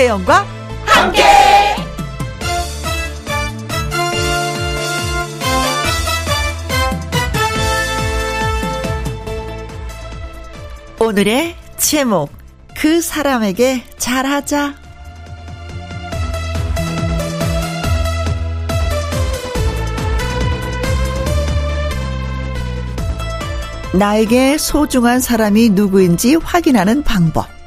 김혜영과 0.00 0.46
함께. 0.86 1.22
오늘의 10.98 11.54
제목 11.76 12.30
그 12.74 13.02
사람에게 13.02 13.84
잘하자. 13.98 14.74
나에게 23.92 24.56
소중한 24.56 25.20
사람이 25.20 25.70
누구인지 25.70 26.36
확인하는 26.36 27.02
방법. 27.02 27.59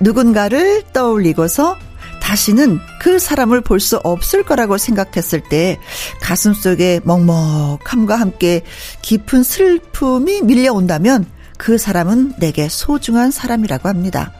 누군가를 0.00 0.82
떠올리고서 0.92 1.76
다시는 2.20 2.80
그 3.00 3.18
사람을 3.18 3.60
볼 3.60 3.80
수 3.80 3.98
없을 3.98 4.44
거라고 4.44 4.78
생각했을 4.78 5.42
때 5.42 5.78
가슴 6.22 6.54
속에 6.54 7.00
먹먹함과 7.04 8.16
함께 8.16 8.62
깊은 9.02 9.42
슬픔이 9.42 10.40
밀려온다면 10.42 11.26
그 11.58 11.76
사람은 11.76 12.34
내게 12.38 12.68
소중한 12.68 13.30
사람이라고 13.30 13.88
합니다. 13.88 14.32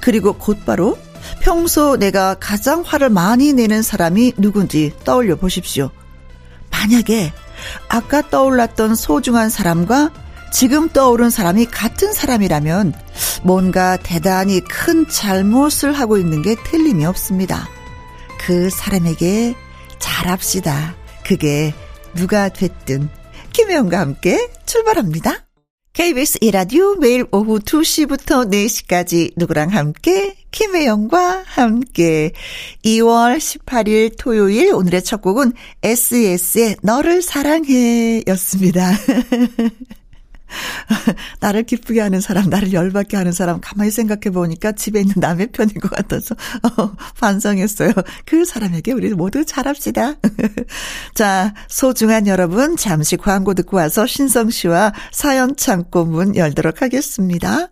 그리고 0.00 0.34
곧바로 0.34 0.96
평소 1.40 1.96
내가 1.96 2.34
가장 2.34 2.82
화를 2.82 3.10
많이 3.10 3.52
내는 3.52 3.82
사람이 3.82 4.34
누군지 4.38 4.92
떠올려 5.04 5.36
보십시오. 5.36 5.90
만약에 6.70 7.32
아까 7.88 8.22
떠올랐던 8.28 8.94
소중한 8.94 9.50
사람과 9.50 10.10
지금 10.52 10.88
떠오른 10.90 11.30
사람이 11.30 11.66
같은 11.66 12.12
사람이라면 12.12 12.92
뭔가 13.42 13.96
대단히 13.96 14.60
큰 14.60 15.08
잘못을 15.08 15.92
하고 15.92 16.18
있는 16.18 16.42
게 16.42 16.54
틀림이 16.54 17.04
없습니다. 17.06 17.68
그 18.38 18.70
사람에게 18.70 19.54
잘합시다. 19.98 20.94
그게 21.24 21.72
누가 22.14 22.48
됐든 22.48 23.08
김혜영과 23.52 23.98
함께 23.98 24.48
출발합니다. 24.66 25.46
KBS 25.94 26.38
이라디오 26.40 26.96
매일 26.96 27.26
오후 27.32 27.58
2시부터 27.58 28.50
4시까지 28.50 29.32
누구랑 29.36 29.68
함께 29.70 30.36
김혜영과 30.50 31.44
함께 31.46 32.32
2월 32.82 33.36
18일 33.36 34.14
토요일 34.18 34.74
오늘의 34.74 35.04
첫 35.04 35.20
곡은 35.20 35.52
SES의 35.82 36.76
너를 36.82 37.20
사랑해 37.20 38.22
였습니다. 38.26 38.90
나를 41.40 41.64
기쁘게 41.64 42.00
하는 42.00 42.20
사람, 42.20 42.48
나를 42.50 42.72
열받게 42.72 43.16
하는 43.16 43.32
사람, 43.32 43.60
가만히 43.60 43.90
생각해 43.90 44.32
보니까 44.32 44.72
집에 44.72 45.00
있는 45.00 45.14
남의 45.16 45.48
편인 45.52 45.74
것 45.74 45.90
같아서, 45.90 46.34
어, 46.76 46.92
반성했어요. 47.18 47.92
그 48.24 48.44
사람에게 48.44 48.92
우리 48.92 49.10
모두 49.14 49.44
잘합시다. 49.44 50.14
자, 51.14 51.54
소중한 51.68 52.26
여러분, 52.26 52.76
잠시 52.76 53.16
광고 53.16 53.54
듣고 53.54 53.76
와서 53.76 54.06
신성 54.06 54.50
씨와 54.50 54.92
사연 55.10 55.56
창고 55.56 56.04
문 56.04 56.36
열도록 56.36 56.82
하겠습니다. 56.82 57.68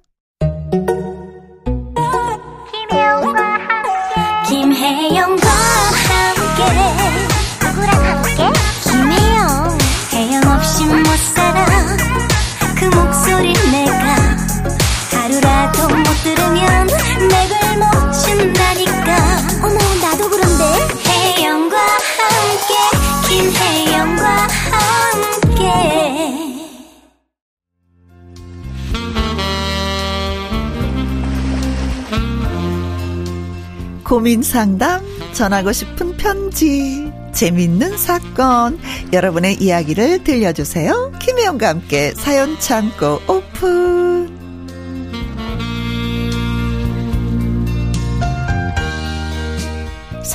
고민 34.10 34.42
상담 34.42 35.00
전하고 35.34 35.70
싶은 35.70 36.16
편지 36.16 37.08
재밌는 37.32 37.96
사건, 37.96 38.76
여러분의 39.12 39.62
이야기를 39.62 40.24
들려주세요. 40.24 41.12
김혜영과 41.20 41.68
함께 41.68 42.12
사연 42.16 42.58
창고 42.58 43.20
오픈. 43.28 44.39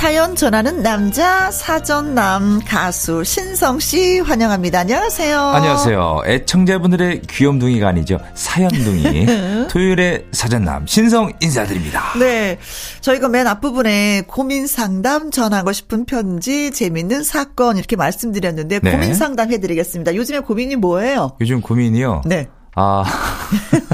사연 0.06 0.36
전하는 0.36 0.84
남자 0.84 1.50
사전남 1.50 2.62
가수 2.64 3.24
신성 3.24 3.80
씨 3.80 4.20
환영합니다. 4.20 4.82
안녕하세요. 4.82 5.40
안녕하세요. 5.40 6.22
애청자분들의 6.28 7.24
귀염둥이가 7.24 7.88
아니죠. 7.88 8.20
사연둥이. 8.36 9.26
토요일에 9.68 10.28
사전남 10.32 10.86
신성 10.86 11.34
인사드립니다. 11.42 12.14
네. 12.20 12.60
저희가 13.02 13.30
맨 13.30 13.48
앞부분에 13.48 14.26
고민 14.28 14.68
상담 14.68 15.32
전하고 15.32 15.72
싶은 15.72 16.06
편지 16.06 16.70
재밌는 16.70 17.24
사건 17.24 17.78
이렇게 17.78 17.96
말씀드렸는데 17.96 18.82
네. 18.82 18.92
고민 18.92 19.16
상담 19.16 19.52
해드리겠습니다. 19.52 20.14
요즘에 20.14 20.42
고민이 20.42 20.76
뭐예요? 20.76 21.36
요즘 21.42 21.62
고민이요? 21.62 22.22
네. 22.28 22.48
아. 22.76 23.04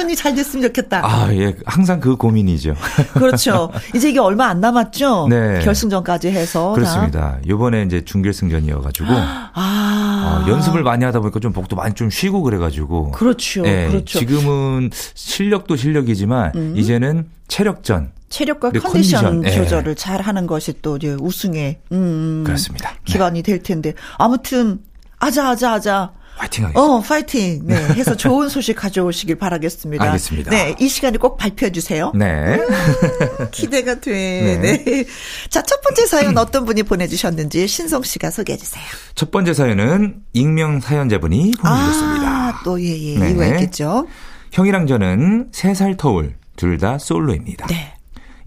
불타는 0.00 0.10
이잘 0.10 0.34
됐으면 0.34 0.66
좋겠다. 0.68 1.02
아, 1.04 1.32
예. 1.34 1.54
항상 1.66 2.00
그 2.00 2.16
고민이죠. 2.16 2.74
그렇죠. 3.14 3.70
이제 3.94 4.10
이게 4.10 4.18
얼마 4.18 4.46
안 4.46 4.60
남았죠? 4.60 5.28
네. 5.28 5.60
결승전까지 5.60 6.28
해서. 6.28 6.72
그렇습니다. 6.72 7.38
요번에 7.46 7.82
이제 7.82 8.04
준결승전이어가지고. 8.04 9.08
아. 9.10 9.50
아. 9.54 10.46
연습을 10.48 10.82
많이 10.82 11.04
하다 11.04 11.20
보니까 11.20 11.40
좀 11.40 11.52
복도 11.52 11.76
많이 11.76 11.94
좀 11.94 12.10
쉬고 12.10 12.42
그래가지고. 12.42 13.12
그렇죠. 13.12 13.62
네, 13.62 13.88
그렇죠. 13.88 14.18
지금은 14.18 14.90
실력도 15.14 15.76
실력이지만, 15.76 16.52
음. 16.54 16.74
이제는 16.76 17.28
체력전. 17.48 18.12
체력과 18.28 18.70
컨디션, 18.70 19.24
컨디션, 19.24 19.44
예. 19.44 19.50
조절을 19.50 19.94
네. 19.94 19.94
잘 19.96 20.20
하는 20.20 20.46
것이 20.46 20.74
또 20.82 20.96
이제 20.96 21.16
우승의, 21.20 21.80
음. 21.92 22.44
그렇습니다. 22.46 22.94
기반이 23.04 23.42
네. 23.42 23.52
될 23.52 23.62
텐데. 23.62 23.94
아무튼, 24.18 24.80
아자, 25.18 25.48
아자, 25.50 25.72
아자. 25.72 26.12
파이팅 26.40 26.64
하겠습니다. 26.64 26.80
어, 26.80 27.00
파이팅. 27.00 27.60
네. 27.66 27.74
해서 27.94 28.16
좋은 28.16 28.48
소식 28.50 28.74
가져오시길 28.74 29.36
바라겠습니다. 29.36 30.02
알겠습니다. 30.04 30.50
네. 30.50 30.74
이 30.80 30.88
시간에 30.88 31.18
꼭 31.18 31.36
발표해 31.36 31.70
주세요. 31.70 32.12
네. 32.14 32.54
음, 32.56 33.48
기대가 33.50 34.00
돼. 34.00 34.58
네. 34.60 34.82
네. 34.84 35.04
자, 35.50 35.62
첫 35.62 35.80
번째 35.82 36.06
사연 36.06 36.36
어떤 36.38 36.64
분이 36.64 36.84
보내주셨는지 36.84 37.66
신성 37.68 38.02
씨가 38.02 38.30
소개해 38.30 38.56
주세요. 38.56 38.82
첫 39.14 39.30
번째 39.30 39.52
사연은 39.52 40.22
익명 40.32 40.80
사연자분이 40.80 41.52
보내주셨습니다. 41.60 42.28
아, 42.28 42.60
또, 42.64 42.80
예, 42.82 42.86
예. 42.98 43.18
네. 43.18 43.30
이거 43.32 43.44
있겠죠. 43.44 44.06
형이랑 44.52 44.86
저는 44.86 45.50
3살 45.52 45.96
터울, 45.98 46.34
둘 46.56 46.78
다 46.78 46.98
솔로입니다. 46.98 47.66
네. 47.66 47.94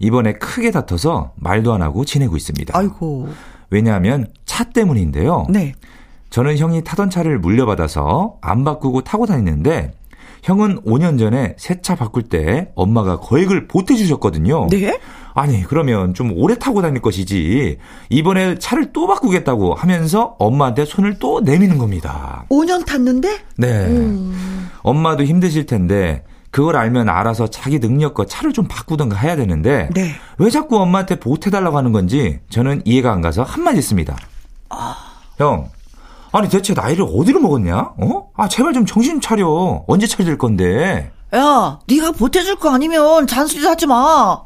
이번에 0.00 0.32
크게 0.34 0.70
다퉈서 0.72 1.34
말도 1.36 1.72
안 1.72 1.80
하고 1.82 2.04
지내고 2.04 2.36
있습니다. 2.36 2.76
아이고. 2.76 3.28
왜냐하면 3.70 4.26
차 4.44 4.64
때문인데요. 4.64 5.46
네. 5.48 5.74
저는 6.34 6.58
형이 6.58 6.82
타던 6.82 7.10
차를 7.10 7.38
물려받아서 7.38 8.38
안 8.40 8.64
바꾸고 8.64 9.02
타고 9.02 9.24
다니는데 9.24 9.92
형은 10.42 10.80
5년 10.82 11.16
전에 11.16 11.54
새 11.58 11.80
차 11.80 11.94
바꿀 11.94 12.24
때 12.24 12.72
엄마가 12.74 13.20
거액을 13.20 13.68
보태주셨거든요. 13.68 14.66
네? 14.68 14.98
아니, 15.34 15.62
그러면 15.62 16.12
좀 16.12 16.32
오래 16.34 16.58
타고 16.58 16.82
다닐 16.82 17.00
것이지. 17.00 17.78
이번에 18.10 18.58
차를 18.58 18.92
또 18.92 19.06
바꾸겠다고 19.06 19.74
하면서 19.74 20.34
엄마한테 20.40 20.84
손을 20.86 21.20
또 21.20 21.40
내미는 21.40 21.78
겁니다. 21.78 22.44
5년 22.50 22.84
탔는데? 22.84 23.38
네. 23.56 23.86
음. 23.86 24.68
엄마도 24.82 25.22
힘드실 25.22 25.66
텐데 25.66 26.24
그걸 26.50 26.74
알면 26.74 27.08
알아서 27.08 27.46
자기 27.46 27.78
능력과 27.78 28.26
차를 28.26 28.52
좀 28.52 28.66
바꾸던가 28.66 29.16
해야 29.16 29.36
되는데 29.36 29.88
네. 29.94 30.10
왜 30.38 30.50
자꾸 30.50 30.78
엄마한테 30.78 31.20
보태달라고 31.20 31.78
하는 31.78 31.92
건지 31.92 32.40
저는 32.50 32.82
이해가 32.84 33.12
안 33.12 33.20
가서 33.20 33.44
한마디 33.44 33.76
했습니다. 33.76 34.16
아. 34.70 34.96
형, 35.38 35.68
아니 36.34 36.48
대체 36.48 36.74
나이를 36.74 37.06
어디로 37.08 37.38
먹었냐? 37.38 37.92
어? 37.96 38.28
아 38.36 38.48
제발 38.48 38.72
좀 38.72 38.84
정신 38.84 39.20
차려. 39.20 39.84
언제 39.86 40.08
차릴 40.08 40.36
건데? 40.36 41.12
야, 41.32 41.78
네가 41.86 42.10
보태줄 42.10 42.56
거 42.56 42.70
아니면 42.70 43.28
잔소리 43.28 43.64
하지 43.64 43.86
마. 43.86 44.42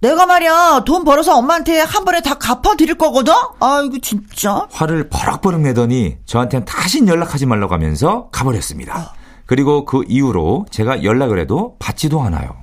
내가 0.00 0.26
말이야 0.26 0.84
돈 0.86 1.02
벌어서 1.02 1.36
엄마한테 1.36 1.80
한 1.80 2.04
번에 2.04 2.20
다 2.20 2.34
갚아드릴 2.34 2.94
거거든? 2.94 3.32
아이고 3.58 3.98
진짜. 3.98 4.68
화를 4.70 5.08
버럭버럭 5.08 5.62
내더니 5.62 6.18
저한테는 6.24 6.64
다신 6.64 7.08
연락하지 7.08 7.46
말라고 7.46 7.74
하면서 7.74 8.28
가버렸습니다. 8.30 8.96
어. 8.96 9.18
그리고 9.44 9.84
그 9.84 10.04
이후로 10.06 10.66
제가 10.70 11.02
연락을 11.02 11.40
해도 11.40 11.74
받지도 11.80 12.22
않아요. 12.22 12.54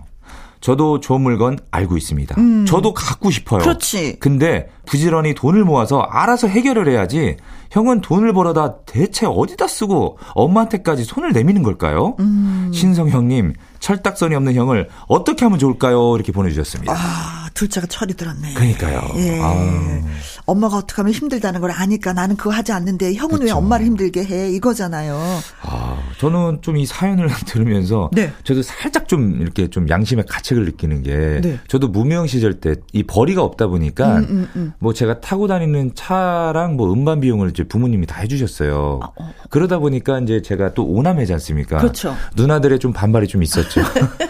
저도 0.62 1.02
좋은 1.02 1.20
물건 1.20 1.60
알고 1.72 1.98
있습니다. 1.98 2.36
음. 2.38 2.66
저도 2.66 2.94
갖고 2.94 3.32
싶어요. 3.32 3.60
그렇지. 3.60 4.18
근데 4.20 4.70
부지런히 4.86 5.34
돈을 5.34 5.64
모아서 5.64 6.00
알아서 6.02 6.48
해결을 6.48 6.88
해야지 6.90 7.38
형은 7.72 8.02
돈을 8.02 8.32
벌어다 8.34 8.78
대체 8.86 9.26
어디다 9.26 9.68
쓰고 9.68 10.18
엄마한테까지 10.34 11.04
손을 11.04 11.34
내미는 11.34 11.64
걸까요? 11.64 12.16
음. 12.20 12.72
신성 12.74 13.10
형님, 13.10 13.54
철딱선이 13.80 14.34
없는 14.36 14.54
형을 14.56 14.88
어떻게 15.08 15.44
하면 15.46 15.60
좋을까요? 15.60 16.16
이렇게 16.16 16.32
보내주셨습니다. 16.32 16.94
아, 16.96 17.50
둘째가 17.54 17.88
철이 17.88 18.14
들었네. 18.14 18.54
그러니까요. 18.54 19.02
예. 19.18 19.40
아. 19.42 20.02
엄마가 20.46 20.78
어떻게 20.78 21.02
하면 21.02 21.14
힘들다는 21.14 21.60
걸 21.60 21.72
아니까 21.72 22.14
나는 22.14 22.38
그거 22.38 22.52
하지 22.52 22.72
않는데 22.72 23.14
형은 23.16 23.40
그쵸. 23.40 23.46
왜 23.46 23.52
엄마를 23.52 23.86
힘들게 23.88 24.24
해? 24.24 24.50
이거잖아요. 24.52 25.20
아, 25.64 25.98
저는 26.20 26.60
좀 26.62 26.76
이 26.76 26.86
사연을 26.86 27.30
들으면서 27.48 28.10
네. 28.12 28.32
저도 28.44 28.62
살짝 28.62 29.08
좀 29.08 29.42
이렇게 29.42 29.70
좀 29.70 29.88
양심의 29.88 30.26
가책을 30.30 30.66
느끼는 30.66 31.04
게 31.04 31.40
네. 31.42 31.58
저도 31.70 31.88
무명 31.88 32.28
시절 32.28 32.60
때 32.60 32.76
이 32.92 33.04
벌이가 33.04 33.42
없다 33.44 33.68
보니까 33.68 34.18
음, 34.18 34.26
음, 34.30 34.50
음. 34.58 34.74
뭐 34.80 34.94
제가 34.94 35.20
타고 35.20 35.48
다니는 35.48 35.92
차랑 35.96 36.76
뭐 36.76 36.92
음반 36.92 37.20
비용을 37.20 37.50
이제 37.50 37.64
부모님이 37.64 38.06
다 38.06 38.20
해주셨어요. 38.22 39.00
아, 39.02 39.08
어. 39.20 39.34
그러다 39.50 39.80
보니까 39.80 40.20
이제 40.20 40.42
제가 40.42 40.74
또 40.74 40.86
오남매지 40.86 41.34
않습니까? 41.34 41.78
그렇죠. 41.78 42.16
누나들의 42.36 42.80
좀 42.80 42.94
반발이 42.94 43.28
좀 43.28 43.44
있었죠. 43.44 43.82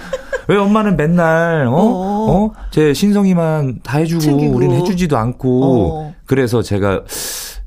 왜 0.48 0.58
엄마는 0.58 0.96
맨날 0.96 1.66
어? 1.68 1.74
어? 1.74 2.32
어? 2.32 2.52
제 2.70 2.94
신성이만 2.94 3.80
다 3.84 3.98
해주고 3.98 4.22
챙기고. 4.22 4.54
우리는 4.56 4.76
해주지도 4.76 5.18
않고 5.18 5.64
어. 5.64 6.16
그래서 6.26 6.62
제가 6.62 7.04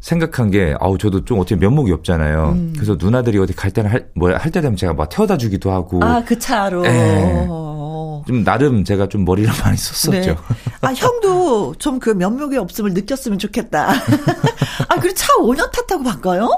생각한 0.01 0.51
게 0.51 0.75
아우 0.81 0.97
저도 0.99 1.25
좀 1.25 1.39
어떻게 1.41 1.57
면목이 1.57 1.93
없잖아요. 1.93 2.51
음. 2.57 2.73
그래서 2.75 2.97
누나들이 2.99 3.39
어디 3.39 3.53
갈 3.55 3.71
때는 3.71 3.91
할 3.91 4.09
뭐야 4.15 4.37
할때 4.39 4.61
되면 4.61 4.77
제가 4.77 4.95
막 4.95 5.09
태워다 5.09 5.37
주기도 5.39 5.71
하고 5.73 6.03
아 6.03 6.23
그 6.25 6.39
차로 6.39 6.83
네. 6.83 7.47
좀 8.27 8.45
나름 8.45 8.85
제가 8.85 9.09
좀 9.09 9.25
머리를 9.25 9.51
많이 9.65 9.77
썼었죠. 9.77 10.31
네. 10.31 10.37
아 10.83 10.93
형도 10.93 11.75
좀 11.79 11.99
그 11.99 12.11
면목이 12.11 12.57
없음을 12.59 12.95
느꼈으면 12.95 13.39
좋겠다. 13.39 13.91
아 14.89 15.01
그리고 15.01 15.15
차 15.15 15.33
5년 15.35 15.71
탔다고 15.73 16.05
바꿔요? 16.05 16.49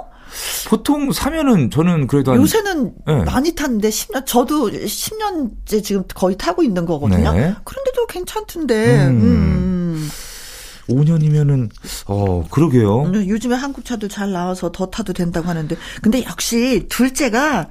보통 0.68 1.10
사면은 1.12 1.70
저는 1.70 2.06
그래도 2.06 2.36
요새는 2.36 2.92
네. 3.06 3.24
많이 3.24 3.54
탔는데 3.54 3.88
10년 3.88 4.26
저도 4.26 4.70
10년째 4.70 5.82
지금 5.82 6.04
거의 6.14 6.36
타고 6.36 6.62
있는 6.62 6.84
거거든요. 6.86 7.32
네. 7.32 7.54
그런데도 7.64 8.06
괜찮던데. 8.08 9.06
음. 9.06 9.20
음. 9.22 10.10
5년이면은 10.90 11.70
어 12.06 12.44
그러게요. 12.50 13.02
음, 13.04 13.28
요즘에 13.28 13.54
한국 13.54 13.84
차도 13.84 14.08
잘 14.08 14.32
나와서 14.32 14.70
더 14.72 14.86
타도 14.90 15.12
된다고 15.12 15.48
하는데 15.48 15.76
근데 16.02 16.24
역시 16.24 16.86
둘째가 16.88 17.68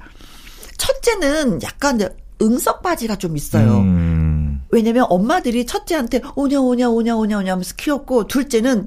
첫째는 0.78 1.62
약간 1.62 2.00
응석 2.42 2.82
바지가 2.82 3.16
좀 3.16 3.36
있어요. 3.36 3.78
음. 3.78 4.62
왜냐면 4.70 5.04
엄마들이 5.08 5.66
첫째한테 5.66 6.22
오냐 6.36 6.60
오냐 6.60 6.88
오냐 6.88 7.14
오냐 7.16 7.38
오냐 7.38 7.52
하면서 7.52 7.74
키웠고 7.76 8.26
둘째는 8.28 8.86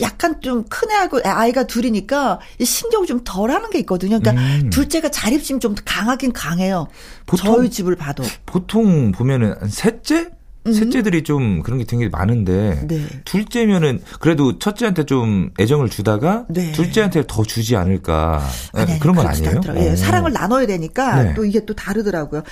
약간 0.00 0.40
좀 0.40 0.64
큰 0.68 0.90
애하고 0.90 1.20
아이가 1.24 1.66
둘이니까 1.66 2.40
신경을 2.60 3.06
좀 3.06 3.20
덜 3.24 3.50
하는 3.50 3.70
게 3.70 3.78
있거든요. 3.80 4.18
그러니까 4.18 4.42
음. 4.42 4.70
둘째가 4.70 5.10
자립심이 5.10 5.60
좀 5.60 5.74
강하긴 5.84 6.32
강해요. 6.32 6.88
보통, 7.26 7.54
저희 7.56 7.70
집을 7.70 7.94
봐도. 7.96 8.24
보통 8.46 9.12
보면은 9.12 9.54
셋째? 9.68 10.30
음. 10.66 10.72
셋째들이 10.72 11.24
좀 11.24 11.62
그런 11.62 11.78
게 11.78 11.84
되게 11.84 12.08
많은데 12.08 12.86
네. 12.88 13.06
둘째면은 13.24 14.00
그래도 14.20 14.58
첫째한테 14.58 15.04
좀 15.04 15.50
애정을 15.60 15.90
주다가 15.90 16.46
네. 16.48 16.72
둘째한테 16.72 17.24
더 17.26 17.42
주지 17.42 17.76
않을까 17.76 18.42
아니, 18.72 18.92
아니, 18.92 19.00
그런 19.00 19.14
건 19.16 19.26
아니에요? 19.26 19.60
예, 19.76 19.96
사랑을 19.96 20.32
나눠야 20.32 20.66
되니까 20.66 21.22
네. 21.22 21.34
또 21.34 21.44
이게 21.44 21.64
또 21.66 21.74
다르더라고요. 21.74 22.42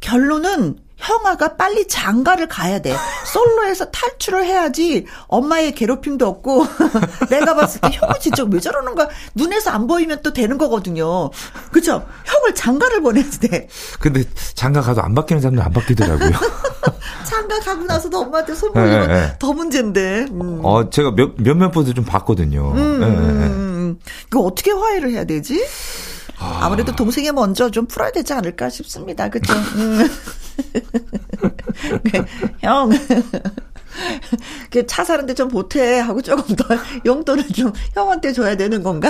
결론은 0.00 0.76
형아가 0.96 1.56
빨리 1.56 1.86
장가를 1.88 2.48
가야 2.48 2.80
돼. 2.80 2.94
솔로에서 3.26 3.90
탈출을 3.90 4.44
해야지 4.44 5.06
엄마의 5.26 5.72
괴롭힘도 5.72 6.26
없고 6.26 6.66
내가 7.30 7.54
봤을 7.54 7.80
때 7.80 7.88
형은 7.92 8.14
진짜 8.20 8.44
왜 8.44 8.60
저러는 8.60 8.94
거야. 8.94 9.08
눈에서 9.34 9.70
안 9.70 9.86
보이면 9.86 10.20
또 10.22 10.32
되는 10.32 10.56
거거든요. 10.56 11.30
그죠? 11.72 12.06
형을 12.24 12.54
장가를 12.54 13.02
보내야 13.02 13.24
돼. 13.40 13.68
근데 14.00 14.24
장가 14.54 14.80
가도 14.80 15.02
안 15.02 15.14
바뀌는 15.14 15.42
사람들 15.42 15.62
안 15.64 15.72
바뀌더라고요. 15.72 16.30
장가 17.24 17.58
가고 17.60 17.84
나서도 17.84 18.18
엄마한테 18.20 18.54
손 18.54 18.72
보이면 18.72 19.08
네, 19.08 19.14
네. 19.14 19.36
더 19.38 19.52
문제인데. 19.52 20.26
음. 20.30 20.60
어, 20.62 20.88
제가 20.90 21.12
몇, 21.12 21.32
몇몇 21.38 21.70
번도 21.70 21.92
좀 21.94 22.04
봤거든요. 22.04 22.72
음, 22.72 23.00
네. 23.00 23.06
음, 23.06 23.98
그 24.30 24.38
어떻게 24.40 24.70
화해를 24.70 25.10
해야 25.10 25.24
되지? 25.24 25.64
아. 26.44 26.66
아무래도 26.66 26.94
동생이 26.94 27.32
먼저 27.32 27.70
좀 27.70 27.86
풀어야 27.86 28.10
되지 28.10 28.32
않을까 28.32 28.68
싶습니다. 28.68 29.28
그죠? 29.28 29.52
음. 29.76 30.08
그, 32.12 32.24
형. 32.60 32.90
그차 34.70 35.04
사는데 35.04 35.34
좀 35.34 35.48
보태 35.48 36.00
하고 36.00 36.20
조금 36.20 36.56
더 36.56 36.64
용돈을 37.06 37.48
좀 37.48 37.72
형한테 37.94 38.32
줘야 38.32 38.56
되는 38.56 38.82
건가? 38.82 39.08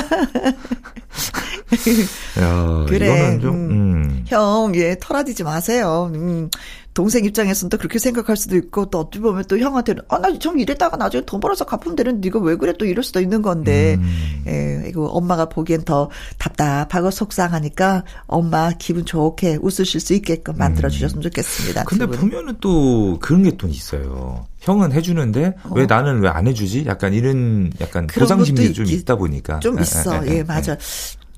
야, 2.39 2.85
그래. 2.87 3.39
좀, 3.41 3.55
음. 3.55 3.71
음. 3.71 4.25
형, 4.27 4.73
예, 4.75 4.97
털어지지 5.01 5.43
마세요. 5.43 6.11
음. 6.15 6.51
동생 6.95 7.25
입장에서는 7.25 7.71
또 7.71 7.77
그렇게 7.77 7.99
생각할 7.99 8.37
수도 8.37 8.57
있고 8.57 8.87
또 8.87 9.01
어찌 9.01 9.19
보면 9.19 9.45
또 9.49 9.59
형한테는 9.59 10.03
아나좀 10.09 10.61
이랬다가 10.61 10.97
나중에 10.97 11.25
돈 11.27 11.41
벌어서 11.41 11.65
갚으면 11.65 11.97
되는데 11.97 12.29
네가 12.29 12.39
왜 12.39 12.55
그래 12.57 12.73
또 12.79 12.85
이럴 12.85 13.03
수도 13.03 13.21
있는 13.21 13.43
건데 13.43 13.97
음. 13.99 14.45
예 14.47 14.89
이거 14.89 15.07
엄마가 15.07 15.49
보기엔 15.49 15.83
더 15.83 16.09
답답하고 16.39 17.11
속상하니까 17.11 18.05
엄마 18.27 18.71
기분 18.79 19.05
좋게 19.05 19.59
웃으실 19.61 19.99
수 20.01 20.15
있게끔 20.15 20.57
만들어 20.57 20.89
주셨으면 20.89 21.23
좋겠습니다. 21.23 21.85
근데 21.85 22.07
보면은 22.07 22.57
또 22.61 23.19
그런 23.21 23.43
게 23.43 23.55
또 23.57 23.69
있어요. 23.69 24.47
형은 24.61 24.93
해주는데 24.93 25.55
어. 25.65 25.71
왜 25.75 25.87
나는 25.87 26.21
왜 26.21 26.29
안 26.29 26.47
해주지? 26.49 26.85
약간 26.87 27.13
이런 27.15 27.73
약간 27.81 28.07
보상 28.09 28.43
심리 28.45 28.73
좀 28.73 28.87
있다 28.87 29.15
보니까 29.17 29.61
좀 29.61 29.79
있어. 29.81 30.25
예, 30.27 30.31
예, 30.31 30.37
예 30.39 30.43
맞아. 30.43 30.77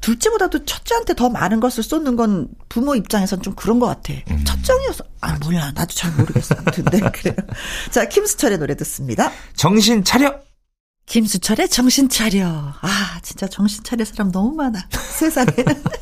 둘째보다도 0.07 0.65
첫째한테 0.65 1.15
더 1.15 1.29
많은 1.29 1.59
것을 1.59 1.83
쏟는 1.83 2.15
건 2.15 2.47
부모 2.69 2.95
입장에선 2.95 3.43
좀 3.43 3.57
그런 3.57 3.81
것 3.81 3.87
같아. 3.87 4.13
음. 4.31 4.45
첫째이어서 4.45 5.03
아 5.21 5.37
몰라 5.43 5.73
나도 5.75 5.93
잘 5.93 6.13
모르겠어. 6.13 6.55
아무튼 6.59 6.85
네 6.85 7.01
그래요. 7.01 7.35
자 7.91 8.05
김수철의 8.05 8.59
노래 8.59 8.77
듣습니다. 8.77 9.33
정신 9.57 10.05
차려. 10.05 10.39
김수철의 11.07 11.69
정신 11.69 12.09
차려. 12.09 12.45
아, 12.81 13.21
진짜 13.23 13.47
정신 13.47 13.83
차릴 13.85 14.07
사람 14.07 14.33
너무 14.33 14.55
많아. 14.55 14.89
세상에. 14.91 15.47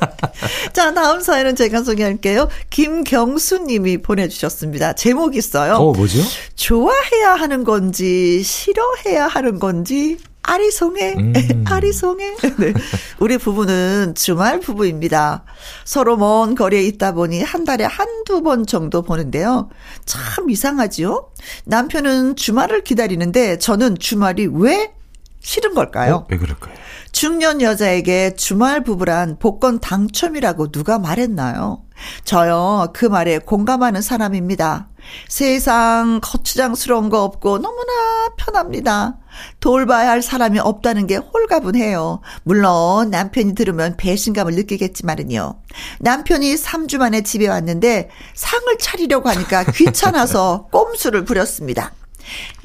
자, 0.73 0.93
다음 0.95 1.21
사연은 1.21 1.55
제가 1.55 1.83
소개할게요. 1.83 2.49
김경수 2.71 3.65
님이 3.67 3.99
보내주셨습니다. 3.99 4.93
제목 4.93 5.35
있어요. 5.35 5.75
어, 5.75 5.93
뭐죠? 5.93 6.17
좋아해야 6.55 7.35
하는 7.35 7.63
건지, 7.63 8.41
싫어해야 8.41 9.27
하는 9.27 9.59
건지, 9.59 10.17
아리송해, 10.47 11.15
음. 11.17 11.63
아리송해. 11.67 12.35
네. 12.59 12.73
우리 13.19 13.37
부부는 13.37 14.13
주말 14.15 14.59
부부입니다. 14.59 15.43
서로 15.83 16.17
먼 16.17 16.55
거리에 16.55 16.83
있다 16.83 17.13
보니 17.13 17.41
한 17.41 17.63
달에 17.63 17.83
한두 17.83 18.41
번 18.43 18.65
정도 18.65 19.01
보는데요. 19.01 19.69
참 20.05 20.49
이상하지요? 20.49 21.31
남편은 21.65 22.35
주말을 22.35 22.83
기다리는데 22.83 23.57
저는 23.57 23.97
주말이 23.97 24.47
왜 24.51 24.93
싫은 25.41 25.73
걸까요? 25.73 26.15
어? 26.15 26.27
왜 26.29 26.37
그럴까요? 26.37 26.73
중년 27.11 27.61
여자에게 27.61 28.35
주말 28.35 28.83
부부란 28.83 29.37
복권 29.39 29.79
당첨이라고 29.79 30.71
누가 30.71 30.99
말했나요? 30.99 31.81
저요, 32.25 32.89
그 32.93 33.05
말에 33.05 33.39
공감하는 33.39 34.01
사람입니다. 34.01 34.89
세상 35.27 36.19
거추장스러운 36.21 37.09
거 37.09 37.23
없고 37.23 37.59
너무나 37.59 38.29
편합니다. 38.37 39.17
돌봐야 39.59 40.09
할 40.09 40.21
사람이 40.21 40.59
없다는 40.59 41.07
게 41.07 41.17
홀가분해요. 41.17 42.21
물론 42.43 43.09
남편이 43.09 43.55
들으면 43.55 43.97
배신감을 43.97 44.53
느끼겠지만은요. 44.55 45.55
남편이 45.99 46.55
3주 46.55 46.97
만에 46.97 47.21
집에 47.21 47.47
왔는데 47.47 48.09
상을 48.33 48.77
차리려고 48.79 49.29
하니까 49.29 49.63
귀찮아서 49.75 50.67
꼼수를 50.71 51.25
부렸습니다. 51.25 51.91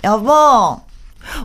여보, 0.04 0.80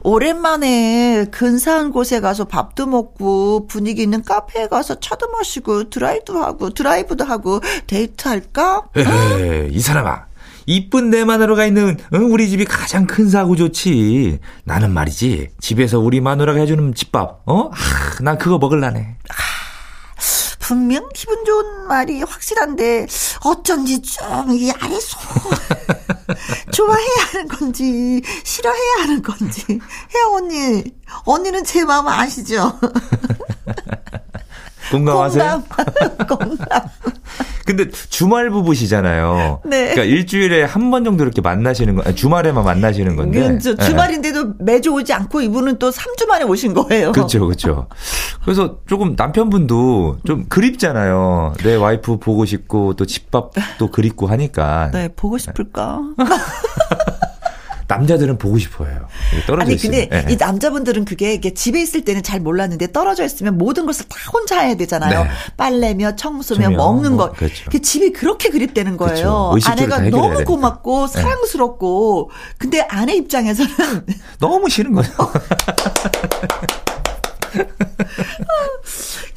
오랜만에 0.03 1.25
근사한 1.31 1.91
곳에 1.91 2.19
가서 2.21 2.45
밥도 2.45 2.85
먹고 2.85 3.67
분위기 3.67 4.01
있는 4.03 4.23
카페에 4.23 4.67
가서 4.67 4.99
차도 4.99 5.29
마시고 5.31 5.89
드라이브도 5.89 6.41
하고 6.41 6.69
드라이브도 6.69 7.25
하고 7.25 7.59
데이트할까? 7.87 8.83
에이, 8.95 9.69
이 9.71 9.79
사람아. 9.79 10.25
이쁜 10.65 11.09
내 11.09 11.23
마누라가 11.25 11.65
있는 11.65 11.97
우리 12.11 12.49
집이 12.49 12.65
가장 12.65 13.05
큰 13.05 13.29
사고 13.29 13.55
좋지. 13.55 14.39
나는 14.63 14.91
말이지 14.91 15.49
집에서 15.59 15.99
우리 15.99 16.21
마누라가 16.21 16.59
해주는 16.59 16.93
집밥 16.95 17.43
어? 17.45 17.69
아, 17.71 17.75
난 18.21 18.37
그거 18.37 18.57
먹을라네. 18.57 19.17
아, 19.29 19.33
분명 20.59 21.07
기분 21.13 21.45
좋은 21.45 21.87
말이 21.87 22.21
확실한데 22.23 23.05
어쩐지 23.43 24.01
좀 24.01 24.57
이 24.57 24.71
아래서 24.79 25.17
좋아해야 26.73 27.15
하는 27.31 27.47
건지 27.47 28.21
싫어해야 28.43 29.03
하는 29.03 29.21
건지 29.21 29.63
혜영 30.13 30.33
언니 30.33 30.83
언니는 31.25 31.63
제 31.63 31.85
마음 31.85 32.07
아시죠? 32.07 32.79
공감하세요? 34.91 35.63
공감. 36.27 36.37
공감. 36.39 36.81
근데 37.65 37.89
주말 37.89 38.51
부부시잖아요. 38.51 39.61
네. 39.65 39.93
그러니까 39.93 40.03
일주일에 40.03 40.63
한 40.63 40.91
번 40.91 41.03
정도 41.03 41.23
이렇게 41.23 41.41
만나시는 41.41 41.95
거, 41.95 42.13
주말에만 42.13 42.63
만나시는 42.63 43.15
건데. 43.15 43.57
그 43.61 43.75
주말인데도 43.75 44.53
매주 44.59 44.91
오지 44.91 45.11
않고 45.13 45.41
이분은 45.41 45.79
또 45.79 45.89
3주 45.89 46.27
만에 46.27 46.43
오신 46.45 46.75
거예요. 46.75 47.11
그렇죠, 47.11 47.39
그렇죠. 47.39 47.87
그래서 48.43 48.77
조금 48.85 49.15
남편분도 49.17 50.19
좀 50.25 50.45
그립잖아요. 50.47 51.55
내 51.63 51.75
와이프 51.75 52.17
보고 52.19 52.45
싶고 52.45 52.93
또 52.93 53.07
집밥도 53.07 53.89
그립고 53.91 54.27
하니까. 54.27 54.91
네, 54.93 55.09
보고 55.15 55.39
싶을까? 55.39 56.01
남자들은 57.87 58.37
보고 58.37 58.57
싶어요. 58.57 59.07
떨어져 59.45 59.65
아니 59.65 59.77
근데 59.77 60.07
네. 60.09 60.25
이 60.29 60.35
남자분들은 60.37 61.05
그게 61.05 61.33
이게 61.33 61.53
집에 61.53 61.81
있을 61.81 62.03
때는 62.03 62.23
잘 62.23 62.39
몰랐는데 62.39 62.91
떨어져 62.91 63.23
있으면 63.23 63.57
모든 63.57 63.85
것을 63.85 64.05
다 64.07 64.17
혼자 64.33 64.59
해야 64.59 64.75
되잖아요. 64.75 65.23
네. 65.23 65.29
빨래며 65.57 66.15
청소며 66.15 66.71
먹는 66.71 67.15
뭐, 67.15 67.29
거. 67.29 67.33
그렇죠. 67.33 67.69
그 67.71 67.81
집이 67.81 68.13
그렇게 68.13 68.49
그립되는 68.49 68.97
거예요. 68.97 69.49
그렇죠. 69.51 69.71
아내가 69.71 69.99
너무 70.09 70.43
고맙고 70.43 71.07
되니까. 71.07 71.21
사랑스럽고 71.21 72.31
근데 72.57 72.81
아내 72.81 73.15
입장에서는 73.15 73.71
너무 74.39 74.69
싫은 74.69 74.93
거예요. 74.93 75.11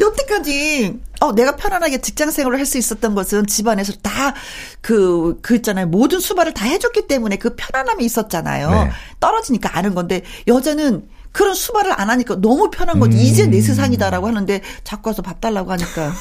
여태까지 0.00 1.00
어 1.20 1.32
내가 1.32 1.56
편안하게 1.56 2.00
직장 2.00 2.30
생활을 2.30 2.58
할 2.58 2.68
수 2.68 2.76
있었던 2.78 3.14
것은 3.14 3.46
집안에서 3.46 3.94
다 4.02 4.34
그그 4.82 5.38
그 5.40 5.56
있잖아요 5.56 5.86
모든 5.86 6.20
수발을 6.20 6.52
다 6.52 6.66
해줬기 6.66 7.06
때문에 7.08 7.36
그 7.36 7.54
편안함이 7.56 8.04
있었잖아요. 8.04 8.70
네. 8.70 8.90
떨어지니까 9.18 9.76
아는 9.76 9.94
건데 9.94 10.22
여자는 10.46 11.08
그런 11.32 11.54
수발을 11.54 11.98
안 11.98 12.10
하니까 12.10 12.36
너무 12.36 12.70
편한 12.70 13.00
거지. 13.00 13.16
음. 13.16 13.22
이제 13.22 13.46
내 13.46 13.60
세상이다라고 13.62 14.26
하는데 14.26 14.60
자꾸 14.84 15.08
와서 15.10 15.22
밥 15.22 15.40
달라고 15.40 15.72
하니까. 15.72 16.12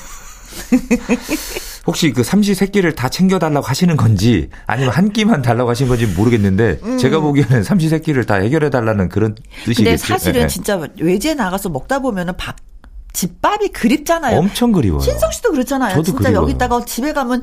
혹시 1.87 2.11
그 2.11 2.23
삼시 2.23 2.53
세끼를 2.53 2.95
다 2.95 3.07
챙겨달라고 3.07 3.65
하시는 3.65 3.95
건지 3.95 4.49
아니면 4.65 4.91
한 4.91 5.11
끼만 5.13 5.41
달라고 5.41 5.69
하신 5.69 5.87
건지 5.87 6.05
모르겠는데 6.05 6.79
음. 6.83 6.97
제가 6.97 7.19
보기에는 7.21 7.63
삼시 7.63 7.87
세끼를 7.89 8.25
다 8.25 8.35
해결해달라는 8.35 9.09
그런 9.09 9.35
뜻이겠죠. 9.63 9.83
근데 9.83 9.97
사실은 9.97 10.41
네. 10.41 10.47
진짜 10.47 10.81
외제 10.99 11.33
나가서 11.33 11.69
먹다 11.69 11.99
보면은 11.99 12.35
밥 12.35 12.57
집밥이 13.17 13.69
그립잖아요. 13.69 14.37
엄청 14.37 14.71
그리워요. 14.71 14.99
신성 14.99 15.31
씨도 15.31 15.49
그렇잖아요. 15.51 15.89
저도 15.95 16.03
진짜 16.03 16.23
그리워요. 16.29 16.43
여기다가 16.43 16.85
집에 16.85 17.13
가면 17.13 17.41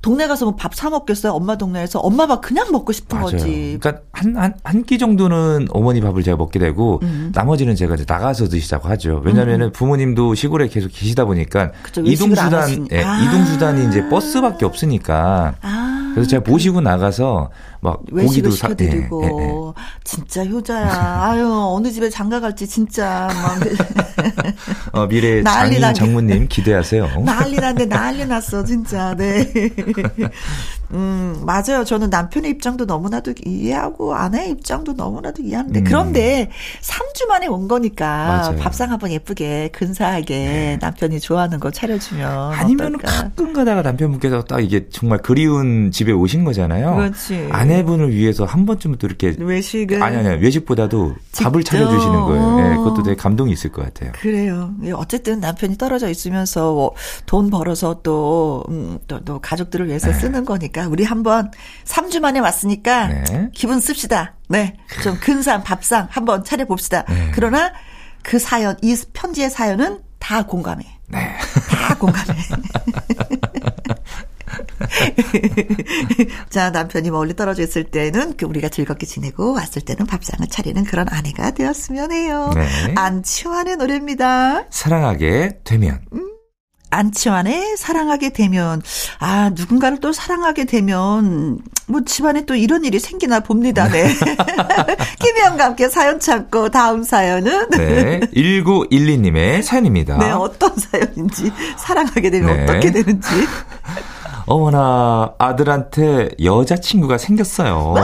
동네 0.00 0.26
가서 0.26 0.46
뭐 0.46 0.56
밥 0.56 0.72
사 0.74 0.88
먹겠어요. 0.88 1.32
엄마 1.32 1.56
동네에서 1.58 1.98
엄마 2.00 2.26
밥 2.26 2.40
그냥 2.40 2.72
먹고 2.72 2.92
싶은 2.92 3.18
맞아요. 3.18 3.32
거지. 3.32 3.76
그러니까 3.78 4.02
한 4.12 4.34
한 4.36 4.54
한 4.64 4.84
끼 4.84 4.96
정도는 4.98 5.68
어머니 5.70 6.00
밥을 6.00 6.22
제가 6.22 6.38
먹게 6.38 6.58
되고 6.58 7.00
음. 7.02 7.30
나머지는 7.34 7.76
제가 7.76 7.94
이제 7.96 8.04
나가서 8.08 8.48
드시자고 8.48 8.88
하죠. 8.88 9.20
왜냐면은 9.22 9.66
음. 9.66 9.72
부모님도 9.72 10.34
시골에 10.34 10.68
계속 10.68 10.88
계시다 10.88 11.26
보니까 11.26 11.72
이동 12.04 12.34
수단 12.34 12.88
예, 12.90 13.02
아. 13.04 13.20
이동 13.22 13.44
수단이 13.44 13.86
이제 13.88 14.08
버스밖에 14.08 14.64
없으니까 14.64 15.56
아. 15.60 16.01
그래서 16.14 16.28
제가 16.28 16.50
모시고 16.50 16.80
나가서 16.80 17.50
막 17.80 18.00
외식을 18.10 18.52
시켜드리고 18.52 19.24
예, 19.24 19.28
예, 19.28 19.48
예. 19.48 19.52
진짜 20.04 20.44
효자야. 20.44 21.22
아유 21.22 21.50
어느 21.50 21.90
집에 21.90 22.08
장가 22.08 22.40
갈지 22.40 22.66
진짜 22.66 23.28
막 23.32 23.58
어, 24.92 25.06
미래 25.08 25.42
장인 25.44 25.94
장모님 25.94 26.48
기대하세요. 26.48 27.22
난리 27.24 27.56
났네 27.56 27.86
난리 27.86 28.26
났어 28.26 28.64
진짜. 28.64 29.14
네. 29.16 29.44
음 30.92 31.42
맞아요. 31.44 31.84
저는 31.84 32.10
남편의 32.10 32.50
입장도 32.52 32.84
너무나도 32.84 33.34
이해하고 33.44 34.14
아내의 34.14 34.50
입장도 34.52 34.94
너무나도 34.94 35.42
이해하는데 35.42 35.80
음. 35.80 35.84
그런데 35.84 36.50
3주 36.80 37.26
만에 37.28 37.46
온 37.46 37.68
거니까 37.68 38.06
맞아요. 38.06 38.56
밥상 38.56 38.90
한번 38.90 39.10
예쁘게 39.10 39.70
근사하게 39.72 40.38
네. 40.38 40.78
남편이 40.80 41.20
좋아하는 41.20 41.60
거 41.60 41.70
차려주면 41.70 42.52
아니면 42.52 42.98
가끔 42.98 43.52
가다가 43.52 43.82
남편분께서 43.82 44.44
딱 44.44 44.60
이게 44.60 44.88
정말 44.90 45.18
그리운 45.18 45.90
집에 45.90 46.12
오신 46.12 46.44
거잖아요. 46.44 46.94
그렇지. 46.94 47.48
아내 47.50 47.82
아내분을 47.82 48.14
위해서 48.14 48.44
한 48.44 48.66
번쯤은 48.66 48.98
또 48.98 49.06
이렇게 49.06 49.34
외식을 49.38 50.02
아니 50.02 50.16
아니 50.16 50.28
외식보다도 50.42 51.14
직접. 51.32 51.44
밥을 51.44 51.64
차려주시는 51.64 52.20
거예요. 52.20 52.56
네, 52.56 52.76
그것도 52.76 53.02
되게 53.02 53.16
감동이 53.16 53.52
있을 53.52 53.70
것 53.72 53.82
같아요. 53.82 54.12
그래요. 54.20 54.72
예, 54.84 54.92
어쨌든 54.92 55.40
남편이 55.40 55.78
떨어져 55.78 56.08
있으면서 56.08 56.72
뭐돈 56.72 57.50
벌어서 57.50 58.00
또, 58.02 58.64
음, 58.68 58.98
또, 59.08 59.20
또 59.24 59.40
가족들을 59.40 59.88
위해서 59.88 60.08
네. 60.08 60.14
쓰는 60.14 60.44
거니까 60.44 60.81
우리 60.86 61.04
한번 61.04 61.50
3주 61.84 62.20
만에 62.20 62.40
왔으니까 62.40 63.06
네. 63.08 63.48
기분 63.52 63.80
씁시다. 63.80 64.34
네, 64.48 64.76
좀 65.02 65.18
근사한 65.18 65.62
밥상 65.62 66.08
한번 66.10 66.44
차려봅시다. 66.44 67.04
네. 67.08 67.30
그러나 67.34 67.72
그 68.22 68.38
사연, 68.38 68.76
이 68.82 68.96
편지의 69.12 69.50
사연은 69.50 70.00
다 70.18 70.42
공감해. 70.46 70.84
네. 71.08 71.36
다 71.68 71.96
공감해. 71.96 72.34
자, 76.50 76.70
남편이 76.70 77.10
멀리 77.10 77.34
떨어져 77.34 77.62
있을 77.62 77.84
때는 77.84 78.36
그 78.36 78.46
우리가 78.46 78.68
즐겁게 78.68 79.06
지내고 79.06 79.54
왔을 79.54 79.82
때는 79.82 80.06
밥상을 80.06 80.46
차리는 80.48 80.84
그런 80.84 81.08
아내가 81.08 81.52
되었으면 81.52 82.12
해요. 82.12 82.50
네. 82.54 82.94
안치환의 82.94 83.76
노래입니다. 83.76 84.66
사랑하게 84.70 85.60
되면. 85.64 86.00
음. 86.12 86.28
안치환의 86.92 87.76
사랑하게 87.76 88.30
되면 88.30 88.82
아 89.18 89.50
누군가를 89.54 89.98
또 90.00 90.12
사랑하게 90.12 90.66
되면 90.66 91.58
뭐 91.86 92.02
집안에 92.04 92.44
또 92.44 92.54
이런 92.54 92.84
일이 92.84 92.98
생기나 92.98 93.40
봅니다. 93.40 93.88
네. 93.88 94.12
김혜영과 95.18 95.64
함께 95.64 95.88
사연 95.88 96.20
찾고 96.20 96.68
다음 96.68 97.02
사연은 97.02 97.70
네. 97.70 98.20
1912님의 98.20 99.62
사연입니다. 99.62 100.18
네, 100.18 100.30
어떤 100.30 100.76
사연인지 100.76 101.50
사랑하게 101.78 102.30
되면 102.30 102.56
네. 102.56 102.62
어떻게 102.62 102.92
되는지 102.92 103.28
어머나 104.46 105.34
아들한테 105.38 106.30
여자친구가 106.42 107.18
생겼어요. 107.18 107.94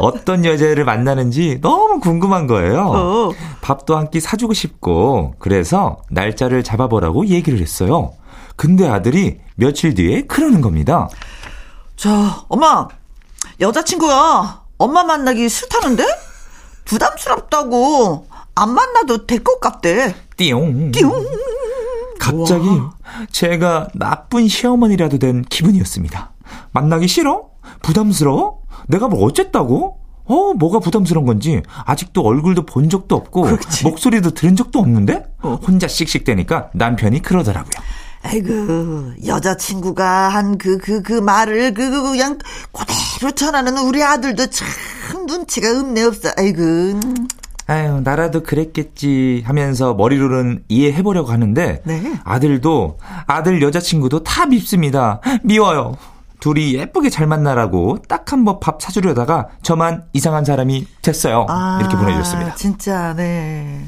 어떤 0.00 0.44
여자를 0.44 0.84
만나는지 0.84 1.58
너무 1.62 2.00
궁금한 2.00 2.46
거예요. 2.46 2.80
어. 2.88 3.30
밥도 3.62 3.96
한 3.96 4.10
끼 4.10 4.20
사주고 4.20 4.52
싶고 4.52 5.34
그래서 5.38 5.98
날짜를 6.10 6.62
잡아보라고 6.62 7.26
얘기를 7.26 7.60
했어요. 7.60 8.12
근데 8.56 8.88
아들이 8.88 9.38
며칠 9.56 9.94
뒤에 9.94 10.22
그러는 10.22 10.60
겁니다. 10.60 11.08
자, 11.96 12.44
엄마 12.48 12.88
여자친구가 13.60 14.62
엄마 14.78 15.02
만나기 15.04 15.48
싫다는데 15.48 16.04
부담스럽다고 16.84 18.26
안 18.54 18.70
만나도 18.70 19.26
될 19.26 19.42
것 19.42 19.60
같대. 19.60 20.14
띠용. 20.36 20.92
띠용. 20.92 21.12
갑자기 22.18 22.68
와. 22.68 22.94
제가 23.30 23.88
나쁜 23.94 24.48
시어머니라도 24.48 25.18
된 25.18 25.42
기분이었습니다. 25.42 26.32
만나기 26.72 27.08
싫어? 27.08 27.48
부담스러워? 27.82 28.58
내가 28.88 29.08
뭐 29.08 29.24
어쨌다고? 29.24 29.98
어, 30.24 30.54
뭐가 30.54 30.80
부담스러운 30.80 31.24
건지 31.26 31.62
아직도 31.84 32.20
얼굴도 32.22 32.66
본 32.66 32.88
적도 32.88 33.14
없고 33.14 33.42
그렇지. 33.42 33.84
목소리도 33.84 34.30
들은 34.30 34.56
적도 34.56 34.80
없는데 34.80 35.24
어. 35.42 35.58
혼자 35.66 35.86
씩씩대니까 35.86 36.70
남편이 36.74 37.22
그러더라고요. 37.22 37.70
아이고 38.22 39.12
여자친구가 39.24 40.28
한 40.30 40.58
그 40.58 40.78
그그 40.78 41.02
그, 41.02 41.02
그 41.02 41.12
말을 41.20 41.74
그, 41.74 41.90
그 41.90 42.02
그냥 42.10 42.38
그대로 42.72 43.30
전하는 43.32 43.78
우리 43.78 44.02
아들도 44.02 44.46
참 44.48 44.66
눈치가 45.26 45.70
없네 45.78 46.02
없어. 46.02 46.30
아이고. 46.36 46.62
아유, 47.66 48.00
나라도 48.04 48.42
그랬겠지 48.42 49.42
하면서 49.44 49.94
머리로는 49.94 50.64
이해해보려고 50.68 51.32
하는데, 51.32 51.82
네. 51.84 52.20
아들도, 52.24 52.98
아들 53.26 53.60
여자친구도 53.62 54.22
다 54.22 54.46
밉습니다. 54.46 55.20
미워요. 55.42 55.96
둘이 56.38 56.74
예쁘게 56.74 57.08
잘 57.10 57.26
만나라고 57.26 57.98
딱 58.08 58.30
한 58.32 58.44
번 58.44 58.60
밥 58.60 58.80
사주려다가 58.82 59.48
저만 59.62 60.04
이상한 60.12 60.44
사람이 60.44 60.86
됐어요. 61.02 61.46
아, 61.48 61.78
이렇게 61.80 61.96
보내주셨습니다. 61.96 62.54
진짜, 62.54 63.14
네. 63.14 63.80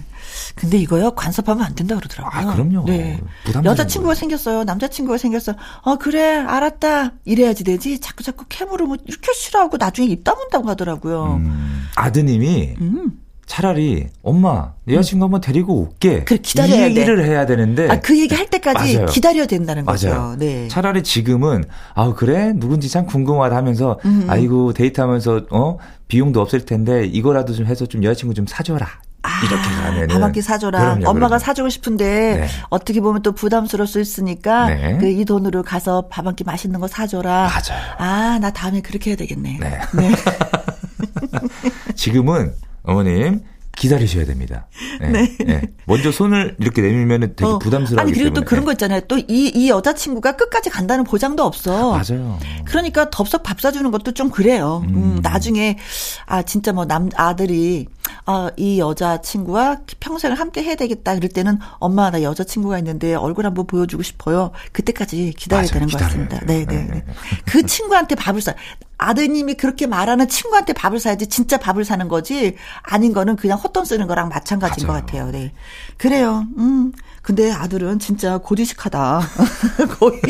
근데 0.54 0.76
이거요 0.78 1.12
간섭하면 1.12 1.62
안 1.64 1.74
된다 1.74 1.94
그러더라고요. 1.96 2.50
아 2.50 2.54
그럼요. 2.54 2.84
네. 2.86 3.20
여자친구가 3.64 4.14
생겼어요. 4.14 4.64
남자친구가 4.64 5.18
생겼어. 5.18 5.54
어 5.82 5.96
그래 5.96 6.36
알았다. 6.38 7.12
이래야지 7.24 7.62
되지. 7.64 8.00
자꾸 8.00 8.24
자꾸 8.24 8.44
뭐 8.86 8.96
이렇게 9.04 9.32
싫어하고 9.34 9.76
나중에 9.76 10.08
입 10.08 10.24
다문다고 10.24 10.68
하더라고요. 10.68 11.34
음, 11.34 11.86
아드님이 11.94 12.74
음. 12.80 13.12
차라리 13.48 14.06
엄마 14.22 14.72
여자친구 14.88 15.24
한번 15.24 15.40
데리고 15.40 15.80
올게. 15.80 16.22
그래 16.24 16.38
기다려야 16.40 16.80
이 16.86 16.90
얘기를 16.90 17.16
돼. 17.16 17.24
해야 17.30 17.46
되는데. 17.46 17.88
아, 17.90 17.98
그 17.98 18.16
얘기 18.20 18.34
할 18.34 18.46
때까지 18.46 18.94
맞아요. 18.96 19.06
기다려야 19.06 19.46
된다는 19.46 19.84
거죠. 19.86 20.10
맞아요. 20.10 20.36
네. 20.38 20.68
차라리 20.68 21.02
지금은 21.02 21.64
아 21.94 22.12
그래 22.14 22.52
누군지 22.54 22.90
참 22.90 23.06
궁금하다 23.06 23.56
하면서 23.56 23.98
음. 24.04 24.26
아이고 24.28 24.74
데이트하면서 24.74 25.46
어 25.50 25.78
비용도 26.08 26.40
없을 26.42 26.64
텐데 26.66 27.06
이거라도 27.06 27.54
좀 27.54 27.64
해서 27.66 27.86
좀 27.86 28.04
여자친구 28.04 28.34
좀 28.34 28.46
사줘라. 28.46 28.86
아, 29.22 29.40
이렇게 29.44 29.68
가면 29.82 30.08
밥한끼 30.08 30.42
사줘라. 30.42 30.78
그럼요, 30.78 31.08
엄마가 31.08 31.26
그럼요. 31.26 31.38
사주고 31.38 31.68
싶은데 31.70 32.36
네. 32.40 32.46
어떻게 32.68 33.00
보면 33.00 33.22
또 33.22 33.32
부담스러울 33.32 33.86
수 33.88 33.98
있으니까 34.00 34.66
네. 34.68 34.98
그이 34.98 35.24
돈으로 35.24 35.62
가서 35.64 36.06
밥 36.08 36.24
한 36.26 36.36
끼 36.36 36.44
맛있는 36.44 36.78
거 36.80 36.86
사줘라. 36.86 37.48
맞아요. 37.48 37.82
아, 37.96 38.38
나 38.40 38.50
다음에 38.52 38.80
그렇게 38.82 39.10
해야 39.10 39.16
되겠네. 39.16 39.58
네. 39.58 39.78
네. 39.94 40.10
지금은 41.96 42.52
어머님 42.82 43.40
기다리셔야 43.76 44.24
됩니다. 44.24 44.66
네. 45.00 45.08
네. 45.08 45.36
네. 45.46 45.62
먼저 45.86 46.10
손을 46.10 46.56
이렇게 46.58 46.82
내밀면 46.82 47.34
되게 47.36 47.44
어. 47.44 47.58
부담스러워. 47.60 48.02
아니 48.02 48.12
그리고 48.12 48.34
또 48.34 48.42
그런 48.42 48.64
거 48.64 48.72
있잖아요. 48.72 49.02
또 49.02 49.18
이이 49.18 49.68
여자친구가 49.68 50.34
끝까지 50.36 50.68
간다는 50.68 51.04
보장도 51.04 51.44
없어. 51.44 51.92
맞아요. 51.92 52.40
그러니까 52.64 53.08
덥석 53.10 53.44
밥 53.44 53.60
사주는 53.60 53.88
것도 53.92 54.12
좀 54.12 54.30
그래요. 54.30 54.82
음. 54.88 54.94
음 54.96 55.18
나중에 55.22 55.78
아 56.26 56.42
진짜 56.42 56.72
뭐 56.72 56.86
남 56.86 57.08
아들이 57.14 57.86
아 58.26 58.50
이 58.56 58.78
여자친구와 58.78 59.78
평생을 60.00 60.38
함께 60.38 60.62
해야 60.62 60.74
되겠다. 60.74 61.14
그럴 61.14 61.28
때는 61.28 61.58
엄마 61.78 62.10
나 62.10 62.22
여자친구가 62.22 62.78
있는데 62.78 63.14
얼굴 63.14 63.46
한번 63.46 63.66
보여주고 63.66 64.02
싶어요. 64.02 64.50
그때까지 64.72 65.34
기다려야. 65.36 65.66
되는 65.68 65.86
것 65.88 65.98
같습니다. 66.00 66.40
네, 66.46 66.64
네, 66.66 66.86
네. 66.90 67.04
그 67.46 67.64
친구한테 67.64 68.14
밥을 68.14 68.40
사. 68.40 68.54
아드님이 69.00 69.54
그렇게 69.54 69.86
말하는 69.86 70.26
친구한테 70.28 70.72
밥을 70.72 70.98
사야지 70.98 71.28
진짜 71.28 71.56
밥을 71.56 71.84
사는 71.84 72.08
거지 72.08 72.56
아닌 72.82 73.12
거는 73.12 73.36
그냥 73.36 73.56
헛돈 73.58 73.84
쓰는 73.84 74.08
거랑 74.08 74.28
마찬가지인 74.28 74.86
맞아요. 74.88 75.00
것 75.02 75.06
같아요. 75.06 75.30
네. 75.30 75.52
그래요. 75.96 76.44
음. 76.56 76.92
근데 77.22 77.52
아들은 77.52 77.98
진짜 78.00 78.38
고지식하다. 78.38 79.20
거의. 80.00 80.20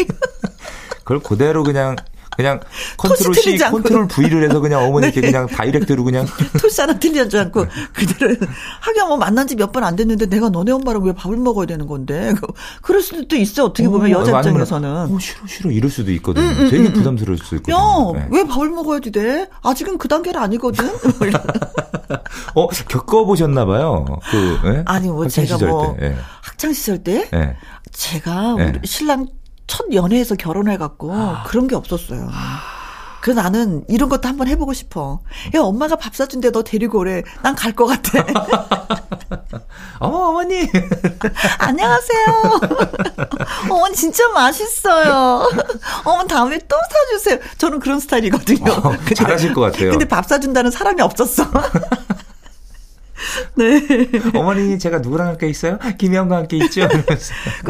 그걸 0.99 1.21
그대로 1.21 1.63
그냥 1.65 1.97
그냥 2.39 2.61
컨트롤 2.97 3.35
C, 3.35 3.59
컨트롤 3.59 4.07
V를 4.07 4.45
해서 4.45 4.61
그냥 4.61 4.85
어머니께 4.85 5.21
네. 5.21 5.33
그냥 5.33 5.49
다이렉트로 5.49 6.05
그냥 6.05 6.25
토시 6.63 6.81
하나 6.81 6.97
틀리지 6.97 7.37
않고 7.37 7.67
그대로 7.93 8.37
하긴 8.81 9.09
뭐 9.09 9.17
만난 9.17 9.45
지 9.49 9.57
몇 9.57 9.73
번 9.73 9.83
안 9.83 9.97
됐는데 9.97 10.27
내가 10.27 10.49
너네 10.49 10.71
엄마랑 10.71 11.03
왜 11.03 11.13
밥을 11.13 11.37
먹어야 11.37 11.67
되는 11.67 11.89
건데 11.89 12.33
그럴 12.81 13.03
수도 13.03 13.35
있어 13.35 13.65
어떻게 13.65 13.89
보면 13.89 14.15
어, 14.15 14.21
여자 14.21 14.39
입장에서는 14.39 14.89
어, 15.13 15.19
싫어 15.19 15.47
싫어 15.49 15.71
이럴 15.73 15.91
수도 15.91 16.13
있거든요. 16.13 16.47
음, 16.47 16.51
음, 16.61 16.71
되게 16.71 16.79
음, 16.79 16.87
음. 16.87 16.93
부담스러울 16.93 17.39
수 17.39 17.57
있거든요. 17.57 17.77
야 17.77 18.03
왜 18.03 18.43
네. 18.45 18.49
밥을 18.49 18.71
먹어야지 18.71 19.11
돼? 19.11 19.49
아직은 19.63 19.99
그 19.99 20.07
단계는 20.07 20.41
아니거든. 20.41 20.89
어 22.55 22.69
겪어보셨나 22.69 23.67
봐요. 23.67 24.05
그 24.31 24.59
네? 24.69 24.83
아니 24.87 25.09
뭐 25.09 25.27
제가 25.27 25.59
뭐 25.59 25.97
때. 25.99 26.09
네. 26.11 26.17
학창 26.43 26.73
시절 26.73 27.03
때 27.03 27.29
네. 27.33 27.57
제가 27.93 28.55
우리 28.55 28.79
신랑 28.85 29.27
첫 29.69 29.87
연애에서 29.93 30.35
결혼해갖고 30.35 31.13
아. 31.15 31.45
그런 31.47 31.69
게 31.69 31.77
없었어요. 31.77 32.29
그래서 33.21 33.43
나는 33.43 33.85
이런 33.89 34.09
것도 34.09 34.29
한번 34.29 34.47
해보고 34.49 34.73
싶어. 34.73 35.21
야, 35.55 35.61
엄마가 35.61 35.97
밥 35.97 36.15
사준대 36.17 36.51
너 36.51 36.63
데리고 36.63 36.99
오래. 37.01 37.23
난 37.43 37.55
갈 37.55 37.73
것 37.75 37.87
같아. 37.87 38.25
어머, 39.99 40.29
어머니. 40.29 40.69
안녕하세요. 41.59 42.61
어머니 43.71 43.95
진짜 43.95 44.27
맛있어요. 44.29 45.49
어머니 46.05 46.29
다음에 46.29 46.59
또 46.69 46.77
사주세요. 46.91 47.39
저는 47.59 47.81
그런 47.81 47.99
스타일이거든요. 48.01 48.71
어, 48.73 48.97
잘하실 49.15 49.53
것 49.53 49.61
같아요. 49.63 49.91
근데 49.91 50.07
밥 50.07 50.25
사준다는 50.27 50.71
사람이 50.71 51.03
없었어. 51.03 51.45
네. 53.57 53.81
어머니 54.35 54.79
제가 54.79 54.99
누구랑 54.99 55.29
함께 55.29 55.49
있어요? 55.49 55.79
김영과 55.99 56.37
함께 56.37 56.57
있죠. 56.59 56.89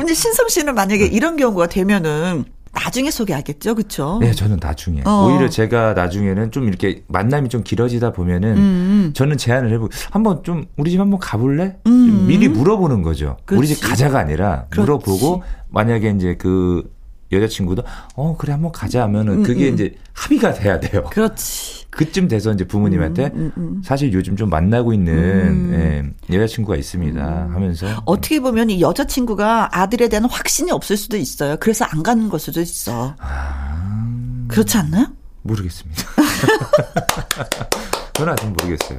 이제 0.02 0.14
신성 0.14 0.49
씨는 0.49 0.75
만약에 0.75 1.07
이런 1.07 1.37
경우가 1.37 1.69
되면은 1.69 2.45
나중에 2.73 3.11
소개하겠죠, 3.11 3.75
그렇죠? 3.75 4.19
네, 4.21 4.33
저는 4.33 4.59
나중에. 4.61 5.02
어. 5.05 5.26
오히려 5.26 5.49
제가 5.49 5.95
나중에는 5.95 6.50
좀 6.52 6.69
이렇게 6.69 7.02
만남이 7.09 7.49
좀 7.49 7.64
길어지다 7.64 8.12
보면은 8.12 8.52
음. 8.52 8.57
음. 8.59 9.11
저는 9.14 9.37
제안을 9.37 9.73
해보. 9.73 9.88
한번 10.11 10.43
좀 10.45 10.67
우리 10.76 10.90
집 10.90 11.00
한번 11.00 11.19
가볼래? 11.19 11.76
음. 11.87 12.26
미리 12.28 12.49
물어보는 12.49 13.02
거죠. 13.02 13.37
그렇지. 13.47 13.59
우리 13.59 13.67
집 13.75 13.83
가자가 13.88 14.19
아니라 14.19 14.67
그렇지. 14.71 14.81
물어보고 14.90 15.43
만약에 15.71 16.11
이제 16.17 16.37
그 16.38 16.85
여자친구도 17.33 17.83
어 18.15 18.37
그래 18.37 18.53
한번 18.53 18.73
가자 18.73 19.03
하면은 19.03 19.39
음, 19.39 19.43
그게 19.43 19.69
음. 19.69 19.75
이제 19.75 19.95
합의가 20.13 20.55
돼야 20.55 20.81
돼요. 20.81 21.05
그렇지. 21.11 21.87
그쯤 21.91 22.29
돼서 22.29 22.53
이제 22.53 22.65
부모님한테 22.65 23.27
음, 23.35 23.35
음, 23.35 23.53
음. 23.57 23.83
사실 23.85 24.13
요즘 24.13 24.37
좀 24.37 24.51
만나고 24.51 24.93
있는 24.93 25.15
음. 25.15 26.15
예, 26.31 26.37
여자친구가 26.37 26.77
있습니다 26.77 27.49
하면서 27.51 27.87
어떻게 28.05 28.41
보면 28.41 28.71
이 28.71 28.81
여자친구가 28.81 29.71
아들에 29.73 30.09
대한 30.09 30.25
확신이 30.27 30.71
없을 30.71 30.97
수도 30.97 31.17
있어요. 31.17 31.57
그래서 31.59 31.85
안 31.87 32.03
가는 32.03 32.29
걸 32.29 32.39
수도 32.39 32.61
있어. 32.61 33.15
아... 33.19 34.47
그렇지 34.49 34.79
않나요? 34.79 35.07
모르겠습니다. 35.43 36.03
저는 38.15 38.33
아직 38.33 38.47
모르겠어요. 38.47 38.99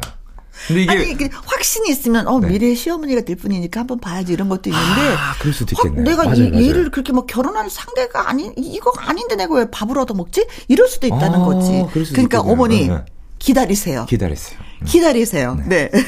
근데 0.68 0.84
이게 0.84 0.92
아니, 0.92 1.30
확신이 1.46 1.90
있으면 1.90 2.28
어 2.28 2.40
네. 2.40 2.50
미래의 2.50 2.76
시어머니가 2.76 3.22
될 3.22 3.36
뿐이니까 3.36 3.82
한번 3.82 4.00
봐야지 4.00 4.34
이런 4.34 4.50
것도 4.50 4.70
있는데 4.70 5.16
아, 5.18 5.36
그럴 5.40 5.54
수도 5.54 5.76
있겠네. 5.76 6.04
내가 6.04 6.26
맞아요, 6.26 6.44
이, 6.44 6.52
맞아요. 6.52 6.66
얘를 6.66 6.92
그렇게 6.92 7.14
뭐 7.14 7.26
결혼할 7.26 7.70
상대가 7.70 8.30
아닌 8.30 8.54
이거 8.58 8.92
아닌데 8.98 9.36
내가 9.36 9.56
왜 9.56 9.70
밥을 9.70 9.98
얻어 9.98 10.14
먹지? 10.14 10.46
이럴 10.68 10.88
수도 10.88 11.08
있다는 11.08 11.42
아, 11.42 11.46
거지. 11.46 11.70
그러니까 11.92 12.38
있겠네요. 12.38 12.42
어머니 12.42 12.88
네. 12.88 13.06
기다리세요. 13.40 14.06
기다리세요. 14.08 14.60
음. 14.82 14.86
기다리세요. 14.86 15.56
네. 15.68 15.90
네. 15.90 16.04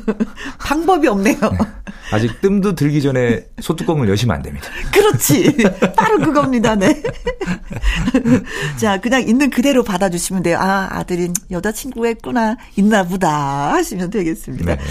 방법이 0.58 1.06
없네요. 1.08 1.38
네. 1.40 1.58
아직 2.12 2.40
뜸도 2.40 2.74
들기 2.74 3.02
전에 3.02 3.46
소뚜껑을 3.60 4.08
여시면 4.08 4.36
안 4.36 4.42
됩니다. 4.42 4.68
그렇지. 4.92 5.56
바로 5.96 6.18
그겁니다. 6.18 6.74
네. 6.74 7.02
자, 8.76 9.00
그냥 9.00 9.26
있는 9.26 9.50
그대로 9.50 9.82
받아주시면 9.82 10.42
돼요. 10.42 10.58
아, 10.60 10.88
아들이 10.90 11.30
여자친구가 11.50 12.10
있구나. 12.10 12.56
있나 12.76 13.04
보다. 13.04 13.72
하시면 13.72 14.10
되겠습니다. 14.10 14.76
네. 14.76 14.82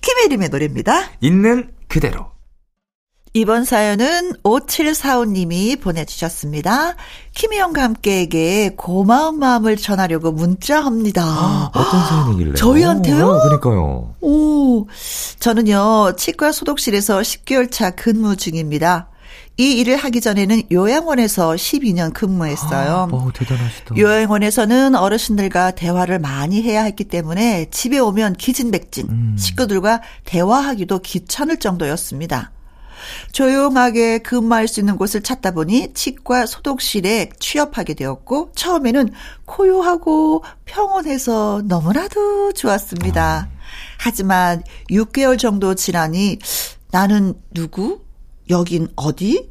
김혜림의 0.00 0.48
노래입니다. 0.48 1.10
있는 1.20 1.70
그대로. 1.88 2.30
이번 3.32 3.64
사연은 3.64 4.32
5745님이 4.42 5.80
보내주셨습니다. 5.80 6.96
김희영과 7.32 7.80
함께에게 7.84 8.74
고마운 8.76 9.38
마음을 9.38 9.76
전하려고 9.76 10.32
문자합니다. 10.32 11.22
아, 11.22 11.70
어떤 11.72 12.06
사연이길래? 12.08 12.54
저희한테요? 12.54 13.24
오, 13.24 13.40
그러니까요. 13.42 14.14
오, 14.20 14.86
저는요, 15.38 16.14
치과 16.16 16.50
소독실에서 16.50 17.20
10개월 17.20 17.70
차 17.70 17.90
근무 17.92 18.34
중입니다. 18.34 19.08
이 19.58 19.78
일을 19.78 19.94
하기 19.94 20.20
전에는 20.20 20.62
요양원에서 20.72 21.50
12년 21.52 22.12
근무했어요. 22.12 23.08
아, 23.12 23.14
오, 23.14 23.30
대단하시다. 23.30 23.96
요양원에서는 23.96 24.96
어르신들과 24.96 25.72
대화를 25.72 26.18
많이 26.18 26.62
해야 26.62 26.82
했기 26.82 27.04
때문에 27.04 27.66
집에 27.70 28.00
오면 28.00 28.32
기진백진, 28.32 29.06
음. 29.08 29.36
식구들과 29.38 30.00
대화하기도 30.24 30.98
귀찮을 30.98 31.58
정도였습니다. 31.58 32.50
조용하게 33.32 34.18
근무할 34.18 34.68
수 34.68 34.80
있는 34.80 34.96
곳을 34.96 35.22
찾다 35.22 35.52
보니 35.52 35.92
치과 35.94 36.46
소독실에 36.46 37.30
취업하게 37.38 37.94
되었고 37.94 38.52
처음에는 38.54 39.10
고요하고 39.44 40.44
평온해서 40.64 41.62
너무나도 41.66 42.52
좋았습니다. 42.52 43.48
하지만 43.98 44.62
6개월 44.90 45.38
정도 45.38 45.74
지나니 45.74 46.38
나는 46.90 47.34
누구? 47.52 48.00
여긴 48.48 48.88
어디? 48.96 49.50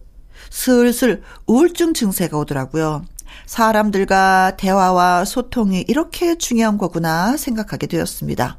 슬슬 0.49 1.21
우울증 1.45 1.93
증세가 1.93 2.37
오더라고요. 2.37 3.03
사람들과 3.45 4.57
대화와 4.57 5.25
소통이 5.25 5.85
이렇게 5.87 6.37
중요한 6.37 6.77
거구나 6.77 7.37
생각하게 7.37 7.87
되었습니다. 7.87 8.57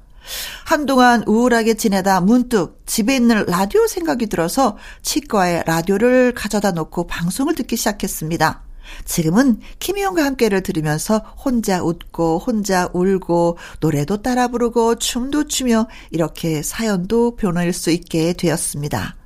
한동안 0.64 1.22
우울하게 1.26 1.74
지내다 1.74 2.20
문득 2.20 2.82
집에 2.86 3.16
있는 3.16 3.44
라디오 3.46 3.86
생각이 3.86 4.26
들어서 4.26 4.76
치과에 5.02 5.62
라디오를 5.66 6.32
가져다 6.34 6.72
놓고 6.72 7.06
방송을 7.06 7.54
듣기 7.54 7.76
시작했습니다. 7.76 8.62
지금은 9.04 9.60
김희영과 9.78 10.24
함께를 10.24 10.62
들으면서 10.62 11.18
혼자 11.18 11.82
웃고 11.82 12.38
혼자 12.38 12.88
울고 12.92 13.58
노래도 13.80 14.20
따라 14.22 14.48
부르고 14.48 14.96
춤도 14.96 15.46
추며 15.46 15.86
이렇게 16.10 16.62
사연도 16.62 17.36
보낼 17.36 17.72
수 17.72 17.90
있게 17.90 18.32
되었습니다. 18.32 19.19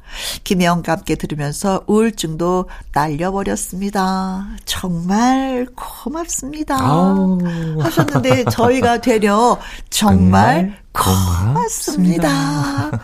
김혜영과 0.44 0.92
함께 0.92 1.14
들으면서 1.14 1.84
우울증도 1.86 2.68
날려버렸습니다. 2.92 4.46
정말 4.64 5.66
고맙습니다. 5.74 6.76
아우. 6.80 7.38
하셨는데 7.80 8.44
저희가 8.50 9.00
되려 9.00 9.58
정말, 9.90 10.74
정말 10.92 11.54
고맙습니다. 11.54 12.90
고맙습니다. 12.90 13.00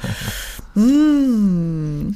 음, 0.77 2.15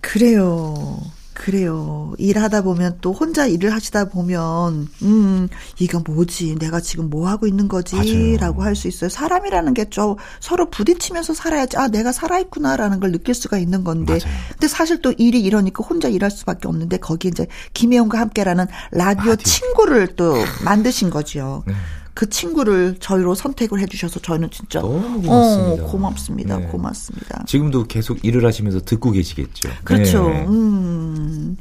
그래요. 0.00 0.98
그래요. 1.38 2.12
일하다 2.18 2.62
보면 2.62 2.98
또 3.00 3.12
혼자 3.12 3.46
일을 3.46 3.72
하시다 3.72 4.06
보면 4.06 4.88
음 5.02 5.48
이거 5.78 6.00
뭐지? 6.00 6.56
내가 6.58 6.80
지금 6.80 7.08
뭐 7.10 7.28
하고 7.28 7.46
있는 7.46 7.68
거지라고 7.68 8.62
할 8.62 8.74
수 8.74 8.88
있어요. 8.88 9.08
사람이라는 9.08 9.74
게 9.74 9.84
좀 9.88 10.16
서로 10.40 10.68
부딪히면서 10.68 11.32
살아야지. 11.34 11.76
아, 11.78 11.88
내가 11.88 12.12
살아 12.12 12.38
있구나라는 12.40 13.00
걸 13.00 13.12
느낄 13.12 13.34
수가 13.34 13.56
있는 13.58 13.84
건데. 13.84 14.18
맞아요. 14.22 14.36
근데 14.52 14.68
사실 14.68 15.00
또 15.00 15.12
일이 15.16 15.40
이러니까 15.40 15.82
혼자 15.82 16.08
일할 16.08 16.30
수밖에 16.30 16.68
없는데 16.68 16.98
거기 16.98 17.28
이제 17.28 17.46
김혜영과 17.72 18.18
함께라는 18.18 18.66
라디오, 18.90 19.30
라디오. 19.30 19.36
친구를 19.36 20.16
또 20.16 20.34
만드신 20.64 21.08
거죠. 21.10 21.62
네. 21.66 21.74
그 22.18 22.28
친구를 22.28 22.96
저희로 22.98 23.36
선택을 23.36 23.78
해주셔서 23.78 24.18
저희는 24.18 24.50
진짜 24.50 24.80
너무 24.80 25.22
고맙습니다. 25.22 25.84
어, 25.84 25.86
고맙습니다. 25.86 26.58
네. 26.58 26.66
고맙습니다. 26.66 27.44
지금도 27.46 27.84
계속 27.84 28.24
일을 28.24 28.44
하시면서 28.44 28.80
듣고 28.80 29.12
계시겠죠. 29.12 29.70
그렇죠. 29.84 30.28
네. 30.28 30.44
음. 30.48 31.56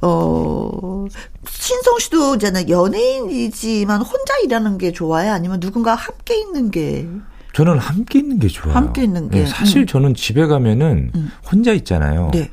어, 0.00 1.04
신성 1.46 1.98
씨도 1.98 2.36
이제는 2.36 2.70
연예인이지만 2.70 4.00
혼자 4.00 4.38
일하는 4.38 4.78
게 4.78 4.92
좋아요? 4.92 5.32
아니면 5.32 5.60
누군가 5.60 5.94
함께 5.94 6.40
있는 6.40 6.70
게 6.70 7.06
저는 7.52 7.76
함께 7.76 8.20
있는 8.20 8.38
게 8.38 8.48
좋아요. 8.48 8.74
함께 8.74 9.04
있는 9.04 9.28
게. 9.28 9.40
네, 9.40 9.46
사실 9.46 9.82
음. 9.82 9.86
저는 9.86 10.14
집에 10.14 10.46
가면은 10.46 11.10
음. 11.14 11.30
혼자 11.52 11.74
있잖아요. 11.74 12.30
네. 12.32 12.50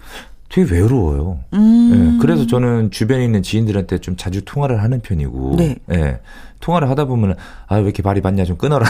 되게 0.53 0.71
외로워요. 0.71 1.39
음. 1.53 1.89
네, 1.91 2.17
그래서 2.21 2.45
저는 2.45 2.91
주변에 2.91 3.25
있는 3.25 3.41
지인들한테 3.41 3.97
좀 3.97 4.15
자주 4.15 4.45
통화를 4.45 4.83
하는 4.83 4.99
편이고. 5.01 5.55
네. 5.57 5.75
네. 5.87 6.19
통화를 6.59 6.89
하다 6.91 7.05
보면 7.05 7.35
아 7.67 7.75
왜 7.77 7.81
이렇게 7.81 8.03
말이 8.03 8.21
많냐 8.21 8.45
좀 8.45 8.55
끊어라. 8.57 8.85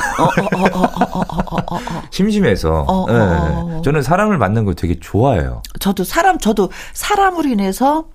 심심해서. 2.11 3.05
네. 3.07 3.81
저는 3.81 4.01
사람을 4.01 4.37
만난 4.37 4.65
걸 4.65 4.75
되게 4.75 4.99
좋아해요. 4.99 5.61
저도 5.79 6.03
사람 6.03 6.37
저도 6.37 6.69
사람으로 6.91 7.47
인해서 7.49 8.05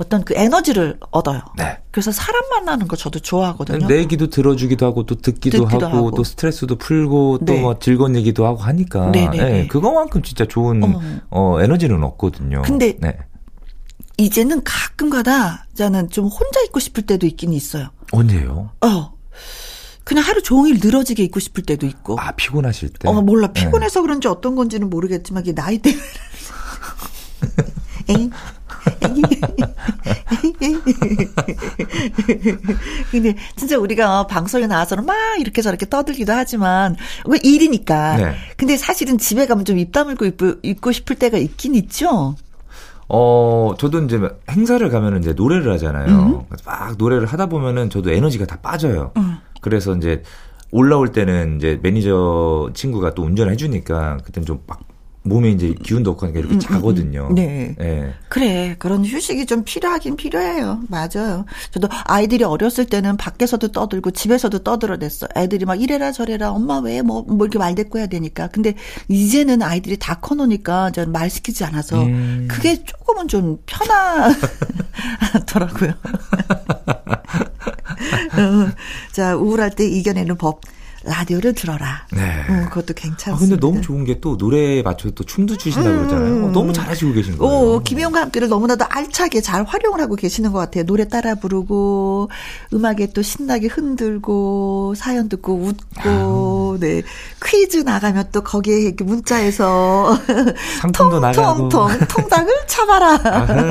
어떤 0.00 0.24
그 0.24 0.32
에너지를 0.34 0.96
얻어요. 1.10 1.42
네. 1.58 1.78
그래서 1.90 2.10
사람 2.10 2.48
만나는 2.48 2.88
거 2.88 2.96
저도 2.96 3.18
좋아하거든요. 3.18 3.86
내 3.86 3.98
얘기도 3.98 4.28
들어주기도 4.28 4.86
하고 4.86 5.04
또 5.04 5.14
듣기도, 5.16 5.58
듣기도 5.58 5.86
하고, 5.86 5.96
하고, 5.98 6.10
또 6.12 6.24
스트레스도 6.24 6.76
풀고 6.76 7.40
네. 7.42 7.54
또뭐 7.54 7.78
즐거운 7.80 8.16
얘기도 8.16 8.46
하고 8.46 8.56
하니까 8.60 9.10
네, 9.10 9.28
네, 9.28 9.66
그거만큼 9.66 10.22
진짜 10.22 10.46
좋은 10.46 10.82
어. 10.82 11.00
어, 11.28 11.60
에너지는 11.60 12.02
없거든요. 12.02 12.62
근데 12.62 12.96
네. 12.98 13.18
이제는 14.16 14.64
가끔가다 14.64 15.66
저는 15.74 16.08
좀 16.08 16.28
혼자 16.28 16.62
있고 16.62 16.80
싶을 16.80 17.04
때도 17.04 17.26
있긴 17.26 17.52
있어요. 17.52 17.88
언제요? 18.12 18.70
어. 18.80 19.12
그냥 20.04 20.24
하루 20.24 20.42
종일 20.42 20.78
늘어지게 20.82 21.22
있고 21.24 21.40
싶을 21.40 21.62
때도 21.64 21.86
있고. 21.86 22.18
아 22.18 22.32
피곤하실 22.32 22.94
때? 22.94 23.06
어 23.06 23.20
몰라 23.20 23.52
피곤해서 23.52 24.00
그런지 24.00 24.28
어떤 24.28 24.56
건지는 24.56 24.88
모르겠지만 24.88 25.42
이게 25.42 25.54
나이 25.54 25.76
때문에. 25.76 26.02
근데 33.10 33.34
진짜 33.56 33.78
우리가 33.78 34.26
방송에 34.26 34.66
나와서는 34.66 35.06
막 35.06 35.16
이렇게 35.40 35.62
저렇게 35.62 35.88
떠들기도 35.88 36.32
하지만 36.32 36.96
그 37.24 37.38
일이니까. 37.42 38.16
네. 38.16 38.34
근데 38.56 38.76
사실은 38.76 39.18
집에 39.18 39.46
가면 39.46 39.64
좀 39.64 39.80
입 39.80 39.92
다물고 39.92 40.26
있고 40.62 40.92
싶을 40.92 41.16
때가 41.16 41.38
있긴 41.38 41.74
있죠. 41.76 42.34
어, 43.08 43.74
저도 43.78 44.02
이제 44.04 44.20
행사를 44.50 44.86
가면은 44.88 45.20
이제 45.20 45.32
노래를 45.32 45.72
하잖아요. 45.72 46.08
음. 46.08 46.40
막 46.64 46.94
노래를 46.96 47.26
하다 47.26 47.46
보면은 47.46 47.90
저도 47.90 48.12
에너지가 48.12 48.46
다 48.46 48.58
빠져요. 48.60 49.12
음. 49.16 49.38
그래서 49.60 49.94
이제 49.96 50.22
올라올 50.70 51.12
때는 51.12 51.56
이제 51.56 51.78
매니저 51.82 52.70
친구가 52.74 53.14
또 53.14 53.22
운전해 53.22 53.56
주니까 53.56 54.18
그때는 54.18 54.46
좀막 54.46 54.80
몸에 55.22 55.50
이제 55.50 55.74
기운도 55.82 56.12
없고 56.12 56.24
하니까 56.26 56.38
이렇게 56.40 56.54
음, 56.54 56.56
음, 56.56 56.60
자거든요. 56.60 57.26
음, 57.30 57.34
네. 57.34 57.74
네. 57.78 58.14
그래. 58.30 58.74
그런 58.78 59.04
휴식이 59.04 59.44
좀 59.44 59.64
필요하긴 59.64 60.16
필요해요. 60.16 60.80
맞아요. 60.88 61.44
저도 61.72 61.88
아이들이 62.04 62.42
어렸을 62.44 62.86
때는 62.86 63.18
밖에서도 63.18 63.68
떠들고 63.68 64.12
집에서도 64.12 64.60
떠들어댔어. 64.60 65.28
애들이 65.36 65.66
막 65.66 65.78
이래라 65.80 66.12
저래라 66.12 66.52
엄마 66.52 66.78
왜 66.78 67.02
뭐 67.02 67.22
뭐 67.26 67.44
이렇게 67.46 67.58
말 67.58 67.74
대꾸 67.74 67.98
해야 67.98 68.06
되니까. 68.06 68.46
근데 68.48 68.74
이제는 69.08 69.60
아이들이 69.62 69.98
다 69.98 70.14
커놓으니까 70.20 70.90
저는 70.92 71.12
말 71.12 71.28
시키지 71.28 71.64
않아서 71.64 72.02
음. 72.02 72.48
그게 72.50 72.82
조금은 72.82 73.28
좀 73.28 73.58
편하더라고요. 73.66 75.92
어, 78.32 78.70
자, 79.12 79.36
우울할 79.36 79.70
때 79.70 79.86
이겨내는 79.86 80.36
법. 80.38 80.60
라디오를 81.04 81.54
들어라. 81.54 82.06
네. 82.12 82.20
어, 82.48 82.68
그것도 82.68 82.94
괜찮습니다. 82.94 83.34
아, 83.34 83.38
근데 83.38 83.56
너무 83.58 83.80
좋은 83.80 84.04
게 84.04 84.20
또 84.20 84.36
노래에 84.36 84.82
맞춰서 84.82 85.14
또 85.14 85.24
춤도 85.24 85.56
추신다고 85.56 85.96
음. 85.96 86.06
그러잖아요. 86.08 86.44
어, 86.46 86.50
너무 86.52 86.72
잘하시고 86.74 87.12
계신 87.14 87.38
거예요. 87.38 87.52
오, 87.74 87.80
김영과 87.82 88.20
함께를 88.20 88.48
너무나도 88.48 88.84
알차게 88.86 89.40
잘 89.40 89.64
활용을 89.64 90.00
하고 90.00 90.14
계시는 90.14 90.52
것 90.52 90.58
같아요. 90.58 90.84
노래 90.84 91.08
따라 91.08 91.36
부르고, 91.36 92.28
음악에 92.74 93.12
또 93.14 93.22
신나게 93.22 93.68
흔들고, 93.68 94.94
사연 94.96 95.28
듣고 95.30 95.54
웃고, 95.54 96.76
아. 96.76 96.78
네. 96.80 97.02
퀴즈 97.44 97.78
나가면 97.78 98.28
또 98.32 98.42
거기에 98.42 98.80
이렇게 98.80 99.04
문자에서 99.04 100.18
상품도 100.82 101.20
나가고. 101.20 101.68
통통, 101.70 101.98
통닭을 102.08 102.52
잡아라. 102.66 103.18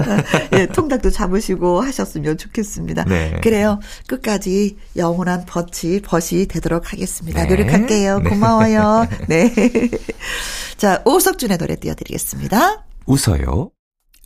예, 0.54 0.66
통닭도 0.68 1.12
잡으시고 1.12 1.82
하셨으면 1.82 2.38
좋겠습니다. 2.38 3.04
네. 3.06 3.40
그래요. 3.44 3.80
끝까지 4.08 4.78
영원한 4.96 5.46
버치, 5.46 6.02
벗이 6.04 6.48
되도록 6.48 6.92
하겠습니다. 6.92 7.19
하겠습니다. 7.20 7.44
네. 7.44 7.50
노력할게요. 7.50 8.20
네. 8.20 8.30
고마워요. 8.30 9.08
네. 9.28 9.54
자, 10.78 11.02
오석준의 11.06 11.58
노래 11.58 11.76
띄워드리겠습니다. 11.76 12.86
웃어요. 13.06 13.72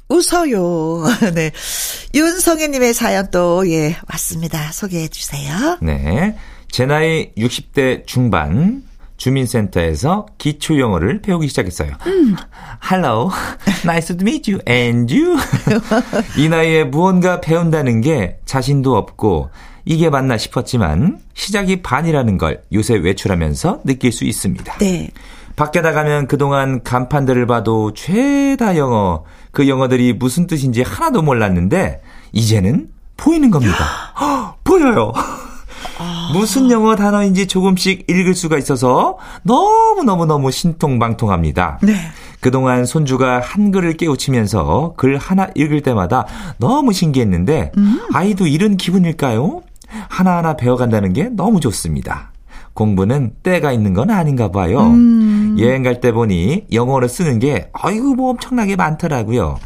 웃어요. 0.10 1.04
네. 1.34 1.52
윤성애님의 2.14 2.94
사연 2.94 3.30
또, 3.32 3.68
예, 3.70 3.96
왔습니다. 4.12 4.72
소개해 4.72 5.08
주세요. 5.08 5.78
네. 5.82 6.38
제 6.70 6.86
나이 6.86 7.32
60대 7.34 8.06
중반, 8.06 8.84
주민센터에서 9.18 10.26
기초 10.38 10.80
영어를 10.80 11.22
배우기 11.22 11.48
시작했어요. 11.48 11.92
음. 12.08 12.36
Hello, 12.92 13.32
nice 13.86 14.16
to 14.16 14.22
meet 14.22 14.52
you, 14.52 14.62
and 14.68 15.14
you. 15.14 15.38
이 16.38 16.50
나이에 16.50 16.84
무언가 16.84 17.40
배운다는 17.40 18.02
게 18.02 18.38
자신도 18.46 18.96
없고 18.96 19.50
이게 19.86 20.10
맞나 20.10 20.38
싶었지만 20.38 21.20
시작이 21.34 21.82
반이라는 21.82 22.38
걸 22.38 22.62
요새 22.74 22.96
외출하면서 22.96 23.82
느낄 23.84 24.12
수 24.12 24.24
있습니다. 24.24 24.78
네. 24.78 25.10
밖에 25.56 25.82
나가면 25.82 26.28
그동안 26.28 26.82
간판들을 26.84 27.46
봐도 27.46 27.94
죄다 27.94 28.78
영어, 28.78 29.24
그 29.52 29.68
영어들이 29.68 30.14
무슨 30.14 30.48
뜻인지 30.48 30.82
하나도 30.82 31.22
몰랐는데 31.22 32.02
이제는 32.32 32.88
보이는 33.18 33.52
겁니다. 33.52 33.76
보여요. 34.64 35.12
아... 36.00 36.32
무슨 36.34 36.72
영어 36.72 36.96
단어인지 36.96 37.48
조금씩 37.48 38.10
읽을 38.10 38.34
수가 38.34 38.58
있어서 38.58 39.18
너무너무너무 39.44 40.50
신통방통합니다. 40.50 41.80
네. 41.84 41.94
그동안 42.40 42.86
손주가 42.86 43.40
한글을 43.40 43.94
깨우치면서 43.94 44.96
글 44.98 45.18
하나 45.18 45.50
읽을 45.56 45.82
때마다 45.82 46.26
너무 46.58 46.92
신기했는데 46.92 47.72
음. 47.78 48.02
아이도 48.14 48.48
이런 48.48 48.76
기분일까요? 48.76 49.62
하나하나 50.10 50.56
배워간다는 50.56 51.14
게 51.14 51.30
너무 51.30 51.60
좋습니다. 51.60 52.32
공부는 52.74 53.34
때가 53.44 53.72
있는 53.72 53.94
건 53.94 54.10
아닌가 54.10 54.50
봐요. 54.52 54.80
음. 54.82 55.58
여행 55.60 55.84
갈 55.84 56.02
때 56.02 56.12
보니 56.12 56.66
영어를 56.72 57.08
쓰는 57.08 57.40
게 57.40 57.70
아이고 57.74 58.16
뭐 58.16 58.32
엄청나게 58.32 58.76
많더라고요. 58.76 59.60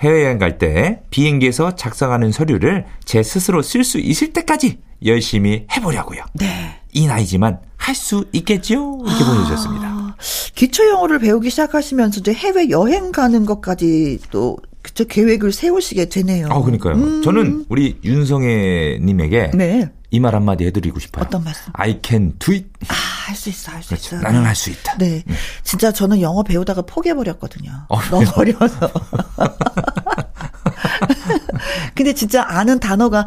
해외여행 0.00 0.38
갈 0.38 0.58
때 0.58 1.00
비행기에서 1.10 1.74
작성하는 1.76 2.32
서류를 2.32 2.86
제 3.04 3.22
스스로 3.22 3.62
쓸 3.62 3.84
수 3.84 3.98
있을 3.98 4.32
때까지 4.32 4.78
열심히 5.04 5.66
해보려고요. 5.76 6.22
네. 6.34 6.80
이 6.92 7.06
나이지만 7.06 7.60
할 7.76 7.94
수 7.94 8.24
있겠죠? 8.32 8.98
이렇게 9.06 9.24
아. 9.24 9.26
보내주셨습니다. 9.26 10.16
기초 10.54 10.86
영어를 10.88 11.20
배우기 11.20 11.48
시작하시면서 11.50 12.20
이제 12.20 12.32
해외 12.34 12.68
여행 12.70 13.12
가는 13.12 13.46
것까지 13.46 14.18
또 14.30 14.56
그쵸 14.88 15.04
계획을 15.06 15.52
세우시게 15.52 16.06
되네요. 16.06 16.48
아, 16.50 16.60
그러니까요. 16.62 16.94
음. 16.94 17.22
저는 17.22 17.66
우리 17.68 17.98
윤성애님에게 18.02 19.50
네. 19.54 19.90
이말 20.10 20.34
한마디 20.34 20.64
해드리고 20.64 20.98
싶어요. 20.98 21.26
어떤 21.26 21.44
말씀? 21.44 21.70
I 21.74 22.00
can 22.02 22.32
do 22.38 22.54
it. 22.54 22.66
아, 22.88 22.94
할 23.26 23.36
수 23.36 23.50
있어, 23.50 23.70
할 23.72 23.82
수 23.82 23.92
있어. 23.94 24.16
나는 24.20 24.44
할 24.46 24.54
수 24.54 24.70
있다. 24.70 24.96
네. 24.96 25.22
음. 25.28 25.34
진짜 25.62 25.92
저는 25.92 26.22
영어 26.22 26.42
배우다가 26.42 26.80
포기해버렸거든요. 26.82 27.70
어, 27.90 28.00
너무 28.10 28.24
어려워서. 28.36 28.90
근데 31.94 32.14
진짜 32.14 32.44
아는 32.48 32.80
단어가 32.80 33.26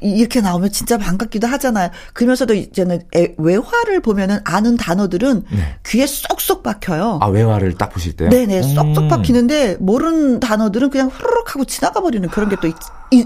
이렇게 0.00 0.40
나오면 0.40 0.70
진짜 0.70 0.96
반갑기도 0.98 1.46
하잖아요. 1.48 1.90
그러면서도 2.12 2.54
이제는 2.54 3.02
외화를 3.38 4.00
보면은 4.00 4.38
아는 4.44 4.76
단어들은 4.76 5.44
네. 5.50 5.76
귀에 5.86 6.06
쏙쏙 6.06 6.62
박혀요. 6.62 7.18
아, 7.20 7.26
외화를 7.26 7.74
딱 7.74 7.90
보실 7.90 8.14
때? 8.14 8.28
네네, 8.28 8.62
쏙쏙 8.62 8.98
음. 9.04 9.08
박히는데 9.08 9.78
모르는 9.80 10.40
단어들은 10.40 10.90
그냥 10.90 11.08
후루룩 11.08 11.54
하고 11.54 11.64
지나가 11.64 12.00
버리는 12.00 12.28
그런 12.28 12.48
게 12.48 12.56
또 12.60 12.68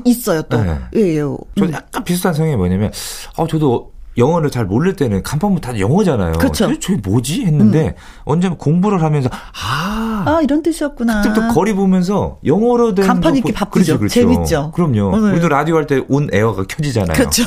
있어요, 0.05 0.43
또. 0.43 0.63
네. 0.63 0.79
예, 0.97 1.01
예. 1.17 1.21
저 1.59 1.73
약간 1.73 2.05
비슷한 2.05 2.33
성향이 2.33 2.57
뭐냐면, 2.57 2.91
아, 3.37 3.47
저도 3.47 3.93
영어를 4.17 4.51
잘 4.51 4.65
모를 4.65 4.95
때는 4.95 5.23
간판문 5.23 5.61
다 5.61 5.79
영어잖아요. 5.79 6.35
그렇죠. 6.35 6.79
저게 6.79 7.01
뭐지 7.03 7.45
했는데 7.45 7.89
음. 7.89 7.95
언제 8.25 8.49
공부를 8.49 9.03
하면서 9.03 9.29
아, 9.33 10.25
아 10.27 10.41
이런 10.43 10.63
뜻이었구나. 10.63 11.23
그때부터 11.23 11.55
거리 11.55 11.73
보면서 11.75 12.39
영어로 12.45 12.95
된 12.95 13.07
간판 13.07 13.37
읽기 13.37 13.53
바쁘죠. 13.53 13.99
그렇죠, 13.99 13.99
그렇죠. 13.99 14.15
재밌죠. 14.15 14.71
그럼요. 14.73 15.11
오늘. 15.17 15.33
우리도 15.33 15.49
라디오 15.49 15.77
할 15.77 15.87
때 15.87 16.01
온 16.09 16.29
에어가 16.33 16.65
켜지잖아요. 16.69 17.15
그렇죠. 17.17 17.43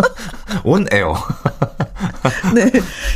온 0.64 0.86
에어. 0.92 1.14
네. 2.54 2.70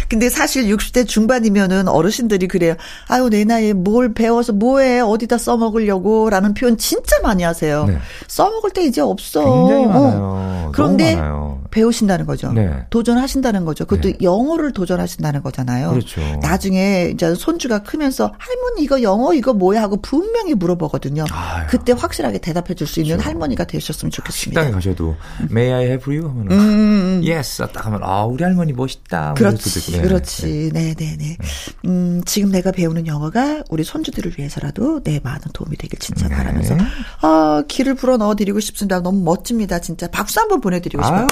근데 0.09 0.29
사실 0.29 0.65
60대 0.75 1.07
중반이면은 1.07 1.89
어르신들이 1.89 2.49
그래요. 2.49 2.75
아유, 3.09 3.29
내 3.31 3.45
나이에 3.45 3.73
뭘 3.73 4.13
배워서 4.15 4.53
뭐해, 4.53 5.01
어디다 5.01 5.39
써먹으려고 5.39 6.31
라는 6.31 6.55
표현 6.55 6.77
진짜 6.77 7.17
많이 7.23 7.43
하세요. 7.43 7.85
네. 7.87 7.99
써먹을 8.29 8.71
때 8.71 8.85
이제 8.85 9.01
없어. 9.01 9.43
굉장히 9.45 9.87
많아요. 9.87 10.19
어. 10.23 10.71
그런데 10.75 11.17
많아요. 11.17 11.61
배우신다는 11.71 12.27
거죠. 12.27 12.53
네. 12.53 12.69
도전하신다는 12.91 13.65
거죠. 13.65 13.85
그것도 13.87 14.09
네. 14.09 14.19
영어를 14.23 14.73
도전하신다는 14.73 15.43
거잖아요. 15.43 15.91
그렇죠. 15.91 16.21
나중에 16.43 17.11
이제 17.15 17.35
손주가 17.35 17.83
크면서 17.83 18.33
할머니 18.39 18.83
이거 18.83 19.01
영어 19.03 19.33
이거 19.35 19.53
뭐야 19.53 19.81
하고 19.83 20.01
분명히 20.03 20.55
물어보거든요. 20.55 21.27
아유. 21.31 21.67
그때 21.69 21.93
확실하게 21.93 22.39
대답해 22.39 22.75
줄 22.75 22.91
수 22.91 22.99
있는 23.01 23.17
그렇죠. 23.19 23.29
할머니가 23.31 23.65
되셨으면 23.65 24.11
좋겠습니다. 24.11 24.61
식당에 24.61 24.73
가셔도 24.75 25.15
May 25.49 25.73
I 25.73 25.85
have 25.85 26.13
you? 26.17 26.29
하면 26.29 26.51
음. 26.51 27.23
Yes. 27.25 27.63
딱 27.73 27.87
하면 27.87 28.01
아, 28.03 28.25
우리 28.25 28.43
할머니 28.43 28.73
멋있다. 28.73 29.00
싶다. 29.01 29.35
그렇지, 29.35 29.93
네. 29.93 30.01
그렇지. 30.03 30.71
네, 30.73 30.95
네, 30.95 31.17
네. 31.19 31.37
음, 31.85 32.23
지금 32.25 32.51
내가 32.51 32.73
배우는 32.73 33.07
영어가 33.07 33.65
우리 33.69 33.85
손주들을 33.85 34.35
위해서라도 34.39 35.03
네 35.03 35.21
많은 35.23 35.41
도움이 35.53 35.77
되길 35.77 35.99
진짜 35.99 36.29
네. 36.29 36.37
바라면서 36.37 36.77
아 37.23 37.63
길을 37.67 37.95
불어 37.95 38.17
넣어드리고 38.17 38.61
싶습니다. 38.61 39.01
너무 39.01 39.23
멋집니다, 39.23 39.81
진짜 39.81 40.09
박수 40.09 40.41
한번 40.41 40.61
보내드리고 40.61 41.03
싶어요. 41.03 41.27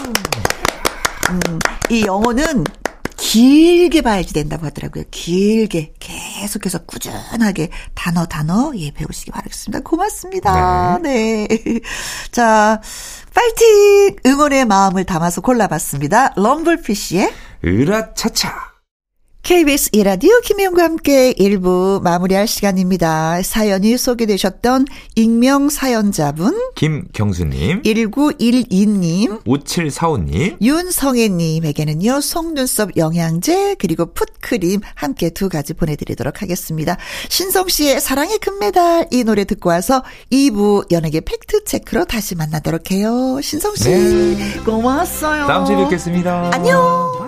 음, 1.31 1.59
이 1.91 2.05
영어는 2.05 2.65
길게 3.19 4.01
봐야지 4.03 4.33
된다고 4.33 4.65
하더라고요. 4.67 5.05
길게 5.11 5.95
계속해서 5.99 6.85
꾸준하게 6.85 7.71
단어 7.95 8.27
단어 8.27 8.73
예 8.77 8.93
배우시기 8.93 9.33
바라겠습니다. 9.33 9.81
고맙습니다. 9.81 10.99
네. 11.03 11.47
네. 11.49 11.81
자, 12.31 12.81
파이팅! 13.35 14.17
응원의 14.25 14.65
마음을 14.67 15.05
담아서 15.05 15.41
골라봤습니다. 15.41 16.35
럼블피쉬의 16.37 17.31
으라차차. 17.65 18.69
KBS 19.49 19.91
이라디오 19.93 20.41
김혜영과 20.43 20.83
함께 20.83 21.33
1부 21.33 22.03
마무리할 22.03 22.47
시간입니다. 22.47 23.41
사연이 23.43 23.97
소개되셨던 23.97 24.85
익명 25.15 25.71
사연자분 25.71 26.73
김경수님 26.75 27.81
1912님 27.83 29.43
5745님 29.45 30.61
윤성애님에게는요 30.61 32.21
속눈썹 32.21 32.99
영양제 32.99 33.77
그리고 33.79 34.13
풋크림 34.13 34.83
함께 34.95 35.31
두 35.31 35.49
가지 35.49 35.73
보내드리도록 35.73 36.43
하겠습니다. 36.43 36.99
신성씨의 37.31 38.03
사랑의 38.03 38.39
금메달 38.41 39.07
이 39.11 39.25
노래 39.25 39.45
듣고 39.45 39.71
와서 39.71 40.03
2부 40.31 40.93
연예계 40.93 41.23
팩트체크로 41.23 42.05
다시 42.05 42.35
만나도록 42.35 42.91
해요. 42.91 43.41
신성씨 43.43 43.89
네. 43.89 44.61
고마웠어요. 44.67 45.47
다음 45.47 45.65
주에 45.65 45.77
뵙겠습니다. 45.77 46.51
안녕 46.53 47.28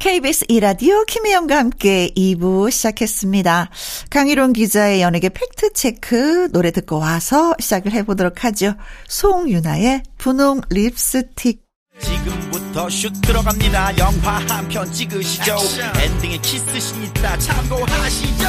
KBS 0.00 0.46
이라디오 0.48 1.04
김혜영과 1.04 1.58
함께 1.58 2.10
2부 2.16 2.70
시작했습니다. 2.70 3.68
강희론 4.08 4.54
기자의 4.54 5.02
연예계 5.02 5.28
팩트체크 5.28 6.48
노래 6.52 6.70
듣고 6.70 6.98
와서 6.98 7.54
시작을 7.60 7.92
해보도록 7.92 8.42
하죠. 8.44 8.74
송윤아의 9.08 10.02
분홍 10.16 10.62
립스틱. 10.70 11.60
지금부터 12.00 12.88
슛 12.88 13.12
들어갑니다. 13.20 13.98
영화 13.98 14.38
한 14.48 14.66
편 14.68 14.90
찍으시죠. 14.90 15.56
엔딩에 16.02 16.38
키스신 16.38 17.02
있다 17.04 17.36
참고하시죠. 17.36 18.44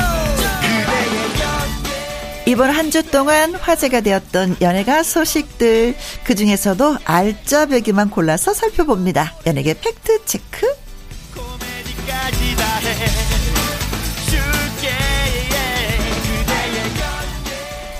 이번 2.47 2.69
한 2.71 2.89
주 2.89 3.03
동안 3.11 3.53
화제가 3.55 4.01
되었던 4.01 4.57
연예가 4.61 5.03
소식들 5.03 5.95
그 6.23 6.33
중에서도 6.35 6.97
알짜배기만 7.03 8.09
골라서 8.09 8.53
살펴봅니다. 8.53 9.33
연예계 9.45 9.75
팩트 9.81 10.25
체크 10.25 10.65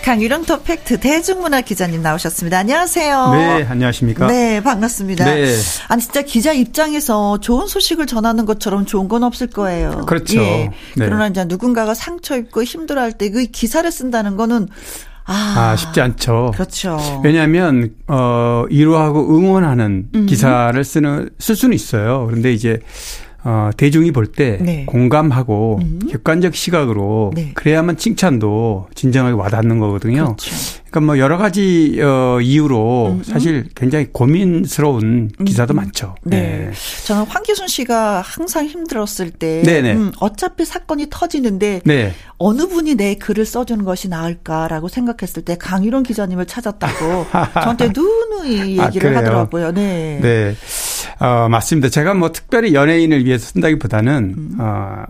강유령 0.03 0.45
터펙트 0.45 0.99
대중문화 0.99 1.61
기자님 1.61 2.01
나오셨습니다. 2.01 2.57
안녕하세요. 2.57 3.31
네, 3.33 3.63
안녕하십니까? 3.69 4.27
네, 4.27 4.61
반갑습니다. 4.61 5.23
네. 5.25 5.55
아니 5.87 6.01
진짜 6.01 6.21
기자 6.23 6.51
입장에서 6.53 7.39
좋은 7.39 7.67
소식을 7.67 8.07
전하는 8.07 8.45
것처럼 8.45 8.85
좋은 8.85 9.07
건 9.07 9.23
없을 9.23 9.47
거예요. 9.47 10.05
그렇죠. 10.07 10.41
예. 10.41 10.71
네. 10.97 11.05
그러나 11.05 11.27
이제 11.27 11.45
누군가가 11.45 11.93
상처 11.93 12.35
입고 12.35 12.63
힘들어할 12.63 13.13
때 13.13 13.29
그 13.29 13.45
기사를 13.45 13.89
쓴다는 13.89 14.35
거는 14.35 14.67
아, 15.23 15.33
아, 15.71 15.75
쉽지 15.77 16.01
않죠. 16.01 16.51
그렇죠. 16.55 17.21
왜냐하면 17.23 17.91
어 18.07 18.65
위로하고 18.69 19.37
응원하는 19.37 20.09
음. 20.15 20.25
기사를 20.25 20.83
쓰는 20.83 21.29
쓸 21.39 21.55
수는 21.55 21.75
있어요. 21.75 22.25
그런데 22.27 22.51
이제 22.51 22.79
어, 23.43 23.71
대중이 23.75 24.11
볼때 24.11 24.57
네. 24.61 24.85
공감하고 24.85 25.79
음. 25.81 25.99
객관적 26.09 26.55
시각으로 26.55 27.31
네. 27.33 27.51
그래야만 27.55 27.97
칭찬도 27.97 28.89
진정하게 28.93 29.35
와닿는 29.35 29.79
거거든요. 29.79 30.35
그렇죠. 30.35 30.51
그러니까 30.91 30.99
뭐 31.01 31.17
여러 31.17 31.37
가지 31.37 31.99
어, 32.01 32.39
이유로 32.41 33.07
음, 33.07 33.17
음. 33.17 33.23
사실 33.23 33.69
굉장히 33.75 34.07
고민스러운 34.11 35.31
기사도 35.45 35.73
음. 35.73 35.77
많죠. 35.77 36.15
네. 36.23 36.69
네. 36.69 36.71
저는 37.05 37.23
황기순 37.23 37.67
씨가 37.67 38.21
항상 38.21 38.65
힘들었을 38.67 39.31
때. 39.31 39.61
음, 39.93 40.11
어차피 40.19 40.65
사건이 40.65 41.07
터지는데 41.09 41.81
네. 41.85 42.13
어느 42.43 42.67
분이 42.67 42.95
내 42.95 43.15
글을 43.15 43.45
써주는 43.45 43.85
것이 43.85 44.09
나을까라고 44.09 44.87
생각했을 44.87 45.45
때 45.45 45.57
강일원 45.57 46.01
기자님을 46.01 46.47
찾았다고 46.47 47.25
저한테 47.53 47.91
누누이 47.95 48.81
아, 48.81 48.87
얘기를 48.87 49.15
아, 49.15 49.19
하더라고요. 49.19 49.71
네. 49.71 50.19
네. 50.21 50.55
어, 51.19 51.47
맞습니다. 51.49 51.89
제가 51.89 52.15
뭐 52.15 52.31
특별히 52.31 52.73
연예인을 52.73 53.25
위해서 53.25 53.45
쓴다기보다는 53.45 54.33
음. 54.35 54.57
어, 54.59 55.03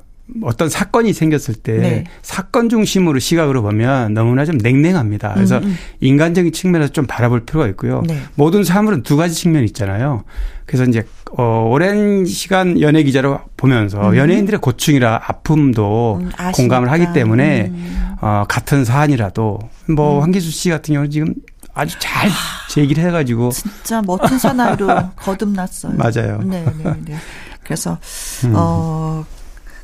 어떤 0.44 0.70
사건이 0.70 1.14
생겼을 1.14 1.56
때 1.56 1.74
네. 1.78 2.04
사건 2.22 2.70
중심으로 2.70 3.20
시각으로 3.20 3.62
보면 3.62 4.14
너무나 4.14 4.46
좀 4.46 4.58
냉랭합니다. 4.58 5.34
그래서 5.34 5.58
음, 5.58 5.64
음. 5.64 5.78
인간적인 6.00 6.52
측면에서 6.52 6.94
좀 6.94 7.06
바라볼 7.06 7.46
필요가 7.46 7.68
있고요. 7.70 8.02
네. 8.08 8.18
모든 8.36 8.64
사물은 8.64 9.04
두 9.04 9.18
가지 9.18 9.36
측면이 9.36 9.66
있잖아요. 9.68 10.24
그래서 10.66 10.86
이제 10.86 11.06
어 11.38 11.68
오랜 11.70 12.26
시간 12.26 12.80
연예 12.80 13.04
기자로 13.04 13.40
보면서 13.58 14.12
음. 14.12 14.18
연예인들의 14.18 14.62
고충이라 14.62 15.22
아픔도 15.26 16.22
음, 16.22 16.32
공감을 16.54 16.90
하기 16.92 17.14
때문에 17.14 17.68
음. 17.74 18.16
어 18.22 18.46
같은 18.48 18.86
사안이라도 18.86 19.60
뭐 19.90 20.18
음. 20.20 20.24
황기수 20.24 20.50
씨 20.52 20.70
같은 20.70 20.94
경우는 20.94 21.12
지금 21.12 21.34
아주 21.74 21.98
잘 22.00 22.30
제기를 22.70 23.04
해가지고 23.06 23.52
진짜 23.52 24.02
멋진 24.06 24.38
사나이로 24.38 24.88
거듭났어요. 25.18 25.94
맞아요. 25.98 26.40
네, 26.44 26.66
네, 26.84 26.94
네. 27.06 27.16
그래서 27.64 27.98
음. 28.46 28.54
어. 28.56 29.26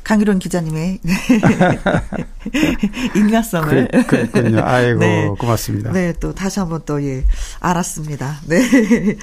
강희론 0.08 0.38
기자님의 0.38 1.00
인간성을 3.14 3.88
그, 3.92 4.06
그랬군요. 4.06 4.62
아이고 4.64 5.00
네. 5.00 5.28
고맙습니다. 5.38 5.92
네, 5.92 6.14
또 6.18 6.34
다시 6.34 6.60
한번 6.60 6.80
또 6.86 7.04
예, 7.04 7.24
알았습니다. 7.60 8.40
네. 8.46 8.60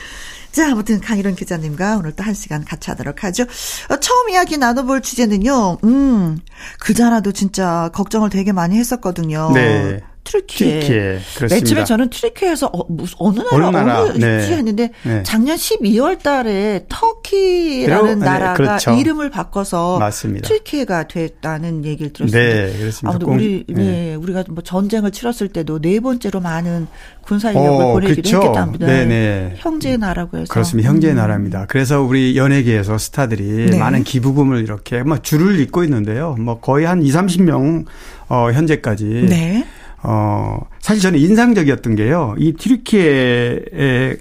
자, 0.51 0.71
아무튼 0.71 1.01
강희론 1.01 1.33
기자님과 1.33 1.97
오늘 1.97 2.11
또 2.11 2.23
한 2.23 2.35
시간 2.35 2.63
같이 2.63 2.91
하도록 2.91 3.23
하죠. 3.23 3.45
어, 3.89 3.99
처음 3.99 4.29
이야기 4.29 4.57
나눠볼 4.57 5.01
주제는요. 5.01 5.79
음, 5.83 6.37
그자라도 6.79 7.31
진짜 7.31 7.89
걱정을 7.91 8.29
되게 8.29 8.51
많이 8.51 8.77
했었거든요. 8.77 9.49
네. 9.55 10.01
튀르키예. 10.25 10.79
튀르키예. 10.81 11.19
맨 11.49 11.63
처음에 11.63 11.83
저는 11.85 12.09
튀르키예에서 12.09 12.67
어, 12.73 12.85
어느 13.19 13.39
나라 13.39 13.67
어느, 13.67 13.77
나라? 13.77 14.01
어느 14.01 14.17
네. 14.17 14.47
했는데 14.47 14.89
네. 15.03 15.23
작년 15.23 15.55
12월 15.55 16.21
달에 16.21 16.85
터키라는 16.89 18.19
네, 18.19 18.25
나라가 18.25 18.53
그렇죠. 18.55 18.91
이름을 18.91 19.29
바꿔서 19.29 19.99
맞습니다. 19.99 20.47
튀르키예가 20.47 21.07
됐다는 21.07 21.85
얘기를 21.85 22.11
들었습니다. 22.11 22.37
네, 22.37 22.77
그렇습니다. 22.77 23.09
아무튼 23.09 23.27
우리 23.29 23.63
네. 23.67 23.73
네. 23.75 24.15
우리가 24.15 24.43
뭐 24.49 24.61
전쟁을 24.63 25.11
치렀을 25.11 25.47
때도 25.47 25.79
네 25.79 25.99
번째로 25.99 26.41
많은 26.41 26.87
군사 27.21 27.51
인력을 27.51 27.85
어, 27.85 27.93
보내기로 27.93 28.15
그렇죠. 28.15 28.37
했겠답니다. 28.41 28.85
네네. 28.87 29.05
네. 29.05 29.53
형제의 29.57 29.97
나라고 29.97 30.37
해서. 30.37 30.51
그렇습니다. 30.51 30.89
형제의 30.89 31.13
음. 31.13 31.17
나라입니다. 31.17 31.65
그래서 31.67 32.01
우리 32.01 32.35
연예계에서 32.35 32.97
스타들이 32.97 33.71
네. 33.71 33.79
많은 33.79 34.03
기부금을 34.03 34.61
이렇게 34.61 35.03
막 35.03 35.23
줄을 35.23 35.59
잇고 35.59 35.83
있는데요. 35.83 36.35
뭐 36.39 36.59
거의 36.59 36.85
한 36.85 37.01
2, 37.03 37.11
30명 37.11 37.85
어 38.27 38.51
현재까지 38.51 39.05
네. 39.29 39.65
어, 40.07 40.59
사실 40.79 41.01
저는 41.01 41.19
인상적이었던 41.19 41.95
게요. 41.95 42.35
이 42.37 42.53
튀르키예에, 42.53 44.17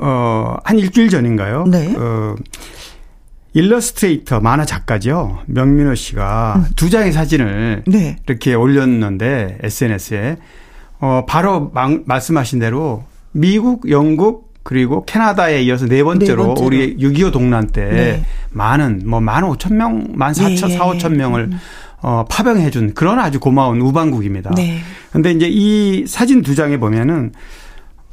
어, 0.00 0.56
한 0.64 0.78
일주일 0.78 1.08
전인가요? 1.10 1.64
네. 1.68 1.94
어, 1.96 2.34
일러스트레이터 3.54 4.40
만화 4.40 4.64
작가죠. 4.64 5.40
명민호 5.46 5.94
씨가 5.94 6.54
음. 6.56 6.64
두 6.74 6.90
장의 6.90 7.12
사진을 7.12 7.84
네. 7.86 8.16
이렇게 8.26 8.54
올렸는데 8.54 9.58
SNS에 9.62 10.38
어 11.00 11.24
바로 11.28 11.70
막, 11.74 12.00
말씀하신 12.06 12.60
대로 12.60 13.04
미국, 13.32 13.90
영국 13.90 14.52
그리고 14.62 15.04
캐나다에 15.04 15.62
이어서 15.64 15.86
네 15.86 16.02
번째로, 16.02 16.42
네 16.42 16.46
번째로. 16.46 16.66
우리 16.66 16.96
6.25 16.96 17.32
동란 17.32 17.66
때 17.66 17.84
네. 17.84 18.24
많은 18.50 19.02
뭐만 19.04 19.44
오천 19.44 19.76
명, 19.76 20.06
만 20.14 20.32
사천, 20.32 20.70
네. 20.70 20.76
사 20.76 20.86
오천 20.86 21.16
명을 21.16 21.50
음. 21.52 21.58
어, 22.02 22.24
파병해준 22.28 22.94
그런 22.94 23.18
아주 23.18 23.40
고마운 23.40 23.80
우방국입니다. 23.80 24.50
네. 24.56 24.80
근데 25.12 25.30
이제 25.30 25.48
이 25.48 26.04
사진 26.06 26.42
두 26.42 26.54
장에 26.54 26.78
보면은 26.78 27.32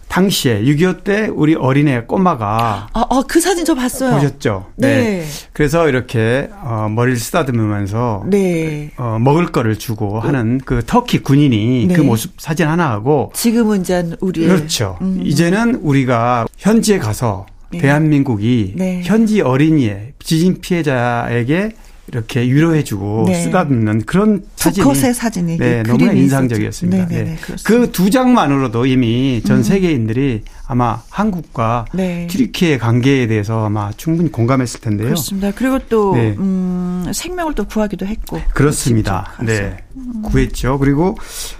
당시에 0.10 0.64
6.25 0.64 1.04
때 1.04 1.30
우리 1.32 1.54
어린애 1.54 2.02
꼬마가 2.02 2.88
아, 2.92 3.06
아, 3.10 3.24
그 3.28 3.40
사진 3.40 3.64
저 3.64 3.76
봤어요. 3.76 4.16
보셨죠? 4.16 4.66
네. 4.76 4.98
네. 4.98 5.26
그래서 5.54 5.88
이렇게 5.88 6.50
어, 6.64 6.90
머리를 6.90 7.18
쓰다듬으면서 7.18 8.24
네. 8.28 8.92
어, 8.98 9.18
먹을 9.20 9.52
거를 9.52 9.78
주고 9.78 10.20
하는 10.20 10.60
그 10.66 10.84
터키 10.86 11.20
군인이 11.20 11.86
네. 11.88 11.94
그 11.94 12.02
모습 12.02 12.34
사진 12.42 12.68
하나 12.68 12.90
하고 12.90 13.32
지금은 13.36 13.82
이제 13.82 14.10
우리 14.20 14.48
그렇죠. 14.48 14.98
음. 15.02 15.22
이제는 15.24 15.76
우리가 15.76 16.48
현지에 16.58 16.98
가서 16.98 17.46
네. 17.72 17.78
대한민국이 17.78 18.74
네. 18.76 19.02
현지 19.04 19.42
어린이의 19.42 20.14
지진 20.20 20.60
피해자에게 20.60 21.74
이렇게 22.12 22.42
위로해주고 22.42 23.26
네. 23.28 23.44
쓰다듬는 23.44 24.04
그런 24.06 24.44
사진이 24.56 24.96
사진이 24.96 25.58
네, 25.58 25.84
너무나 25.84 26.12
인상적이었습니다. 26.12 27.08
네. 27.08 27.24
네. 27.24 27.38
그두 27.64 28.10
장만으로도 28.10 28.86
이미 28.88 29.42
전 29.46 29.58
음. 29.58 29.64
세계인들이 29.64 30.44
아마 30.66 31.02
한국과 31.10 31.86
네. 31.94 32.28
튀르키의 32.28 32.80
관계에 32.80 33.28
대해서 33.28 33.66
아마 33.66 33.92
충분히 33.92 34.32
공감했을 34.32 34.80
텐데요. 34.82 35.08
그렇습니다. 35.08 35.52
그리고 35.56 35.80
또 35.88 36.16
네. 36.16 36.36
음, 36.38 37.06
생명을 37.14 37.54
또 37.54 37.66
구하기도 37.66 38.06
했고 38.06 38.42
그렇습니다. 38.54 39.34
네, 39.44 39.78
음. 39.96 40.22
구했죠. 40.24 40.80
그리고 40.80 41.16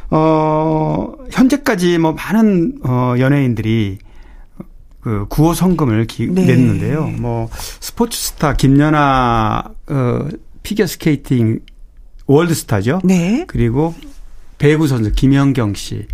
어 0.10 1.14
현재까지 1.32 2.00
뭐 2.00 2.14
많은 2.14 2.80
어 2.84 3.16
연예인들이 3.20 4.00
그 5.02 5.26
구호 5.30 5.54
성금을 5.54 6.06
기, 6.06 6.28
네. 6.28 6.46
냈는데요. 6.46 7.08
뭐 7.20 7.50
스포츠 7.54 8.20
스타 8.20 8.54
김연아 8.54 9.64
어 9.88 10.28
피겨 10.64 10.86
스케이팅 10.86 11.60
월드 12.26 12.54
스타죠. 12.54 13.02
네. 13.04 13.46
그리고 13.48 13.96
배구 14.58 14.88
선수 14.88 15.12
김연경 15.12 15.74
씨. 15.74 16.06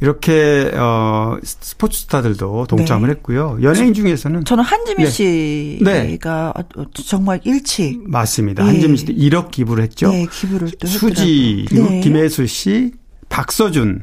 이렇게 0.00 0.70
어 0.74 1.38
스포츠 1.42 2.00
스타들도 2.00 2.66
동참을 2.66 3.08
네. 3.08 3.14
했고요. 3.14 3.58
연예인 3.62 3.94
중에서는 3.94 4.44
저는 4.44 4.62
한지민 4.62 5.06
네. 5.06 5.10
씨가 5.10 6.52
네. 6.76 6.84
정말 6.92 7.40
일치 7.44 7.98
맞습니다. 8.04 8.62
네. 8.64 8.72
한지민 8.72 8.96
씨도 8.96 9.14
1억 9.14 9.50
기부를 9.50 9.84
했죠. 9.84 10.10
네, 10.10 10.26
기부를 10.30 10.72
또 10.78 10.86
수지 10.86 11.64
그리고 11.68 11.88
네. 11.88 12.00
김혜수 12.00 12.46
씨, 12.46 12.92
박서준, 13.30 14.02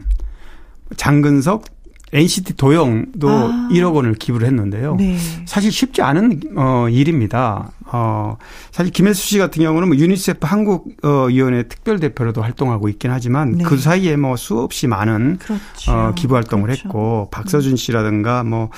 장근석, 0.97 1.65
NCT 2.13 2.53
도영도 2.53 3.29
아. 3.29 3.69
1억 3.71 3.95
원을 3.95 4.13
기부를 4.13 4.47
했는데요. 4.47 4.95
네. 4.95 5.17
사실 5.45 5.71
쉽지 5.71 6.01
않은 6.01 6.41
어 6.55 6.87
일입니다. 6.89 7.71
어 7.85 8.37
사실 8.71 8.93
김혜수 8.93 9.21
씨 9.21 9.37
같은 9.39 9.61
경우는 9.63 9.89
뭐 9.89 9.97
유니세프 9.97 10.45
한국 10.47 10.93
어 11.03 11.25
위원회 11.25 11.63
특별 11.63 11.99
대표로도 11.99 12.41
활동하고 12.41 12.87
있긴 12.89 13.11
하지만 13.11 13.57
네. 13.57 13.63
그 13.63 13.77
사이에 13.77 14.15
뭐 14.15 14.35
수없이 14.35 14.87
많은 14.87 15.39
그렇죠. 15.39 15.91
어 15.91 16.13
기부 16.15 16.35
활동을 16.35 16.67
그렇죠. 16.67 16.87
했고 16.87 17.29
박서준 17.31 17.75
씨라든가 17.75 18.43
뭐 18.43 18.69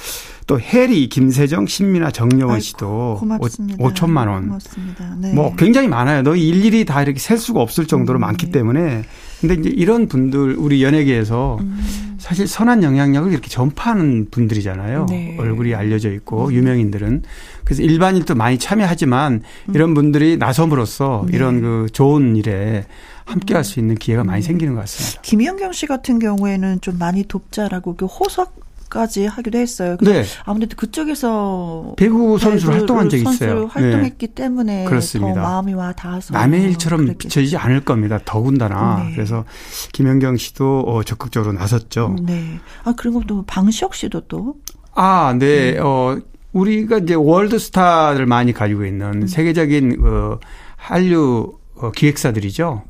또 0.48 0.60
해리, 0.60 1.10
김세정, 1.10 1.66
신민아, 1.66 2.12
정여원 2.12 2.60
씨도 2.60 3.18
고맙습니다. 3.20 3.84
5, 3.84 3.94
천만 3.94 4.28
원. 4.28 4.44
고맙습니다. 4.46 5.16
네. 5.18 5.34
뭐 5.34 5.56
굉장히 5.56 5.88
많아요. 5.88 6.22
너 6.22 6.36
일일이 6.36 6.86
다 6.86 7.02
이렇게 7.02 7.20
셀 7.20 7.38
수가 7.38 7.62
없을 7.62 7.88
정도로 7.88 8.20
음. 8.20 8.22
많기 8.22 8.52
때문에 8.52 9.06
근데 9.48 9.62
이제 9.62 9.70
이런 9.70 10.08
분들 10.08 10.56
우리 10.58 10.84
연예계에서 10.84 11.58
음. 11.62 11.80
사실 12.18 12.48
선한 12.48 12.82
영향력을 12.82 13.32
이렇게 13.32 13.50
전파하는 13.50 14.30
분들이잖아요. 14.32 15.06
네. 15.10 15.36
얼굴이 15.40 15.76
알려져 15.76 16.12
있고 16.12 16.48
음. 16.48 16.54
유명인들은 16.54 17.22
그래서 17.64 17.84
일반인도 17.84 18.34
많이 18.34 18.58
참여하지만 18.58 19.44
음. 19.70 19.76
이런 19.76 19.94
분들이 19.94 20.38
나섬으로써 20.38 21.26
네. 21.30 21.38
이런 21.38 21.62
그 21.62 21.88
좋은 21.92 22.36
일에 22.36 22.86
함께 23.26 23.54
할 23.54 23.64
수 23.64 23.80
있는 23.80 23.96
기회가 23.96 24.24
많이 24.24 24.40
음. 24.40 24.42
생기는 24.42 24.74
것 24.74 24.82
같습니다. 24.82 25.22
김연경 25.22 25.72
씨 25.74 25.86
같은 25.86 26.20
경우에는 26.20 26.82
좀 26.82 26.98
많이 26.98 27.24
돕자라고 27.24 27.96
그 27.96 28.06
호석 28.06 28.65
까지 28.96 29.26
하기도 29.26 29.58
했어요. 29.58 29.98
네. 30.00 30.24
아무래도 30.46 30.78
그쪽에서 30.78 31.96
배구 31.98 32.40
선수로 32.40 32.72
활동한 32.76 33.10
적이 33.10 33.24
있어요. 33.24 33.66
활동했기 33.66 34.28
네. 34.28 34.34
때문에 34.34 34.86
그렇습니다. 34.86 35.34
더 35.34 35.42
마음이 35.42 35.74
와 35.74 35.92
닿아서 35.92 36.34
남의 36.34 36.64
일처럼 36.64 37.14
비춰지지 37.18 37.58
않을 37.58 37.82
겁니다. 37.82 38.20
더군다나 38.24 39.04
네. 39.04 39.12
그래서 39.14 39.44
김연경 39.92 40.38
씨도 40.38 40.86
어, 40.88 41.04
적극적으로 41.04 41.52
나섰죠. 41.52 42.16
네. 42.22 42.58
아 42.86 42.94
그리고 42.96 43.22
또 43.28 43.44
방시혁 43.46 43.96
씨도 43.96 44.28
또 44.30 44.56
아, 44.94 45.36
네. 45.38 45.74
네. 45.74 45.80
어 45.80 46.18
우리가 46.54 47.00
이제 47.00 47.16
월드스타를 47.16 48.26
많이 48.26 48.54
가지고 48.54 48.86
있는 48.86 49.24
음. 49.24 49.28
세계적인 49.28 49.98
어 50.06 50.40
한류 50.78 51.58
어, 51.76 51.92
기획사들이죠. 51.92 52.82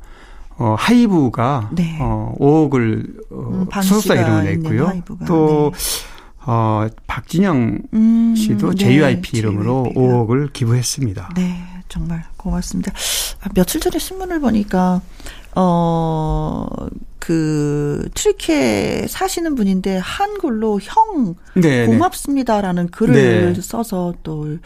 어, 0.58 0.74
하이브가 0.78 1.70
네. 1.72 1.98
어, 2.00 2.34
5억을 2.38 3.16
어, 3.30 3.66
음, 3.66 3.82
소속사 3.82 4.14
이름을 4.14 4.44
냈고요. 4.44 5.02
또 5.26 5.72
네. 5.74 5.78
어, 6.46 6.86
박진영 7.06 7.78
음, 7.92 8.34
씨도 8.36 8.74
네. 8.74 8.76
JYP 8.76 9.36
이름으로 9.38 9.84
JYP가. 9.94 10.00
5억을 10.00 10.52
기부했습니다. 10.52 11.30
네, 11.34 11.62
정말 11.88 12.24
고맙습니다. 12.36 12.92
아, 13.42 13.48
며칠 13.54 13.80
전에 13.80 13.98
신문을 13.98 14.40
보니까 14.40 15.00
어, 15.56 16.66
그, 17.18 18.08
트리케 18.14 19.06
사시는 19.08 19.56
분인데, 19.56 19.98
한글로 19.98 20.78
형, 20.80 21.34
네, 21.54 21.60
네. 21.60 21.86
고맙습니다라는 21.86 22.88
글을 22.90 23.54
네. 23.54 23.60
써서 23.60 24.14
또 24.22 24.58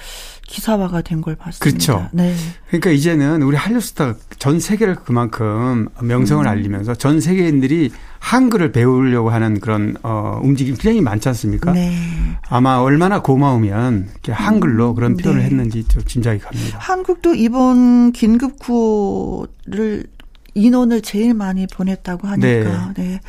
기사화가 0.46 1.00
된 1.02 1.20
걸 1.22 1.36
봤습니다. 1.36 1.64
그렇죠. 1.64 2.08
네. 2.12 2.34
그러니까 2.68 2.90
이제는 2.90 3.42
우리 3.42 3.56
한류 3.56 3.80
스타 3.80 4.14
전 4.38 4.58
세계를 4.58 4.96
그만큼 4.96 5.88
명성을 6.02 6.44
음. 6.44 6.48
알리면서 6.48 6.94
전 6.96 7.20
세계인들이 7.20 7.92
한글을 8.18 8.72
배우려고 8.72 9.30
하는 9.30 9.60
그런 9.60 9.96
어 10.02 10.40
움직임 10.42 10.74
굉장히 10.74 11.00
많지 11.02 11.28
않습니까? 11.28 11.72
네. 11.72 11.94
아마 12.48 12.76
얼마나 12.78 13.22
고마우면 13.22 14.08
이렇게 14.12 14.32
한글로 14.32 14.90
음. 14.90 14.94
그런 14.96 15.16
표현을 15.16 15.40
네. 15.42 15.46
했는지 15.46 15.84
좀 15.88 16.02
짐작이 16.04 16.40
갑니다. 16.40 16.78
한국도 16.80 17.34
이번 17.36 18.12
긴급 18.12 18.58
구호를 18.58 20.04
인원을 20.54 21.02
제일 21.02 21.34
많이 21.34 21.66
보냈다고 21.66 22.26
하니까 22.28 22.92
네. 22.96 23.02
네. 23.02 23.20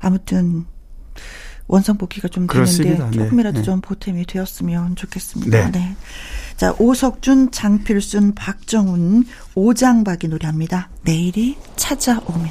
아무튼 0.00 0.64
원상복귀가 1.68 2.28
좀 2.28 2.46
되는데 2.46 2.98
네. 2.98 3.10
조금이라도 3.10 3.58
네. 3.58 3.62
좀 3.62 3.80
보탬이 3.80 4.26
되었으면 4.26 4.96
좋겠습니다. 4.96 5.70
네. 5.70 5.78
네. 5.78 5.96
자, 6.56 6.74
오석준, 6.78 7.50
장필순, 7.50 8.34
박정훈, 8.34 9.24
오장박이 9.54 10.28
노래합니다. 10.28 10.90
내일이 11.02 11.56
찾아오면. 11.76 12.50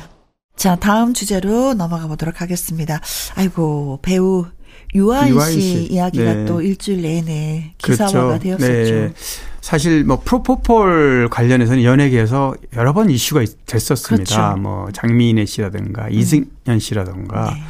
자, 0.55 0.75
다음 0.75 1.13
주제로 1.13 1.73
넘어가 1.73 2.07
보도록 2.07 2.41
하겠습니다. 2.41 2.99
아이고, 3.35 3.99
배우 4.01 4.47
유아인, 4.93 5.39
씨, 5.41 5.61
씨, 5.61 5.83
이야기가 5.91 6.33
네. 6.33 6.45
또 6.45 6.61
일주일 6.61 7.01
내내 7.01 7.73
기사화가 7.77 8.39
그렇죠. 8.39 8.43
되었었죠. 8.43 8.93
네. 8.93 9.13
사실 9.61 10.03
뭐 10.03 10.21
프로포폴 10.23 11.29
관련해서는 11.31 11.83
연예계에서 11.83 12.55
여러 12.75 12.93
번 12.93 13.09
이슈가 13.09 13.45
됐었습니다. 13.65 14.35
그렇죠. 14.35 14.61
뭐 14.61 14.89
장미인혜 14.91 15.45
씨라든가 15.45 16.05
음. 16.05 16.11
이승현 16.11 16.79
씨라든가 16.79 17.53
네. 17.53 17.63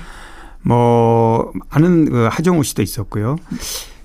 뭐 0.64 1.52
아는 1.70 2.06
그 2.06 2.28
하정우 2.32 2.64
씨도 2.64 2.82
있었고요. 2.82 3.38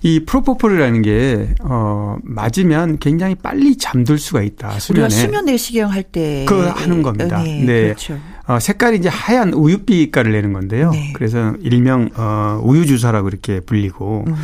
이 0.03 0.21
프로포폴이라는 0.21 1.03
게, 1.03 1.49
어, 1.63 2.17
맞으면 2.23 2.99
굉장히 2.99 3.35
빨리 3.35 3.77
잠들 3.77 4.19
수가 4.19 4.43
있다. 4.43 4.79
수면에. 4.79 5.07
우리가 5.07 5.21
수면 5.21 5.45
내시경 5.47 5.91
할 5.91 6.03
때. 6.03 6.45
그 6.47 6.61
하는 6.61 7.03
겁니다. 7.03 7.43
네. 7.43 7.65
네. 7.65 7.83
그렇죠. 7.85 8.19
어, 8.47 8.59
색깔이 8.61 8.99
이제 8.99 9.09
하얀 9.09 9.53
우유빛깔을 9.53 10.33
내는 10.33 10.53
건데요. 10.53 10.91
네. 10.91 11.13
그래서 11.15 11.55
일명, 11.61 12.11
어, 12.17 12.61
우유주사라고 12.63 13.29
이렇게 13.29 13.61
불리고. 13.61 14.25
음. 14.27 14.35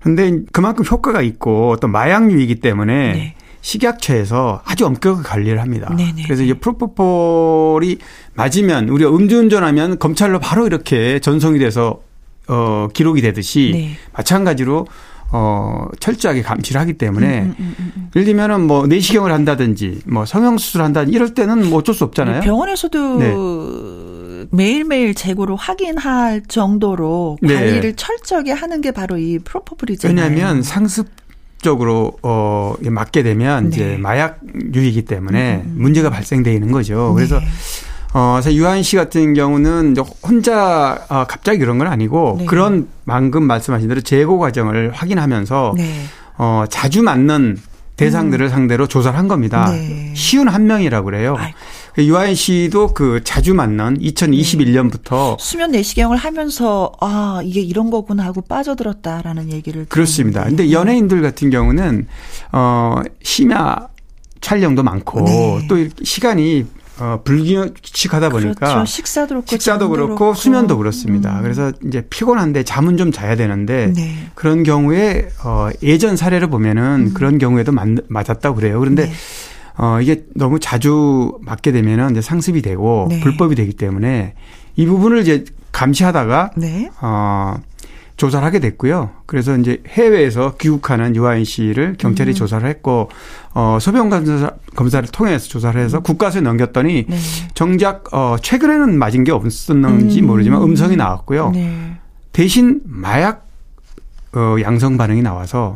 근데 0.00 0.40
그만큼 0.52 0.84
효과가 0.84 1.22
있고 1.22 1.70
어떤 1.70 1.90
마약류이기 1.90 2.56
때문에 2.56 3.12
네. 3.12 3.34
식약처에서 3.60 4.62
아주 4.64 4.86
엄격하게 4.86 5.22
관리를 5.22 5.60
합니다. 5.60 5.94
네네. 5.96 6.24
그래서 6.24 6.42
이제 6.42 6.54
프로포폴이 6.54 7.98
맞으면 8.34 8.88
우리가 8.88 9.10
음주운전하면 9.10 9.98
검찰로 9.98 10.40
바로 10.40 10.66
이렇게 10.66 11.20
전송이 11.20 11.60
돼서 11.60 12.00
어 12.48 12.88
기록이 12.92 13.22
되듯이 13.22 13.70
네. 13.72 13.90
마찬가지로 14.12 14.88
어 15.32 15.86
철저하게 15.98 16.42
감시를 16.42 16.80
하기 16.82 16.92
때문에 16.94 17.42
음, 17.42 17.46
음, 17.46 17.54
음, 17.58 17.74
음, 17.78 17.92
음. 17.96 18.10
예를 18.14 18.26
들면은 18.26 18.66
뭐 18.66 18.86
내시경을 18.86 19.32
한다든지 19.32 20.00
뭐 20.06 20.26
성형 20.26 20.58
수술을 20.58 20.84
한다든지 20.84 21.16
이럴 21.16 21.34
때는 21.34 21.70
뭐 21.70 21.78
어쩔 21.78 21.94
수 21.94 22.04
없잖아요. 22.04 22.42
병원에서도 22.42 23.18
네. 23.18 24.46
매일매일 24.50 25.14
재고를 25.14 25.56
확인할 25.56 26.42
정도로 26.46 27.38
네. 27.40 27.54
관리를 27.54 27.80
네. 27.80 27.92
철저하게 27.96 28.52
하는 28.52 28.80
게 28.82 28.90
바로 28.90 29.16
이 29.16 29.38
프로포폴이잖아요. 29.38 30.14
왜냐하면 30.14 30.62
상습 30.62 31.08
적으로 31.62 32.12
어 32.22 32.74
맞게 32.82 33.22
되면 33.22 33.70
네. 33.70 33.76
이제 33.76 33.96
마약류이기 33.96 35.02
때문에 35.06 35.62
음. 35.64 35.74
문제가 35.78 36.10
발생되는 36.10 36.70
거죠. 36.72 37.14
그래서 37.14 37.38
네. 37.38 37.46
어, 38.12 38.32
그래서 38.34 38.54
유한 38.54 38.82
씨 38.82 38.96
같은 38.96 39.34
경우는 39.34 39.96
혼자 40.22 41.04
어, 41.08 41.24
갑자기 41.26 41.58
그런 41.58 41.78
건 41.78 41.86
아니고 41.86 42.36
네. 42.40 42.44
그런 42.46 42.88
방금 43.06 43.44
말씀하신 43.44 43.88
대로 43.88 44.00
재고 44.00 44.38
과정을 44.38 44.92
확인하면서 44.92 45.74
네. 45.76 46.04
어, 46.38 46.64
자주 46.68 47.02
맞는 47.02 47.58
대상들을 47.96 48.46
음. 48.46 48.50
상대로 48.50 48.86
조사를 48.86 49.18
한 49.18 49.28
겁니다. 49.28 49.70
네. 49.70 50.12
쉬운 50.14 50.48
한 50.48 50.66
명이라고 50.66 51.04
그래요. 51.04 51.36
아이고. 51.38 51.56
유아인 51.98 52.34
씨도 52.34 52.94
그 52.94 53.20
자주 53.22 53.52
만난 53.52 53.98
2021년부터 53.98 55.30
네. 55.30 55.36
수면 55.38 55.72
내시경을 55.72 56.16
하면서 56.16 56.90
아 57.00 57.40
이게 57.44 57.60
이런 57.60 57.90
거구나 57.90 58.24
하고 58.24 58.40
빠져들었다라는 58.40 59.52
얘기를 59.52 59.84
그렇습니다. 59.88 60.40
들었는데. 60.40 60.62
근데 60.64 60.74
연예인들 60.74 61.20
같은 61.20 61.50
경우는 61.50 62.06
어 62.52 63.02
심야 63.22 63.88
촬영도 64.40 64.82
많고 64.82 65.20
네. 65.24 65.66
또 65.68 65.76
시간이 66.02 66.64
어, 66.98 67.20
불규칙하다 67.24 68.28
보니까 68.28 68.54
그렇죠. 68.54 68.84
식사도 68.84 69.28
그렇고 69.28 69.46
식사도 69.48 69.88
그렇고, 69.88 70.14
그렇고, 70.14 70.34
수면도 70.34 70.76
그렇습니다. 70.76 71.38
음. 71.38 71.42
그래서 71.42 71.72
이제 71.86 72.02
피곤한데 72.08 72.64
잠은 72.64 72.96
좀 72.96 73.10
자야 73.12 73.34
되는데 73.34 73.92
네. 73.94 74.14
그런 74.34 74.62
경우에 74.62 75.28
어, 75.44 75.70
예전 75.82 76.16
사례를 76.16 76.48
보면은 76.48 77.08
음. 77.08 77.14
그런 77.14 77.38
경우에도 77.38 77.72
맞, 77.72 77.88
맞았다고 78.08 78.56
그래요. 78.56 78.78
그런데 78.78 79.06
네. 79.06 79.12
어, 79.78 80.00
이게 80.00 80.24
너무 80.34 80.60
자주 80.60 81.38
맞게 81.42 81.72
되면은 81.72 82.10
이제 82.12 82.20
상습이 82.20 82.62
되고 82.62 83.06
네. 83.08 83.20
불법이 83.20 83.54
되기 83.54 83.72
때문에 83.72 84.34
이 84.76 84.86
부분을 84.86 85.20
이제 85.22 85.44
감시하다가 85.72 86.50
네. 86.56 86.90
어, 87.00 87.56
조사를 88.22 88.46
하게 88.46 88.60
됐고요. 88.60 89.10
그래서 89.26 89.56
이제 89.56 89.82
해외에서 89.88 90.54
귀국하는 90.56 91.16
유아인 91.16 91.44
씨를 91.44 91.96
경찰이 91.98 92.30
음. 92.30 92.34
조사를 92.34 92.68
했고 92.68 93.08
어 93.52 93.78
소변 93.80 94.10
검사 94.10 94.52
검사를 94.76 95.08
통해서 95.08 95.48
조사를 95.48 95.80
해서 95.80 95.98
음. 95.98 96.02
국가서에 96.04 96.40
넘겼더니 96.40 97.06
네. 97.08 97.18
정작 97.54 98.14
어 98.14 98.36
최근에는 98.40 98.96
맞은 98.96 99.24
게 99.24 99.32
없었는지 99.32 100.20
음. 100.20 100.26
모르지만 100.28 100.62
음성이 100.62 100.94
나왔고요. 100.94 101.50
네. 101.50 101.96
대신 102.32 102.80
마약 102.84 103.48
어 104.36 104.54
양성 104.62 104.96
반응이 104.96 105.22
나와서 105.22 105.74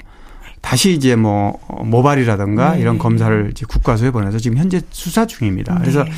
다시 0.60 0.92
이제 0.92 1.16
뭐 1.16 1.58
모발이라든가 1.68 2.74
네. 2.74 2.80
이런 2.80 2.98
검사를 2.98 3.48
이제 3.50 3.66
국가서에 3.68 4.12
보내서 4.12 4.38
지금 4.38 4.58
현재 4.58 4.82
수사 4.90 5.26
중입니다. 5.26 5.80
그래서 5.80 6.04
네. 6.04 6.12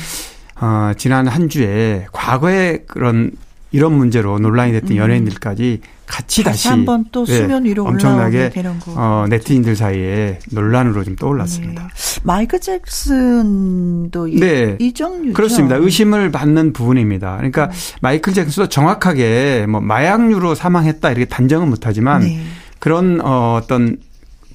어 0.61 0.91
지난 0.95 1.27
한 1.27 1.49
주에 1.49 2.05
과거에 2.11 2.83
그런 2.85 3.31
이런 3.71 3.93
문제로 3.93 4.37
논란이 4.37 4.73
됐던 4.73 4.91
음. 4.91 4.97
연예인들까지 4.97 5.81
같이 6.09 6.43
다시, 6.43 6.63
다시 6.63 6.67
한번 6.69 7.05
또 7.11 7.23
네, 7.23 7.37
수면 7.37 7.65
위로 7.65 7.83
네, 7.83 7.89
엄청나게 7.91 8.51
어, 8.95 9.25
네티즌들 9.29 9.75
사이에 9.75 10.39
논란으로 10.51 11.03
좀 11.03 11.15
떠올랐습니다. 11.15 11.83
네. 11.83 12.19
마이클 12.23 12.59
잭슨도 12.59 14.25
네. 14.39 14.75
이, 14.79 14.87
이 14.87 14.93
종류 14.93 15.33
그렇습니다. 15.33 15.75
의심을 15.75 16.31
받는 16.31 16.73
부분입니다. 16.73 17.37
그러니까 17.37 17.65
음. 17.65 17.71
마이클 18.01 18.33
잭슨도 18.33 18.69
정확하게 18.69 19.67
뭐 19.69 19.81
마약류로 19.81 20.55
사망했다 20.55 21.11
이렇게 21.11 21.25
단정은 21.25 21.69
못하지만 21.69 22.21
네. 22.21 22.41
그런 22.79 23.21
어, 23.21 23.59
어떤 23.61 23.97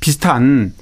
비슷한 0.00 0.74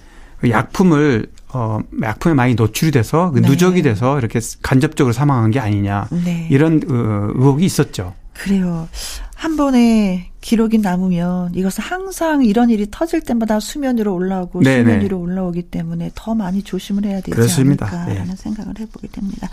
약품을 0.48 1.26
어, 1.52 1.80
약품에 2.02 2.34
많이 2.34 2.54
노출이 2.54 2.92
돼서 2.92 3.30
그 3.30 3.40
네. 3.40 3.48
누적이 3.48 3.82
돼서 3.82 4.18
이렇게 4.18 4.40
간접적으로 4.62 5.12
사망한 5.12 5.50
게 5.50 5.60
아니냐 5.60 6.08
네. 6.24 6.48
이런 6.50 6.80
어, 6.88 7.30
의혹이 7.34 7.62
있었죠. 7.66 8.14
그래요. 8.32 8.88
한 9.34 9.56
번에 9.56 10.31
기록이 10.42 10.78
남으면 10.78 11.54
이것은 11.54 11.82
항상 11.82 12.44
이런 12.44 12.68
일이 12.68 12.86
터질 12.90 13.22
때마다 13.22 13.60
수면 13.60 13.96
위로 13.96 14.14
올라오고 14.14 14.62
네네. 14.62 14.82
수면 14.82 15.00
위로 15.00 15.20
올라오기 15.20 15.62
때문에 15.70 16.10
더 16.14 16.34
많이 16.34 16.62
조심을 16.62 17.06
해야 17.06 17.16
되지 17.20 17.30
그렇습니다. 17.30 17.86
않을까라는 17.86 18.30
네. 18.30 18.36
생각을 18.36 18.78
해보게 18.80 19.08
됩니다. 19.08 19.48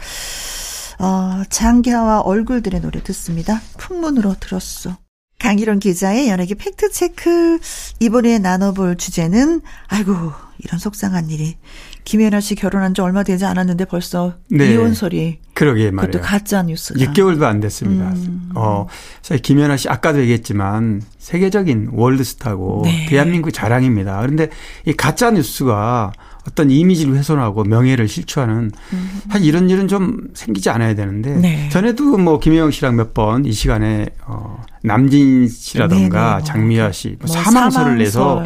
어, 0.97 1.43
장기하와 1.49 2.21
얼굴들의 2.21 2.81
노래 2.81 3.01
듣습니다. 3.03 3.61
풍문으로 3.77 4.35
들었어. 4.39 4.97
강희론 5.37 5.79
기자의 5.79 6.27
연예계 6.27 6.55
팩트체크. 6.55 7.59
이번에 8.01 8.39
나눠볼 8.39 8.97
주제는, 8.97 9.61
아이고, 9.87 10.33
이런 10.59 10.79
속상한 10.79 11.29
일이. 11.29 11.55
김연아 12.03 12.41
씨 12.41 12.55
결혼한 12.55 12.93
지 12.93 13.01
얼마 13.01 13.23
되지 13.23 13.45
않았는데 13.45 13.85
벌써 13.85 14.35
네. 14.49 14.73
이혼 14.73 14.93
소리. 14.93 15.39
그러게 15.53 15.91
말이에요. 15.91 16.11
그것도 16.11 16.21
가짜 16.23 16.61
뉴스가. 16.63 16.99
6개월도 16.99 17.43
안 17.43 17.59
됐습니다. 17.59 18.09
음. 18.09 18.51
어, 18.55 18.85
사실 19.21 19.41
김연아 19.41 19.77
씨 19.77 19.89
아까도 19.89 20.19
얘기했지만 20.19 21.01
세계적인 21.17 21.91
월드스타고 21.93 22.81
네. 22.85 23.05
대한민국 23.07 23.51
자랑입니다. 23.51 24.19
그런데 24.21 24.49
이 24.85 24.93
가짜 24.93 25.31
뉴스가 25.31 26.11
어떤 26.49 26.71
이미지를 26.71 27.15
훼손하고 27.15 27.63
명예를 27.63 28.07
실추하는 28.07 28.71
음. 28.93 29.21
사실 29.29 29.47
이런 29.47 29.69
일은 29.69 29.87
좀 29.87 30.17
생기지 30.33 30.69
않아야 30.69 30.95
되는데 30.95 31.35
네. 31.35 31.69
전에도 31.69 32.17
뭐 32.17 32.39
김혜영 32.39 32.71
씨랑 32.71 32.95
몇 32.95 33.13
번 33.13 33.45
이 33.45 33.51
시간에 33.51 34.07
어 34.25 34.61
남진 34.83 35.47
씨라던가 35.49 36.37
네네. 36.37 36.43
장미아 36.45 36.91
씨뭐 36.91 37.15
뭐 37.21 37.27
사망설을 37.27 37.97
내서 37.97 38.43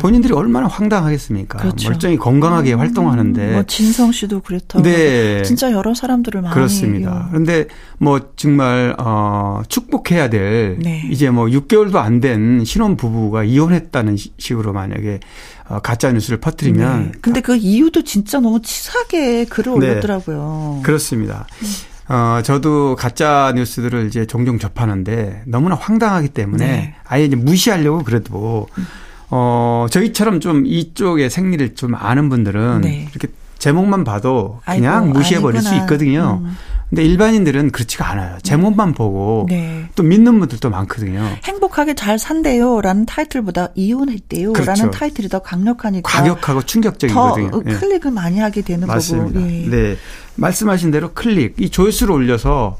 본인들이 0.00 0.32
얼마나 0.32 0.66
황당하겠습니까? 0.68 1.58
그렇죠. 1.58 1.90
멀쩡히 1.90 2.16
건강하게 2.16 2.72
음. 2.74 2.80
활동하는데 2.80 3.52
뭐 3.52 3.62
진성 3.64 4.10
씨도 4.12 4.40
그랬다고 4.40 4.82
네. 4.82 5.42
진짜 5.42 5.70
여러 5.72 5.94
사람들을 5.94 6.40
많이 6.42 6.54
그렇습니다. 6.54 7.26
그런데 7.30 7.66
뭐 7.98 8.20
정말 8.36 8.94
어 8.98 9.62
축복해야 9.68 10.30
될 10.30 10.78
네. 10.80 11.06
이제 11.10 11.30
뭐 11.30 11.46
6개월도 11.46 11.96
안 11.96 12.16
된 12.20 12.64
신혼 12.64 12.96
부부가 12.96 13.44
이혼했다는 13.44 14.16
식으로 14.38 14.72
만약에 14.72 15.20
어, 15.20 15.55
가짜 15.82 16.12
뉴스를 16.12 16.38
퍼뜨리면. 16.38 17.02
네. 17.02 17.12
근데 17.20 17.40
그 17.40 17.56
이유도 17.56 18.02
진짜 18.04 18.40
너무 18.40 18.60
치사하게 18.62 19.46
글을 19.46 19.78
네. 19.80 19.90
올렸더라고요. 19.90 20.80
그렇습니다. 20.82 21.46
음. 21.62 21.66
어, 22.08 22.40
저도 22.42 22.94
가짜 22.96 23.52
뉴스들을 23.56 24.06
이제 24.06 24.26
종종 24.26 24.58
접하는데 24.58 25.42
너무나 25.46 25.74
황당하기 25.74 26.28
때문에 26.28 26.66
네. 26.66 26.94
아예 27.04 27.24
이제 27.24 27.34
무시하려고 27.34 28.04
그래도 28.04 28.68
음. 28.78 28.86
어, 29.30 29.86
저희처럼 29.90 30.38
좀 30.40 30.66
이쪽의 30.66 31.30
생리를 31.30 31.74
좀 31.74 31.94
아는 31.96 32.28
분들은 32.28 32.82
네. 32.82 33.08
이렇게 33.10 33.28
제목만 33.58 34.04
봐도 34.04 34.60
그냥 34.64 35.04
아이고, 35.04 35.18
무시해버릴 35.18 35.58
아니구나. 35.58 35.76
수 35.76 35.82
있거든요. 35.82 36.40
음. 36.44 36.56
근데 36.88 37.04
일반인들은 37.04 37.72
그렇지가 37.72 38.08
않아요. 38.12 38.38
제목만 38.42 38.92
보고 38.94 39.46
네. 39.48 39.88
또 39.96 40.04
믿는 40.04 40.38
분들도 40.38 40.70
많거든요. 40.70 41.20
행복하게 41.42 41.94
잘 41.94 42.16
산대요라는 42.16 43.06
타이틀보다 43.06 43.70
이혼했대요라는 43.74 44.52
그렇죠. 44.54 44.90
타이틀이 44.92 45.28
더 45.28 45.40
강력하니까 45.40 46.08
과격하고 46.08 46.62
충격적이거든요. 46.62 47.50
더 47.50 47.62
예. 47.66 47.72
클릭을 47.74 48.12
많이 48.12 48.38
하게 48.38 48.62
되는 48.62 48.86
맞습니다. 48.86 49.40
거고. 49.40 49.50
예. 49.50 49.68
네. 49.68 49.96
말씀하신 50.36 50.92
대로 50.92 51.12
클릭, 51.12 51.56
이 51.60 51.70
조회수를 51.70 52.14
올려서 52.14 52.78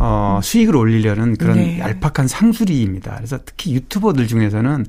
어, 0.00 0.40
수익을 0.42 0.74
올리려는 0.74 1.36
그런 1.36 1.56
네. 1.56 1.78
얄팍한 1.78 2.26
상술이입니다. 2.26 3.14
그래서 3.18 3.38
특히 3.46 3.72
유튜버들 3.74 4.26
중에서는 4.26 4.84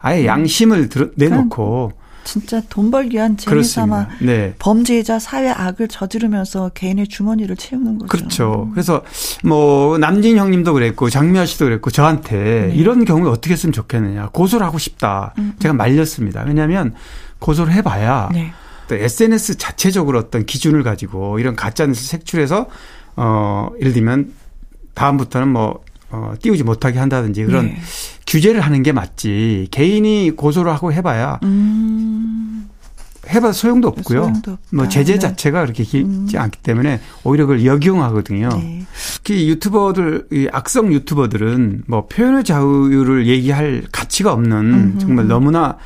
아예 0.00 0.22
음. 0.22 0.26
양심을 0.26 0.88
들어, 0.88 1.08
내놓고 1.14 1.92
진짜 2.28 2.60
돈 2.68 2.90
벌기 2.90 3.16
위한 3.16 3.38
재미 3.38 3.64
삼아 3.64 4.08
네. 4.20 4.54
범죄자 4.58 5.18
사회 5.18 5.48
악을 5.48 5.88
저지르면서 5.88 6.68
개인의 6.74 7.08
주머니를 7.08 7.56
채우는 7.56 7.96
거죠. 7.96 8.08
그렇죠. 8.08 8.68
그래서 8.74 9.02
뭐 9.42 9.96
남진 9.96 10.36
형님도 10.36 10.74
그랬고 10.74 11.08
장미아 11.08 11.46
씨도 11.46 11.64
그랬고 11.64 11.90
저한테 11.90 12.68
네. 12.68 12.74
이런 12.74 13.06
경우에 13.06 13.30
어떻게 13.30 13.54
했으면 13.54 13.72
좋겠느냐 13.72 14.28
고소를 14.34 14.66
하고 14.66 14.76
싶다. 14.76 15.32
음. 15.38 15.54
제가 15.58 15.72
말렸습니다. 15.72 16.42
왜냐하면 16.42 16.92
고소를 17.38 17.72
해봐야 17.72 18.28
네. 18.30 18.52
또 18.88 18.94
SNS 18.94 19.56
자체적으로 19.56 20.18
어떤 20.18 20.44
기준을 20.44 20.82
가지고 20.82 21.38
이런 21.38 21.56
가짜뉴스 21.56 22.08
색출해서 22.08 22.66
어 23.16 23.70
예를 23.80 23.94
들면 23.94 24.34
다음부터는 24.92 25.48
뭐 25.48 25.82
어, 26.10 26.32
띄우지 26.40 26.64
못하게 26.64 26.98
한다든지 26.98 27.44
그런 27.44 27.66
네. 27.66 27.78
규제를 28.26 28.60
하는 28.60 28.82
게 28.82 28.92
맞지 28.92 29.68
개인이 29.70 30.32
고소를 30.36 30.72
하고 30.72 30.92
해봐야 30.92 31.38
음. 31.42 32.68
해봐 33.28 33.52
소용도 33.52 33.88
없고요. 33.88 34.22
소용도 34.22 34.58
뭐 34.72 34.88
제재 34.88 35.14
네. 35.14 35.18
자체가 35.18 35.62
그렇게 35.62 35.84
길지 35.84 36.36
음. 36.36 36.40
않기 36.40 36.60
때문에 36.62 37.00
오히려 37.24 37.44
그걸 37.44 37.64
역용하거든요. 37.64 38.48
네. 38.48 38.86
특히 39.16 39.48
유튜버들 39.48 40.28
이 40.32 40.48
악성 40.50 40.92
유튜버들은 40.92 41.84
뭐 41.86 42.06
표현의 42.06 42.44
자유를 42.44 43.26
얘기할 43.26 43.84
가치가 43.92 44.32
없는 44.32 44.56
음 44.56 44.98
정말 44.98 45.26
너무나 45.26 45.76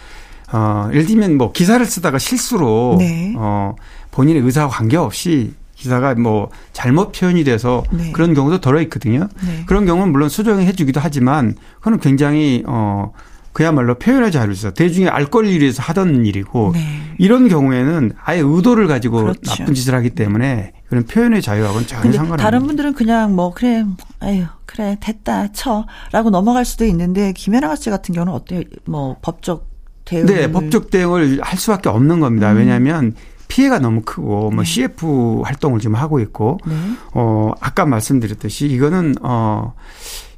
어 0.53 0.89
예를 0.93 1.07
들면 1.07 1.37
뭐 1.37 1.51
기사를 1.51 1.85
쓰다가 1.85 2.19
실수로 2.19 2.97
네. 3.01 3.35
어 3.37 3.75
본인의 4.13 4.43
의사와 4.43 4.69
관계없이 4.69 5.55
기사가 5.83 6.15
뭐 6.15 6.49
잘못 6.73 7.11
표현이 7.13 7.43
돼서 7.43 7.83
네. 7.91 8.13
그런 8.13 8.35
경우도 8.35 8.61
덜어 8.61 8.81
있거든요. 8.83 9.29
네. 9.45 9.65
그런 9.67 9.85
경우는 9.85 10.13
물론 10.13 10.29
수정해 10.29 10.73
주기도 10.73 11.01
하지만 11.03 11.57
그건 11.81 11.99
굉장히 11.99 12.63
어 12.67 13.13
그야말로 13.53 13.97
표현의 13.97 14.31
자유로서 14.33 14.73
대중의 14.73 15.11
알 15.11 15.27
권리를 15.27 15.61
위해서 15.61 15.83
하던 15.83 16.25
일이고 16.25 16.71
네. 16.73 17.15
이런 17.19 17.49
경우에는 17.49 18.13
아예 18.25 18.41
의도를 18.41 18.87
가지고 18.87 19.23
그렇죠. 19.23 19.41
나쁜 19.45 19.75
짓을 19.75 19.95
하기 19.95 20.11
때문에 20.11 20.73
그런 20.89 21.05
표현의 21.05 21.43
자유하고는 21.43 21.87
전혀 21.87 22.13
상관없는 22.13 22.37
다른 22.37 22.67
분들은 22.67 22.95
그냥 22.95 23.35
뭐 23.35 23.53
그래 23.53 23.85
아유 24.21 24.45
그래 24.67 24.97
됐다 25.01 25.53
쳐라고 25.53 26.31
넘어갈 26.31 26.65
수도 26.65 26.85
있는데 26.87 27.33
김연아 27.33 27.77
씨 27.77 27.91
같은 27.91 28.15
경우는 28.15 28.33
어때 28.33 28.65
뭐 28.85 29.17
법적 29.21 29.73
대응 30.05 30.27
네, 30.27 30.51
법적 30.51 30.91
대응을 30.91 31.41
할 31.43 31.59
수밖에 31.59 31.89
없는 31.89 32.21
겁니다. 32.21 32.53
음. 32.53 32.57
왜냐하면 32.57 33.15
피해가 33.53 33.81
너무 33.81 34.01
크고 34.01 34.51
뭐 34.51 34.65
네. 34.65 34.65
CF 34.65 35.43
활동을 35.45 35.79
지금 35.79 35.95
하고 35.95 36.21
있고 36.21 36.59
네. 36.67 36.75
어 37.13 37.53
아까 37.61 37.85
말씀드렸듯이 37.85 38.67
이거는 38.67 39.17
어 39.21 39.75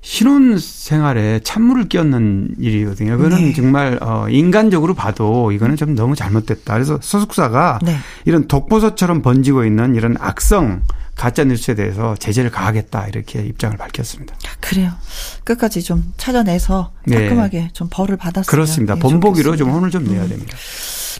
신혼 0.01 0.59
생활에 0.59 1.39
찬물을 1.45 1.89
끼얹는 1.89 2.57
일이거든요. 2.59 3.17
그거는 3.17 3.37
네. 3.37 3.53
정말 3.53 4.01
어 4.03 4.27
인간적으로 4.29 4.95
봐도 4.95 5.53
이거는 5.53 5.77
좀 5.77 5.95
너무 5.95 6.17
잘못됐다. 6.17 6.75
그래서 6.75 6.99
소속사가 7.01 7.79
네. 7.85 7.97
이런 8.25 8.49
독보소처럼 8.49 9.23
번지고 9.23 9.65
있는 9.65 9.95
이런 9.95 10.17
악성 10.19 10.83
가짜 11.15 11.45
뉴스에 11.45 11.77
대해서 11.77 12.17
제재를 12.17 12.51
가하겠다 12.51 13.07
이렇게 13.07 13.43
입장을 13.43 13.77
밝혔습니다. 13.77 14.35
아, 14.35 14.49
그래요. 14.59 14.91
끝까지 15.45 15.85
좀 15.85 16.13
찾아내서 16.17 16.91
깔끔하게 17.09 17.59
네. 17.61 17.71
좀 17.73 17.87
벌을 17.89 18.17
받았으면 18.17 18.51
그렇습니다. 18.51 18.97
본보기로 18.97 19.55
좀 19.55 19.71
혼을 19.71 19.93
좀 19.93 20.03
내야 20.03 20.25
음. 20.25 20.29
됩니다. 20.29 20.57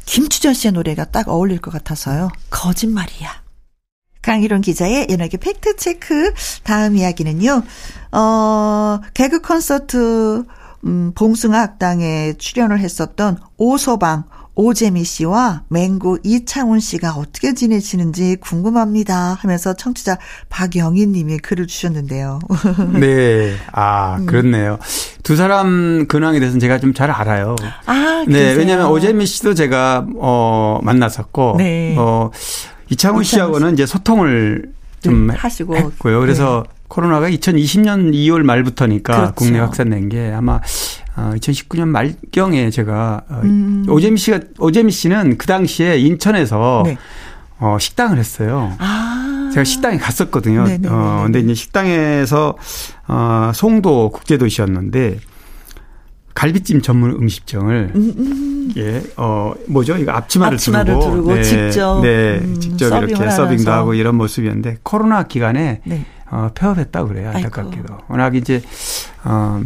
김추전 0.05 0.55
씨의 0.55 0.73
노래가 0.73 1.05
딱 1.05 1.29
어울릴 1.29 1.61
것 1.61 1.71
같아서요. 1.73 2.31
거짓말이야. 2.51 3.45
강희론 4.23 4.63
기자의 4.63 5.09
연예계 5.11 5.37
팩트체크. 5.37 6.33
다음 6.63 6.97
이야기는요, 6.97 7.63
어, 8.13 9.01
개그 9.13 9.43
콘서트, 9.43 10.45
음, 10.87 11.13
봉숭아 11.15 11.61
악당에 11.61 12.35
출연을 12.39 12.81
했었던 12.81 13.39
오소방, 13.59 14.25
오재미 14.57 15.05
씨와 15.05 15.63
맹구 15.69 16.21
이창훈 16.23 16.79
씨가 16.81 17.15
어떻게 17.15 17.55
지내시는지 17.55 18.37
궁금합니다 18.41 19.37
하면서 19.41 19.75
청취자 19.75 20.19
박영희 20.49 21.07
님이 21.09 21.39
글을 21.39 21.67
주셨는데요. 21.67 22.39
네. 22.99 23.57
아, 23.73 24.17
음. 24.21 24.27
그렇네요. 24.27 24.79
두 25.23 25.37
사람 25.37 26.07
근황에 26.07 26.39
대해서는 26.39 26.61
제가 26.61 26.79
좀 26.79 26.95
잘 26.95 27.11
알아요. 27.11 27.57
아, 27.87 28.25
네. 28.29 28.55
왜냐하면 28.55 28.87
오재미 28.87 29.27
씨도 29.27 29.55
제가 29.55 30.07
어 30.19 30.79
만났었고 30.83 31.57
네. 31.59 31.97
어 31.99 32.31
이창훈 32.89 33.25
씨하고는 33.25 33.73
이제 33.73 33.85
소통을 33.85 34.73
좀 35.01 35.27
네, 35.27 35.35
하시고 35.35 35.77
했고요. 35.77 36.21
그래서 36.21 36.65
네. 36.67 36.74
코로나가 36.89 37.29
2020년 37.31 38.13
2월 38.13 38.43
말부터니까 38.43 39.17
그렇죠. 39.17 39.35
국내 39.35 39.59
확산된 39.59 40.09
게 40.09 40.33
아마 40.33 40.61
2019년 41.17 41.83
어, 41.83 41.87
말경에 41.87 42.71
제가 42.71 43.23
어, 43.29 43.41
음. 43.45 43.87
오재미 43.89 44.19
씨가 44.19 44.41
오재미 44.59 44.93
씨는 44.93 45.39
그 45.39 45.47
당시에 45.47 45.99
인천에서 45.99 46.83
네. 46.87 46.97
어 47.59 47.79
식당을 47.79 48.19
했어요. 48.19 48.75
아. 48.79 49.51
제가 49.53 49.65
식당에 49.65 49.97
갔었거든요. 49.99 50.65
네네네네. 50.65 50.89
어 50.91 51.23
근데 51.25 51.41
이제 51.41 51.55
식당에서 51.55 52.57
어 53.07 53.53
송도 53.55 54.11
국제도시였는데 54.11 55.19
갈비찜 56.35 56.83
전문 56.83 57.13
음식점을 57.13 57.93
음, 57.95 58.15
음. 58.19 58.73
예, 58.77 59.01
어 59.17 59.55
뭐죠? 59.69 59.97
이거 59.97 60.11
앞치마를, 60.13 60.57
앞치마를 60.57 60.95
두르고, 60.95 61.11
두르고 61.11 61.35
네, 61.35 61.43
직접 61.45 62.03
네, 62.03 62.39
음, 62.43 62.59
직접 62.59 63.05
이렇게 63.05 63.31
서빙도 63.31 63.71
하고 63.71 63.95
이런 63.95 64.17
모습이었는데 64.17 64.79
코로나 64.83 65.23
기간에 65.23 65.81
네. 65.85 66.05
어 66.35 66.51
폐업했다고 66.55 67.09
그래요. 67.09 67.31
안타깝게도. 67.35 67.99
워낙 68.09 68.35
이제 68.35 68.61
어 69.25 69.63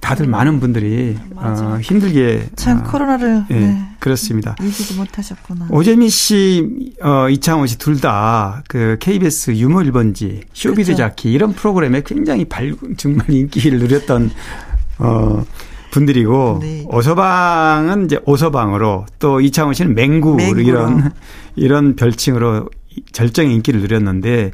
다들 0.00 0.26
많은 0.26 0.58
분들이 0.60 1.18
어, 1.34 1.78
힘들게 1.82 2.48
참 2.56 2.78
어, 2.80 2.82
코로나를 2.84 3.44
예, 3.50 3.54
네. 3.54 3.84
그렇습니다. 3.98 4.56
이기지 4.60 4.94
못하셨구나. 4.94 5.66
오재미 5.70 6.08
씨, 6.08 6.92
어, 7.02 7.28
이창원 7.28 7.66
씨 7.66 7.83
둘 7.83 8.00
다 8.00 8.62
그 8.68 8.96
KBS 9.00 9.52
유머 9.56 9.80
1번지 9.80 10.42
쇼비디오 10.52 10.94
그렇죠. 10.94 10.96
자키 10.96 11.32
이런 11.32 11.52
프로그램에 11.52 12.02
굉장히 12.06 12.44
발 12.44 12.74
정말 12.96 13.28
인기를 13.30 13.78
누렸던 13.80 14.30
어 14.98 15.44
분들이고 15.90 16.58
네. 16.62 16.84
오서방은 16.88 18.04
이제 18.06 18.20
오서방으로 18.24 19.06
또 19.18 19.40
이창원 19.40 19.74
씨는 19.74 19.94
맹구 19.94 20.36
맹구로. 20.36 20.60
이런 20.62 21.12
이런 21.56 21.96
별칭으로 21.96 22.68
절정의 23.12 23.54
인기를 23.54 23.80
누렸는데 23.80 24.52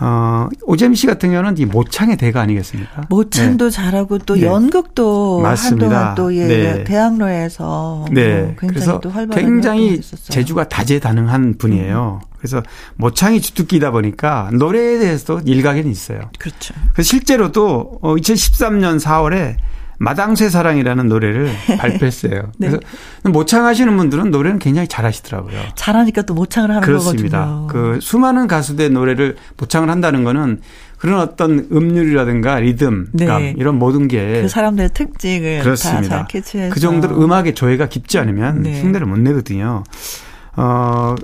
어, 0.00 0.48
오재미 0.62 0.96
씨 0.96 1.06
같은 1.06 1.30
경우는 1.30 1.56
이 1.58 1.66
모창의 1.66 2.16
대가 2.16 2.40
아니겠습니까? 2.40 3.02
모창도 3.08 3.66
네. 3.66 3.70
잘하고 3.70 4.18
또 4.18 4.34
네. 4.34 4.42
연극도 4.42 5.40
맞습니다. 5.40 5.86
한동안 5.86 6.14
또 6.16 6.34
예, 6.34 6.46
네. 6.46 6.84
대학로에서 6.84 8.06
네. 8.10 8.54
그래서 8.56 9.00
굉장히 9.32 10.00
재주가 10.00 10.68
다재다능한 10.68 11.58
분이에요. 11.58 12.20
음. 12.22 12.34
그래서 12.38 12.62
모창이 12.96 13.40
주특기다 13.40 13.90
보니까 13.90 14.50
노래에 14.52 14.98
대해서도 14.98 15.42
일각에는 15.46 15.90
있어요. 15.90 16.30
그렇죠. 16.38 16.74
그래서 16.92 17.08
실제로도 17.08 18.00
2013년 18.02 18.96
어, 18.96 18.98
4월에 18.98 19.56
마당새 19.98 20.48
사랑이라는 20.48 21.08
노래를 21.08 21.50
발표했어요. 21.78 22.50
네. 22.58 22.68
그래서 22.68 22.78
모창 23.24 23.64
하시는 23.66 23.96
분들은 23.96 24.30
노래는 24.30 24.58
굉장히 24.58 24.88
잘하시더라고요. 24.88 25.58
잘하니까 25.76 26.22
또 26.22 26.34
모창을 26.34 26.70
하는 26.70 26.82
그렇습니다. 26.82 27.44
거거든요. 27.46 27.66
그 27.68 28.00
수많은 28.00 28.46
가수들의 28.48 28.90
노래를 28.90 29.36
모창을 29.56 29.88
한다는 29.90 30.24
거는 30.24 30.60
그런 30.98 31.20
어떤 31.20 31.68
음률이라든가 31.70 32.60
리듬감 32.60 33.12
네. 33.42 33.54
이런 33.58 33.78
모든 33.78 34.08
게 34.08 34.40
그 34.42 34.48
사람들의 34.48 34.90
특징을 34.94 35.60
그렇습니다. 35.62 36.18
다 36.20 36.26
캐치해서 36.28 36.72
그 36.74 36.80
정도로 36.80 37.22
음악의 37.22 37.54
조예가 37.54 37.88
깊지 37.88 38.18
않으면 38.18 38.62
네. 38.62 38.80
흉내를 38.80 39.06
못 39.06 39.18
내거든요. 39.18 39.84
어 40.56 41.14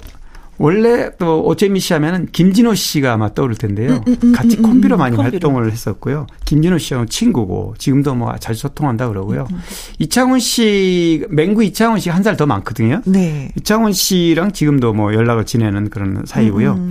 원래 0.61 1.08
또 1.18 1.42
오재미 1.46 1.80
씨 1.80 1.94
하면은 1.94 2.26
김진호 2.32 2.74
씨가 2.74 3.14
아마 3.14 3.32
떠오를 3.32 3.56
텐데요. 3.56 3.92
음, 3.92 4.02
음, 4.06 4.16
음, 4.24 4.32
같이 4.32 4.58
음, 4.58 4.64
음, 4.64 4.70
콤비로 4.70 4.98
많이 4.98 5.16
콤비로. 5.16 5.32
활동을 5.32 5.72
했었고요. 5.72 6.26
김진호 6.44 6.76
씨하고 6.76 7.06
친구고 7.06 7.76
지금도 7.78 8.14
뭐 8.14 8.36
자주 8.38 8.61
소통한다 8.61 9.08
그러고요. 9.08 9.46
음, 9.50 9.58
이창훈 9.98 10.38
씨, 10.38 11.24
맹구 11.30 11.64
이창훈 11.64 11.98
씨한살 11.98 12.36
더 12.36 12.44
많거든요. 12.44 13.00
네. 13.06 13.50
이창훈 13.56 13.94
씨랑 13.94 14.52
지금도 14.52 14.92
뭐 14.92 15.14
연락을 15.14 15.46
지내는 15.46 15.88
그런 15.88 16.24
사이고요. 16.26 16.90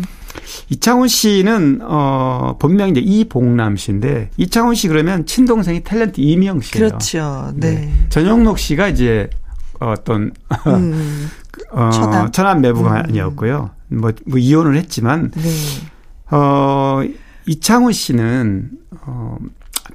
이창훈 0.70 1.08
씨는 1.08 1.82
어 1.84 2.56
본명이 2.60 2.92
이제 2.92 3.02
이봉남 3.02 3.78
씨인데 3.78 4.32
이창훈 4.38 4.74
씨 4.74 4.88
그러면 4.88 5.28
친동생이 5.28 5.82
탤런트 5.82 6.16
이미영 6.18 6.62
씨예요. 6.62 6.88
그렇죠. 6.88 7.52
네. 7.56 7.72
네. 7.76 7.94
전용록 8.10 8.58
씨가 8.58 8.88
이제 8.88 9.30
어떤 9.80 10.32
음. 10.68 11.30
어, 11.72 11.90
천안. 11.92 12.32
천안 12.32 12.62
매부관이었고요. 12.62 13.70
음. 13.92 14.02
뭐, 14.02 14.12
뭐 14.26 14.38
이혼을 14.38 14.76
했지만 14.78 15.32
네. 15.32 15.50
어 16.32 17.02
이창훈 17.46 17.92
씨는 17.92 18.70
어 19.06 19.38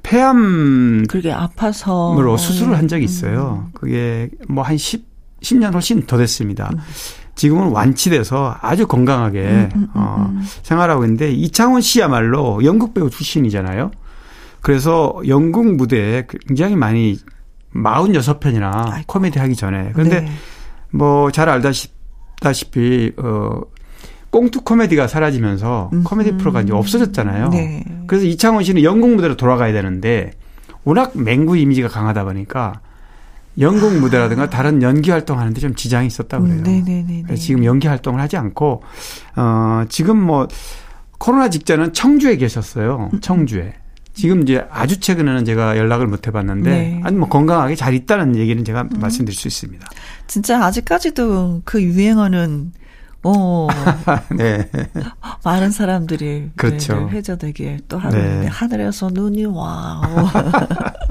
폐암 0.03 1.05
그게 1.07 1.31
아파서 1.31 2.17
으로 2.19 2.37
수술을 2.37 2.77
한 2.77 2.87
적이 2.87 3.05
있어요. 3.05 3.65
음. 3.67 3.71
그게 3.73 4.29
뭐 4.49 4.63
한 4.63 4.77
10, 4.77 5.05
10년 5.41 5.73
훨씬 5.73 6.05
더 6.05 6.17
됐습니다. 6.17 6.69
음. 6.73 6.79
지금은 7.35 7.69
완치돼서 7.69 8.55
아주 8.61 8.87
건강하게 8.87 9.69
음, 9.75 9.87
어, 9.93 10.25
음. 10.29 10.41
생활하고 10.63 11.03
있는데 11.03 11.31
이창훈 11.33 11.81
씨야말로 11.81 12.63
연극 12.63 12.93
배우 12.93 13.09
출신이잖아요. 13.09 13.91
그래서 14.61 15.13
연극 15.27 15.75
무대에 15.75 16.25
굉장히 16.29 16.75
많이 16.77 17.17
46편이나 17.83 18.91
아이고. 18.91 19.03
코미디 19.07 19.39
하기 19.39 19.55
전에. 19.55 19.91
그런데 19.93 20.21
네. 20.21 20.31
뭐잘 20.91 21.49
알다시피 21.49 23.13
어 23.17 23.61
꽁투 24.29 24.61
코미디가 24.61 25.07
사라지면서 25.07 25.89
음. 25.93 26.03
코미디 26.03 26.37
프로가 26.37 26.61
이제 26.61 26.73
없어졌잖아요. 26.73 27.49
네. 27.49 27.83
그래서 28.07 28.25
이창원 28.25 28.63
씨는 28.63 28.83
연극 28.83 29.13
무대로 29.15 29.37
돌아가야 29.37 29.71
되는데 29.73 30.31
워낙 30.83 31.11
맹구 31.15 31.57
이미지가 31.57 31.87
강하다 31.87 32.25
보니까 32.25 32.81
연극 33.59 33.95
아. 33.95 33.99
무대라든가 33.99 34.49
다른 34.49 34.81
연기 34.81 35.11
활동하는데 35.11 35.59
좀 35.61 35.75
지장이 35.75 36.07
있었다 36.07 36.39
그래요. 36.39 36.61
네네네. 36.61 37.23
그래서 37.25 37.41
지금 37.41 37.63
연기 37.63 37.87
활동을 37.87 38.19
하지 38.19 38.37
않고 38.37 38.83
어 39.37 39.85
지금 39.89 40.17
뭐 40.21 40.47
코로나 41.17 41.49
직전은 41.49 41.93
청주에 41.93 42.37
계셨어요. 42.37 43.09
음. 43.13 43.21
청주에. 43.21 43.73
지금 44.15 44.41
이제 44.43 44.65
아주 44.71 44.99
최근에는 44.99 45.45
제가 45.45 45.77
연락을 45.77 46.07
못 46.07 46.25
해봤는데 46.25 46.69
네. 46.69 47.01
아니 47.03 47.17
뭐 47.17 47.27
건강하게 47.29 47.75
잘 47.75 47.93
있다는 47.93 48.35
얘기는 48.37 48.63
제가 48.63 48.83
음. 48.83 48.89
말씀드릴 48.99 49.37
수 49.37 49.47
있습니다. 49.47 49.85
진짜 50.27 50.63
아직까지도 50.63 51.61
그 51.65 51.81
유행어는 51.83 52.71
어 53.23 53.67
네. 54.37 54.69
많은 55.43 55.71
사람들이 55.71 56.51
그렇죠. 56.55 57.07
네, 57.07 57.17
회자되게 57.17 57.79
또 57.87 57.97
하는데 57.97 58.39
네. 58.41 58.47
하늘에서 58.47 59.09
눈이 59.11 59.45
와. 59.45 60.01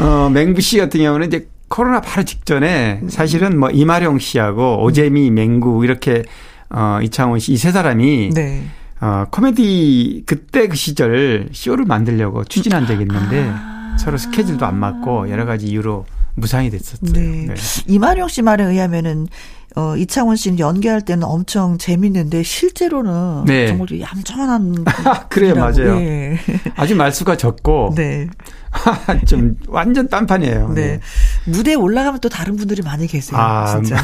어 0.00 0.28
맹구 0.30 0.60
씨 0.60 0.78
같은 0.78 1.00
경우는 1.00 1.26
이제 1.28 1.48
코로나 1.68 2.00
바로 2.00 2.24
직전에 2.24 3.02
사실은 3.08 3.58
뭐 3.58 3.70
이마령 3.70 4.18
씨하고 4.18 4.82
오재미, 4.82 5.30
맹구 5.30 5.84
이렇게 5.84 6.22
어 6.70 6.98
이창훈 7.02 7.38
씨 7.38 7.52
이 7.52 7.56
세 7.56 7.70
사람이 7.72 8.30
네. 8.34 8.64
어, 9.00 9.26
코미디 9.30 10.24
그때 10.26 10.68
그 10.68 10.76
시절 10.76 11.48
쇼를 11.52 11.84
만들려고 11.86 12.44
추진한 12.44 12.86
적이 12.86 13.02
있는데 13.02 13.50
아. 13.50 13.96
서로 13.98 14.16
스케줄도 14.18 14.66
안 14.66 14.78
맞고 14.78 15.30
여러 15.30 15.46
가지 15.46 15.66
이유로 15.66 16.06
무상이 16.34 16.70
됐었어요. 16.70 17.12
네. 17.12 17.46
네. 17.46 17.54
이마룡 17.86 18.28
씨 18.28 18.42
말에 18.42 18.64
의하면은 18.64 19.28
어, 19.76 19.96
이창원 19.96 20.36
씨는 20.36 20.58
연기할 20.58 21.02
때는 21.02 21.24
엄청 21.24 21.78
재밌는데 21.78 22.42
실제로는 22.42 23.44
네. 23.46 23.68
정말 23.68 23.88
얌전한 24.00 24.84
그래요, 25.30 25.54
맞아요. 25.54 25.98
네. 25.98 26.38
아주 26.76 26.96
말수가 26.96 27.36
적고 27.36 27.92
네. 27.96 28.26
좀 29.26 29.56
완전 29.68 30.08
딴판이에요. 30.08 30.70
네. 30.70 30.82
네. 30.82 31.00
무대에 31.44 31.74
올라가면 31.74 32.20
또 32.20 32.28
다른 32.28 32.56
분들이 32.56 32.82
많이 32.82 33.06
계세요. 33.06 33.38
아, 33.38 33.80
진짜. 33.80 33.96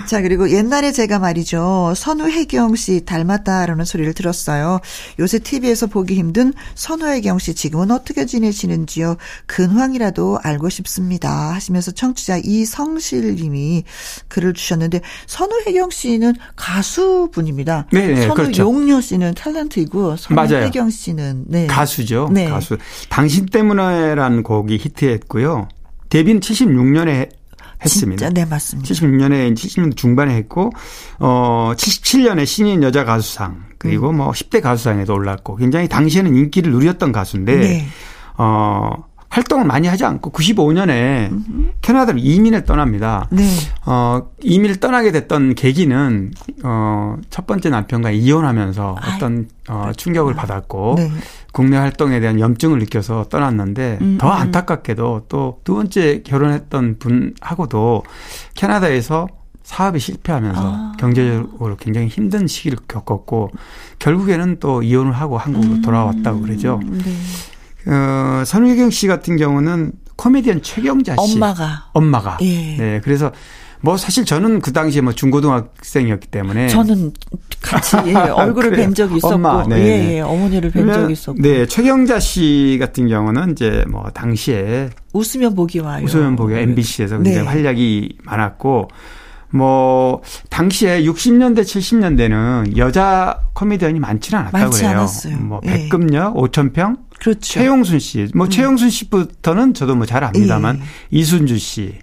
네. 0.00 0.06
자, 0.06 0.22
그리고 0.22 0.50
옛날에 0.50 0.92
제가 0.92 1.18
말이죠. 1.18 1.94
선우혜경 1.96 2.76
씨 2.76 3.04
닮았다라는 3.04 3.84
소리를 3.84 4.12
들었어요. 4.14 4.80
요새 5.18 5.38
TV에서 5.38 5.86
보기 5.86 6.14
힘든 6.14 6.52
선우혜경 6.74 7.38
씨 7.38 7.54
지금은 7.54 7.90
어떻게 7.90 8.26
지내시는지요? 8.26 9.16
근황이라도 9.46 10.38
알고 10.42 10.68
싶습니다. 10.68 11.52
하시면서 11.54 11.90
청취자 11.92 12.38
이성실 12.42 13.34
님이 13.36 13.84
글을 14.28 14.54
주셨는데 14.54 15.00
선우혜경 15.26 15.90
씨는 15.90 16.34
가수분입니다. 16.56 17.86
네, 17.92 18.08
네 18.08 18.26
선우용녀 18.26 18.94
그렇죠. 18.94 19.00
씨는 19.00 19.34
탤런트이고 19.34 20.16
선우혜경 20.16 20.90
씨는 20.90 21.44
네. 21.48 21.66
가수죠. 21.66 22.28
네. 22.32 22.48
가수. 22.48 22.78
당신 23.08 23.46
때문에라는 23.46 24.42
곡이 24.42 24.76
히트했고요. 24.78 25.68
데뷔는 26.08 26.40
76년에 26.40 27.37
했습니다. 27.84 28.26
진짜, 28.26 28.42
네, 28.44 28.48
맞습니다. 28.48 28.88
76년에 28.88 29.54
70년 29.54 29.96
중반에 29.96 30.34
했고 30.34 30.70
어 31.18 31.72
77년에 31.76 32.46
신인 32.46 32.82
여자 32.82 33.04
가수상 33.04 33.64
그리고 33.78 34.10
음. 34.10 34.16
뭐 34.18 34.30
10대 34.32 34.60
가수상에도 34.60 35.14
올랐고 35.14 35.56
굉장히 35.56 35.88
당시에는 35.88 36.34
인기를 36.34 36.72
누렸던 36.72 37.12
가수인데 37.12 37.56
네. 37.56 37.86
어 38.36 39.07
활동을 39.30 39.64
많이 39.66 39.86
하지 39.88 40.04
않고 40.04 40.32
95년에 40.32 41.30
음흠. 41.30 41.72
캐나다로 41.82 42.18
이민을 42.18 42.64
떠납니다. 42.64 43.26
네. 43.30 43.46
어, 43.84 44.28
이민을 44.42 44.76
떠나게 44.76 45.12
됐던 45.12 45.54
계기는 45.54 46.32
어, 46.64 47.16
첫 47.28 47.46
번째 47.46 47.68
남편과 47.70 48.10
이혼하면서 48.10 48.96
어떤 49.14 49.48
어, 49.68 49.90
충격을 49.96 50.34
받았고 50.34 50.94
네. 50.96 51.10
국내 51.52 51.76
활동에 51.76 52.20
대한 52.20 52.40
염증을 52.40 52.78
느껴서 52.78 53.24
떠났는데 53.28 53.98
음, 54.00 54.18
더 54.18 54.28
음. 54.28 54.32
안타깝게도 54.32 55.26
또 55.28 55.58
두 55.68 55.74
번째 55.74 56.22
결혼했던 56.22 56.96
분하고도 56.98 58.02
캐나다에서 58.54 59.28
사업이 59.62 59.98
실패하면서 59.98 60.60
아. 60.64 60.92
경제적으로 60.98 61.76
굉장히 61.76 62.08
힘든 62.08 62.46
시기를 62.46 62.78
겪었고 62.88 63.50
결국에는 63.98 64.56
또 64.60 64.82
이혼을 64.82 65.12
하고 65.12 65.36
한국으로 65.36 65.74
음. 65.74 65.82
돌아왔다고 65.82 66.40
그러죠. 66.40 66.80
네. 66.86 66.98
어, 67.88 68.44
선우경 68.44 68.90
씨 68.90 69.06
같은 69.06 69.36
경우는 69.36 69.92
코미디언 70.16 70.62
최경자 70.62 71.16
씨. 71.24 71.34
엄마가. 71.34 71.90
엄마가. 71.92 72.38
예. 72.42 72.76
네. 72.76 73.00
그래서 73.02 73.32
뭐 73.80 73.96
사실 73.96 74.24
저는 74.24 74.60
그 74.60 74.72
당시에 74.72 75.00
뭐 75.00 75.12
중고등학생이었기 75.12 76.28
때문에 76.28 76.66
저는 76.68 77.12
같이 77.60 77.96
예, 78.06 78.14
얼굴을 78.30 78.72
뵌 78.72 78.92
적이 78.92 79.16
있었고 79.18 79.34
엄마, 79.36 79.64
네, 79.68 79.76
예, 79.76 79.80
네. 79.80 80.16
예, 80.16 80.20
어머니를 80.20 80.70
뵌 80.72 80.92
적이 80.92 81.12
있었고 81.12 81.40
네 81.40 81.64
최경자 81.66 82.18
씨 82.18 82.76
같은 82.80 83.06
경우는 83.06 83.52
이제 83.52 83.84
뭐 83.88 84.10
당시에 84.12 84.90
웃으면 85.12 85.54
보기 85.54 85.78
와요 85.78 86.04
웃으면 86.04 86.34
보기 86.34 86.54
와 86.54 86.60
MBC에서 86.60 87.18
굉장히 87.18 87.38
네. 87.38 87.44
활약이 87.44 88.18
많았고 88.24 88.88
뭐 89.50 90.22
당시에 90.50 91.02
60년대 91.02 91.62
70년대는 91.62 92.76
여자 92.76 93.40
코미디언이 93.54 93.98
많지는 94.00 94.40
않았다고 94.40 94.62
많지 94.64 94.78
그래요. 94.82 94.98
않았어요. 94.98 95.36
뭐 95.38 95.60
예. 95.64 95.68
백금역, 95.88 96.36
오천평, 96.36 96.96
그렇죠. 97.18 97.40
최용순 97.40 97.98
씨, 97.98 98.28
뭐 98.34 98.46
음. 98.46 98.50
최용순 98.50 98.90
씨부터는 98.90 99.74
저도 99.74 99.96
뭐 99.96 100.06
잘 100.06 100.24
압니다만 100.24 100.78
예. 100.78 100.82
이순주 101.10 101.58
씨. 101.58 101.94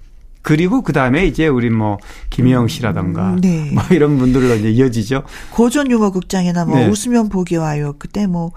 그리고 0.41 0.83
그 0.83 0.93
다음에 0.93 1.25
이제 1.25 1.47
우리 1.47 1.71
뭐 1.71 1.97
김희영 2.29 2.67
씨라던가 2.67 3.31
음, 3.31 3.41
네. 3.41 3.71
뭐 3.73 3.81
이런 3.89 4.17
분들로 4.19 4.53
이제 4.53 4.69
이어지죠. 4.69 5.23
고전 5.49 5.89
유머 5.89 6.11
극장이나 6.11 6.65
뭐 6.65 6.77
네. 6.77 6.87
웃으면 6.87 7.29
보기 7.29 7.55
와요. 7.55 7.95
그때 7.97 8.27
뭐 8.27 8.51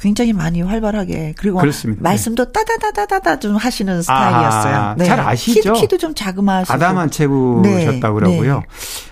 굉장히 0.00 0.32
많이 0.32 0.62
활발하게 0.62 1.34
그리고 1.36 1.58
그렇습니다. 1.58 2.02
말씀도 2.02 2.46
네. 2.46 2.52
따다다다다다 2.52 3.38
좀 3.38 3.56
하시는 3.56 4.02
스타일이었어요. 4.02 4.74
아, 4.74 4.94
네. 4.98 5.04
잘 5.04 5.20
아시죠? 5.20 5.74
키, 5.74 5.86
도좀 5.86 6.14
자그마하시고 6.14 6.74
아담한 6.74 7.10
체구셨다고 7.10 8.20
네. 8.20 8.26
그러고요. 8.26 8.54
네. 8.56 8.62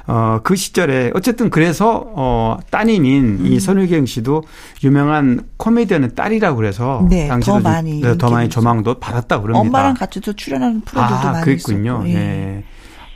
어, 0.08 0.40
그 0.42 0.56
시절에 0.56 1.12
어쨌든 1.14 1.50
그래서 1.50 2.04
어, 2.14 2.58
따님인 2.70 3.24
음. 3.40 3.46
이 3.46 3.60
선우경 3.60 4.06
씨도 4.06 4.42
유명한 4.82 5.46
코미디언의 5.58 6.14
딸이라고 6.14 6.56
그래서 6.56 7.06
네, 7.08 7.28
더 7.42 7.60
많이 7.60 8.00
네, 8.00 8.18
더 8.18 8.30
많이 8.30 8.48
조망도 8.48 8.98
받았다고 8.98 9.42
그럽니다. 9.42 9.60
엄마랑 9.60 9.94
같이도 9.94 10.32
출연하는 10.32 10.80
프로들도 10.82 11.14
아, 11.14 11.32
많이 11.32 11.44
그랬군요. 11.44 12.02
있었고. 12.04 12.08
예. 12.08 12.14
네. 12.14 12.64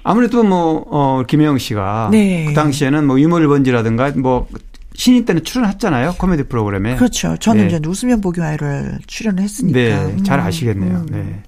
아무래도 0.02 0.42
뭐, 0.42 0.84
어, 0.90 1.22
김혜영 1.26 1.58
씨가 1.58 2.08
네. 2.10 2.46
그 2.46 2.54
당시에는 2.54 3.06
뭐 3.06 3.20
유머를 3.20 3.48
번지라든가 3.48 4.12
뭐 4.16 4.46
신인 5.00 5.24
때는 5.24 5.44
출연했잖아요. 5.44 6.16
코미디 6.18 6.42
프로그램에. 6.42 6.96
그렇죠. 6.96 7.34
저는 7.38 7.68
네. 7.68 7.78
이제 7.78 7.88
웃으면 7.88 8.20
보기 8.20 8.38
와이를 8.40 8.98
출연을 9.06 9.42
했으니까. 9.42 9.78
네. 9.78 10.22
잘 10.24 10.38
음, 10.38 10.44
아시겠네요. 10.44 10.96
음. 10.98 11.06
네. 11.10 11.42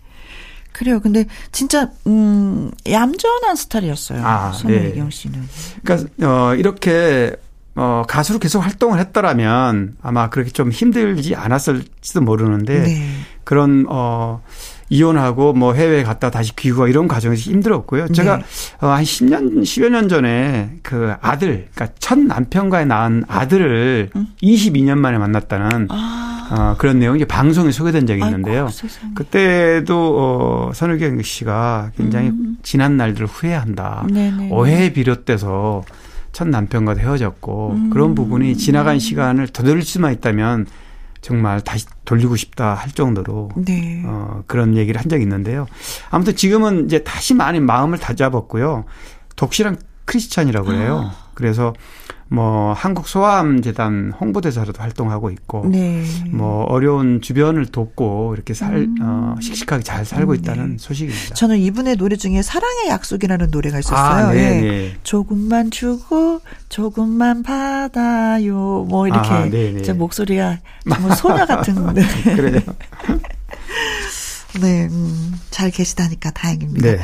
그래요. 0.72 1.00
근데 1.00 1.26
진짜 1.52 1.90
음 2.06 2.70
얌전한 2.88 3.54
스타일이었어요. 3.56 4.26
아, 4.26 4.52
손혜경 4.52 5.04
네. 5.04 5.10
씨는. 5.10 5.46
그러니까 5.84 6.26
어 6.26 6.54
이렇게 6.54 7.36
어 7.74 8.04
가수로 8.08 8.38
계속 8.38 8.60
활동을 8.60 8.98
했더라면 9.00 9.98
아마 10.00 10.30
그렇게 10.30 10.50
좀 10.50 10.70
힘들지 10.70 11.34
않았을지도 11.34 12.22
모르는데 12.22 12.82
네. 12.84 13.06
그런 13.44 13.84
어 13.90 14.42
이혼하고 14.92 15.54
뭐 15.54 15.72
해외에 15.72 16.02
갔다 16.02 16.30
다시 16.30 16.54
귀국하 16.54 16.86
이런 16.86 17.08
과정에서 17.08 17.50
힘들었고요. 17.50 18.08
제가 18.08 18.36
네. 18.36 18.44
어, 18.82 18.88
한 18.88 19.02
10년, 19.02 19.62
10여 19.62 19.88
년 19.88 20.08
전에 20.08 20.76
그 20.82 21.14
아들, 21.22 21.68
그러니까 21.72 21.96
첫 21.98 22.18
남편과의 22.18 22.86
낳은 22.86 23.24
아들을 23.26 24.10
음. 24.14 24.26
22년 24.42 24.98
만에 24.98 25.16
만났다는 25.16 25.88
아. 25.90 26.48
어, 26.50 26.74
그런 26.76 26.98
내용이 26.98 27.24
방송에 27.24 27.72
소개된 27.72 28.06
적이 28.06 28.20
있는데요. 28.24 28.66
아이고, 28.66 29.14
그때도 29.14 30.16
어, 30.18 30.72
선우경 30.74 31.22
씨가 31.22 31.92
굉장히 31.96 32.28
음. 32.28 32.58
지난 32.62 32.98
날들을 32.98 33.26
후회한다. 33.26 34.06
네네. 34.12 34.50
오해에 34.50 34.92
비롯돼서 34.92 35.84
첫 36.32 36.48
남편과 36.48 36.96
헤어졌고 36.98 37.70
음. 37.70 37.90
그런 37.90 38.14
부분이 38.14 38.58
지나간 38.58 38.98
시간을 38.98 39.48
되돌릴 39.48 39.82
수만 39.82 40.12
있다면 40.12 40.66
정말 41.22 41.60
다시 41.62 41.86
돌리고 42.04 42.36
싶다 42.36 42.74
할 42.74 42.90
정도로 42.90 43.50
네. 43.56 44.02
어, 44.04 44.42
그런 44.46 44.76
얘기를 44.76 45.00
한 45.00 45.08
적이 45.08 45.22
있는데요. 45.22 45.66
아무튼 46.10 46.36
지금은 46.36 46.86
이제 46.86 47.02
다시 47.04 47.32
많이 47.32 47.60
마음을 47.60 47.98
다잡았고요. 47.98 48.84
독실한 49.36 49.78
크리스찬이라고 50.04 50.66
그래요. 50.66 51.10
아. 51.12 51.28
그래서 51.34 51.72
뭐 52.32 52.72
한국 52.72 53.08
소아암 53.08 53.60
재단 53.60 54.10
홍보대사로도 54.18 54.82
활동하고 54.82 55.30
있고 55.30 55.66
네. 55.68 56.02
뭐 56.30 56.64
어려운 56.64 57.20
주변을 57.20 57.66
돕고 57.66 58.32
이렇게 58.34 58.54
살 58.54 58.74
음. 58.76 58.94
어, 59.02 59.34
씩씩하게 59.38 59.82
잘 59.82 60.06
살고 60.06 60.32
음, 60.32 60.36
있다는 60.36 60.70
네. 60.70 60.76
소식입니다. 60.78 61.34
저는 61.34 61.58
이분의 61.58 61.96
노래 61.96 62.16
중에 62.16 62.40
사랑의 62.40 62.88
약속이라는 62.88 63.50
노래가 63.50 63.80
있었어요. 63.80 64.26
아, 64.28 64.32
네, 64.32 64.38
예. 64.38 64.60
네. 64.60 64.96
조금만 65.02 65.70
주고 65.70 66.40
조금만 66.70 67.42
받아요. 67.42 68.86
뭐 68.88 69.06
이렇게 69.06 69.28
아, 69.28 69.44
네, 69.50 69.82
제 69.82 69.92
목소리가 69.92 70.58
정말 70.90 71.16
소녀 71.16 71.44
같은 71.44 71.74
그래요. 72.34 72.60
네, 74.60 74.86
음, 74.90 75.32
잘 75.50 75.70
계시다니까 75.70 76.30
다행입니다. 76.30 76.92
네. 76.92 77.00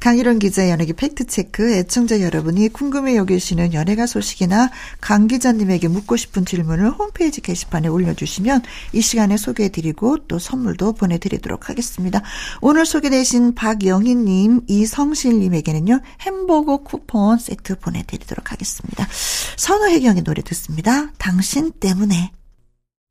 강일원 0.00 0.38
기자 0.38 0.68
연예계 0.70 0.94
팩트체크 0.94 1.74
애청자 1.74 2.20
여러분이 2.20 2.70
궁금해 2.70 3.16
여기시는 3.16 3.74
연예가 3.74 4.06
소식이나 4.06 4.70
강 5.00 5.26
기자님에게 5.26 5.88
묻고 5.88 6.16
싶은 6.16 6.44
질문을 6.44 6.90
홈페이지 6.90 7.40
게시판에 7.40 7.88
올려주시면 7.88 8.62
이 8.92 9.00
시간에 9.00 9.36
소개해드리고 9.36 10.26
또 10.26 10.38
선물도 10.38 10.94
보내드리도록 10.94 11.68
하겠습니다. 11.68 12.22
오늘 12.60 12.86
소개되신 12.86 13.54
박영희님, 13.54 14.62
이성실님에게는요 14.66 16.00
햄버거 16.22 16.78
쿠폰 16.78 17.38
세트 17.38 17.78
보내드리도록 17.78 18.52
하겠습니다. 18.52 19.06
선우혜경의 19.56 20.24
노래 20.24 20.42
듣습니다. 20.42 21.12
당신 21.18 21.70
때문에. 21.72 22.32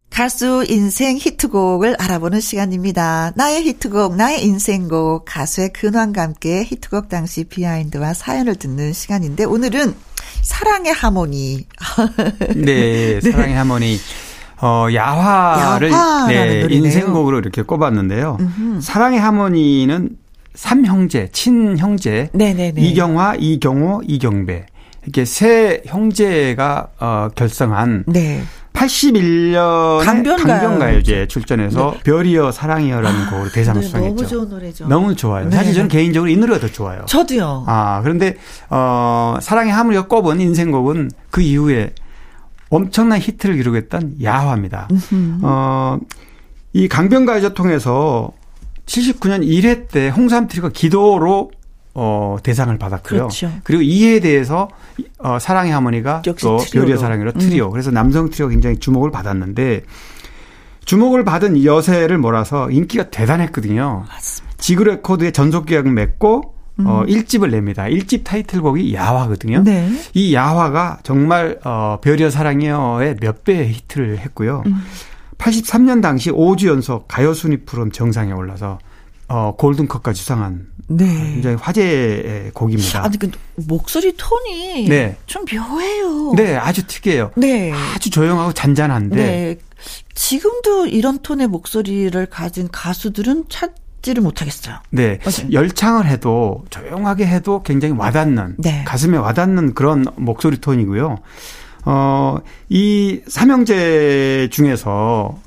가수 0.10 0.66
인생 0.68 1.18
히트곡을 1.18 1.96
알아보는 2.00 2.42
시간입니다. 2.42 3.32
나의 3.36 3.64
히트곡, 3.64 4.16
나의 4.16 4.44
인생곡, 4.44 5.24
가수의 5.26 5.72
근황과 5.74 6.22
함께 6.22 6.64
히트곡 6.64 7.10
당시 7.10 7.46
비하인드와 7.46 8.14
사연을 8.14 8.56
듣는 8.56 8.92
시간인데 8.92 9.46
오늘은 9.46 9.94
사랑의 10.42 10.94
하모니. 10.94 11.68
네, 12.56 13.20
네, 13.22 13.32
사랑의 13.32 13.56
하모니. 13.56 13.98
어, 14.62 14.88
야화를 14.94 15.92
네, 16.28 16.68
인생곡으로 16.70 17.40
이렇게 17.40 17.62
꼽았는데요. 17.62 18.38
음흠. 18.40 18.82
사랑의 18.82 19.20
하모니는 19.20 20.18
삼형제, 20.54 21.30
친형제. 21.32 22.32
네네네. 22.34 22.82
이경화, 22.82 23.36
이경호, 23.40 24.02
이경배. 24.06 24.66
이렇게 25.04 25.24
세 25.24 25.82
형제가 25.86 26.88
어, 27.00 27.30
결성한 27.36 28.04
네. 28.08 28.44
81년에 28.80 30.06
강변가요제 30.06 31.28
출전해서 31.28 31.92
네. 31.96 32.04
별이여 32.04 32.52
사랑이여라는 32.52 33.22
아, 33.22 33.30
곡으로 33.30 33.52
대상을 33.52 33.82
네, 33.82 33.86
수상했죠. 33.86 34.16
너무 34.16 34.28
좋은 34.28 34.50
노래죠. 34.50 34.88
너무 34.88 35.16
좋아요. 35.16 35.50
네. 35.50 35.56
사실 35.56 35.74
저는 35.74 35.90
개인적으로 35.90 36.30
이 36.30 36.38
노래가 36.38 36.60
더 36.60 36.68
좋아요. 36.68 37.04
저도요. 37.06 37.66
아 37.68 38.02
그런데 38.02 38.38
어 38.70 39.38
사랑의 39.42 39.74
하모니가 39.74 40.08
꼽은 40.08 40.40
인생곡은 40.40 41.12
그 41.30 41.42
이후에 41.42 41.94
엄청난 42.70 43.20
히트를 43.20 43.58
기록했던 43.58 44.18
야화입니다. 44.24 44.88
어이 45.42 46.88
강변가요제 46.88 47.54
통해서 47.54 48.32
79년 48.86 49.46
1회 49.46 49.90
때 49.90 50.10
홍삼트리오가 50.10 50.70
기도로 50.70 51.52
어, 52.02 52.38
대상을 52.42 52.78
받았고요. 52.78 53.20
그렇죠. 53.20 53.52
그리고 53.66 53.82
이에 53.82 54.22
대해서 54.22 54.70
어, 55.18 55.38
사랑의 55.38 55.74
하모니가 55.74 56.22
또 56.40 56.58
별이여 56.72 56.98
사랑이여로 56.98 57.34
트리오. 57.34 57.66
음. 57.66 57.72
그래서 57.72 57.92
남성 57.92 58.30
트리오 58.30 58.48
굉장히 58.48 58.78
주목을 58.78 59.12
받았는데 59.12 59.84
주목을 60.86 61.26
받은 61.26 61.66
여세를 61.66 62.18
몰아서 62.18 62.72
인기가 62.72 63.10
대단했거든요. 63.10 64.06
맞습니다. 64.08 64.56
지구 64.58 64.84
레코드에 64.84 65.32
전속 65.32 65.66
계약을 65.66 65.92
맺고 65.92 66.56
음. 66.80 66.88
어, 66.88 67.04
1집을 67.06 67.52
냅니다. 67.52 67.84
1집 67.84 68.24
타이틀곡이 68.24 68.94
야화거든요. 68.94 69.64
네. 69.64 69.90
이 70.14 70.34
야화가 70.34 71.00
정말 71.04 71.60
어, 71.66 72.00
별이여 72.02 72.30
사랑이여의 72.30 73.18
몇 73.20 73.44
배의 73.44 73.74
히트를 73.74 74.20
했고요. 74.20 74.64
음. 74.68 74.82
83년 75.38 76.02
당시 76.02 76.32
5주 76.32 76.68
연속 76.68 77.10
가요 77.10 77.34
순위 77.34 77.58
프롬 77.58 77.92
정상에 77.92 78.32
올라서 78.32 78.80
어, 79.30 79.56
골든컵까지 79.56 80.20
수상한 80.20 80.68
네. 80.88 81.06
굉장히 81.06 81.56
화제의 81.56 82.52
곡입니다. 82.54 83.04
아니, 83.04 83.18
그 83.18 83.30
목소리 83.56 84.14
톤이 84.18 84.90
네. 84.90 85.16
좀 85.28 85.46
묘해요. 85.52 86.34
네, 86.36 86.58
아주 86.58 86.86
특이해요. 86.88 87.32
네. 87.38 87.72
아주 87.72 88.10
조용하고 88.10 88.54
잔잔한데. 88.54 89.16
네. 89.16 89.58
지금도 90.16 90.88
이런 90.88 91.20
톤의 91.20 91.48
목소리를 91.48 92.26
가진 92.26 92.68
가수들은 92.72 93.46
찾지를 93.50 94.24
못하겠어요. 94.24 94.78
네. 94.90 95.20
맞아요. 95.24 95.54
열창을 95.54 96.08
해도 96.08 96.66
조용하게 96.72 97.28
해도 97.28 97.62
굉장히 97.64 97.94
와닿는 97.96 98.56
네. 98.58 98.84
가슴에 98.86 99.18
와닿는 99.18 99.76
그런 99.76 100.06
목소리 100.16 100.58
톤이고요. 100.60 101.18
어, 101.86 102.38
이 102.68 103.22
삼형제 103.28 104.50
중에서 104.52 105.38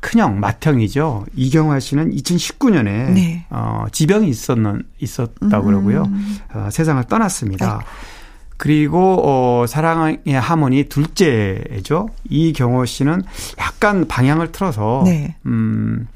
큰형 0.00 0.40
맏형이죠. 0.40 1.26
이경화 1.34 1.80
씨는 1.80 2.12
2019년에 2.12 2.84
네. 3.12 3.46
어, 3.50 3.86
지병이 3.90 4.28
있었는 4.28 4.84
있었다 5.00 5.60
고 5.60 5.66
그러고요. 5.66 6.04
음. 6.04 6.38
어, 6.54 6.68
세상을 6.70 7.02
떠났습니다. 7.04 7.78
아이고. 7.78 7.84
그리고 8.58 9.22
어 9.24 9.66
사랑의 9.66 10.20
하모니 10.26 10.84
둘째죠. 10.84 12.08
이경호 12.28 12.84
씨는 12.84 13.22
약간 13.58 14.08
방향을 14.08 14.50
틀어서 14.50 15.02
네. 15.04 15.36
음 15.46 16.08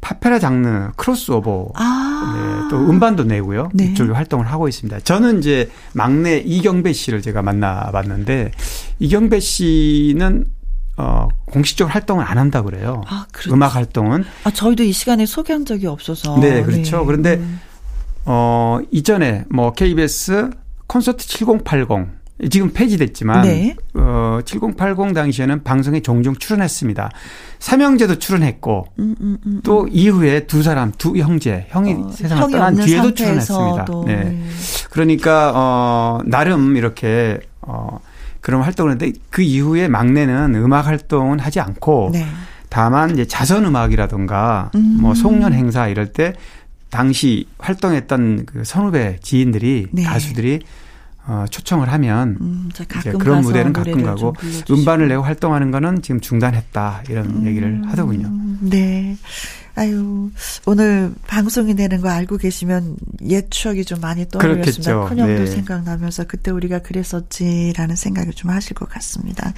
파페라 0.00 0.40
장르 0.40 0.90
크로스오버 0.96 1.72
아. 1.76 2.34
네, 2.36 2.68
또 2.68 2.90
음반도 2.90 3.24
내고요. 3.24 3.70
네. 3.72 3.84
이쪽에 3.86 4.12
활동을 4.12 4.46
하고 4.46 4.68
있습니다. 4.68 5.00
저는 5.00 5.38
이제 5.38 5.70
막내 5.94 6.38
이경배 6.38 6.92
씨를 6.92 7.22
제가 7.22 7.42
만나봤는데 7.42 8.50
이경배 8.98 9.38
씨는 9.38 10.46
어, 10.98 11.28
공식적으로 11.46 11.92
활동을 11.92 12.24
안 12.24 12.38
한다 12.38 12.62
그래요. 12.62 13.02
아, 13.06 13.26
그렇죠. 13.32 13.54
음악 13.54 13.76
활동은. 13.76 14.24
아, 14.42 14.50
저희도 14.50 14.82
이 14.82 14.92
시간에 14.92 15.26
소개한 15.26 15.64
적이 15.64 15.86
없어서. 15.86 16.38
네, 16.40 16.62
그렇죠. 16.64 16.98
네. 16.98 17.04
그런데, 17.06 17.34
음. 17.36 17.60
어, 18.24 18.80
이전에 18.90 19.44
뭐 19.48 19.72
KBS 19.72 20.50
콘서트 20.88 21.24
7080 21.24 22.18
지금 22.50 22.72
폐지됐지만 22.72 23.42
네. 23.42 23.74
어 23.94 24.38
7080 24.44 25.12
당시에는 25.12 25.64
방송에 25.64 26.00
종종 26.00 26.36
출연했습니다. 26.36 27.10
삼형제도 27.58 28.20
출연했고 28.20 28.86
음, 29.00 29.16
음, 29.20 29.38
음, 29.44 29.60
또 29.64 29.82
음. 29.82 29.88
이후에 29.90 30.46
두 30.46 30.62
사람 30.62 30.92
두 30.96 31.16
형제 31.16 31.66
형이 31.70 31.94
어, 31.94 32.10
세상을 32.12 32.50
떠난 32.52 32.76
뒤에도 32.76 33.12
출연했습니다. 33.12 33.86
네. 34.06 34.14
네. 34.14 34.46
그러니까 34.90 35.52
어 35.52 36.20
나름 36.26 36.76
이렇게 36.76 37.40
어 37.60 37.98
그런 38.40 38.62
활동을 38.62 38.92
했는데 38.92 39.18
그 39.30 39.42
이후에 39.42 39.88
막내는 39.88 40.54
음악 40.54 40.86
활동은 40.86 41.38
하지 41.38 41.60
않고 41.60 42.10
네. 42.12 42.26
다만 42.68 43.10
이제 43.10 43.26
자선 43.26 43.64
음악이라든가 43.64 44.70
음. 44.74 44.98
뭐 45.00 45.14
송년 45.14 45.52
행사 45.52 45.88
이럴 45.88 46.12
때 46.12 46.34
당시 46.90 47.46
활동했던 47.58 48.46
그 48.46 48.64
선후배 48.64 49.18
지인들이 49.22 49.88
네. 49.90 50.02
가수들이 50.02 50.60
어, 51.28 51.44
초청을 51.50 51.92
하면 51.92 52.38
음, 52.40 52.70
그런 53.18 53.42
무대는 53.42 53.74
가끔 53.74 54.02
가고 54.02 54.34
음반을 54.70 55.08
내고 55.08 55.22
활동하는 55.22 55.70
거는 55.70 56.00
지금 56.00 56.20
중단했다 56.20 57.02
이런 57.10 57.26
음, 57.26 57.46
얘기를 57.46 57.82
하더군요. 57.86 58.30
네. 58.62 59.14
아유, 59.74 60.30
오늘 60.66 61.12
방송이 61.28 61.76
되는 61.76 62.00
거 62.00 62.08
알고 62.08 62.38
계시면 62.38 62.96
옛 63.28 63.48
추억이 63.50 63.84
좀 63.84 64.00
많이 64.00 64.26
떠오르겠습니다. 64.26 65.04
큰형도 65.04 65.44
네. 65.44 65.46
생각나면서 65.46 66.24
그때 66.24 66.50
우리가 66.50 66.80
그랬었지라는 66.80 67.94
생각을 67.94 68.32
좀 68.32 68.50
하실 68.50 68.74
것 68.74 68.88
같습니다. 68.88 69.52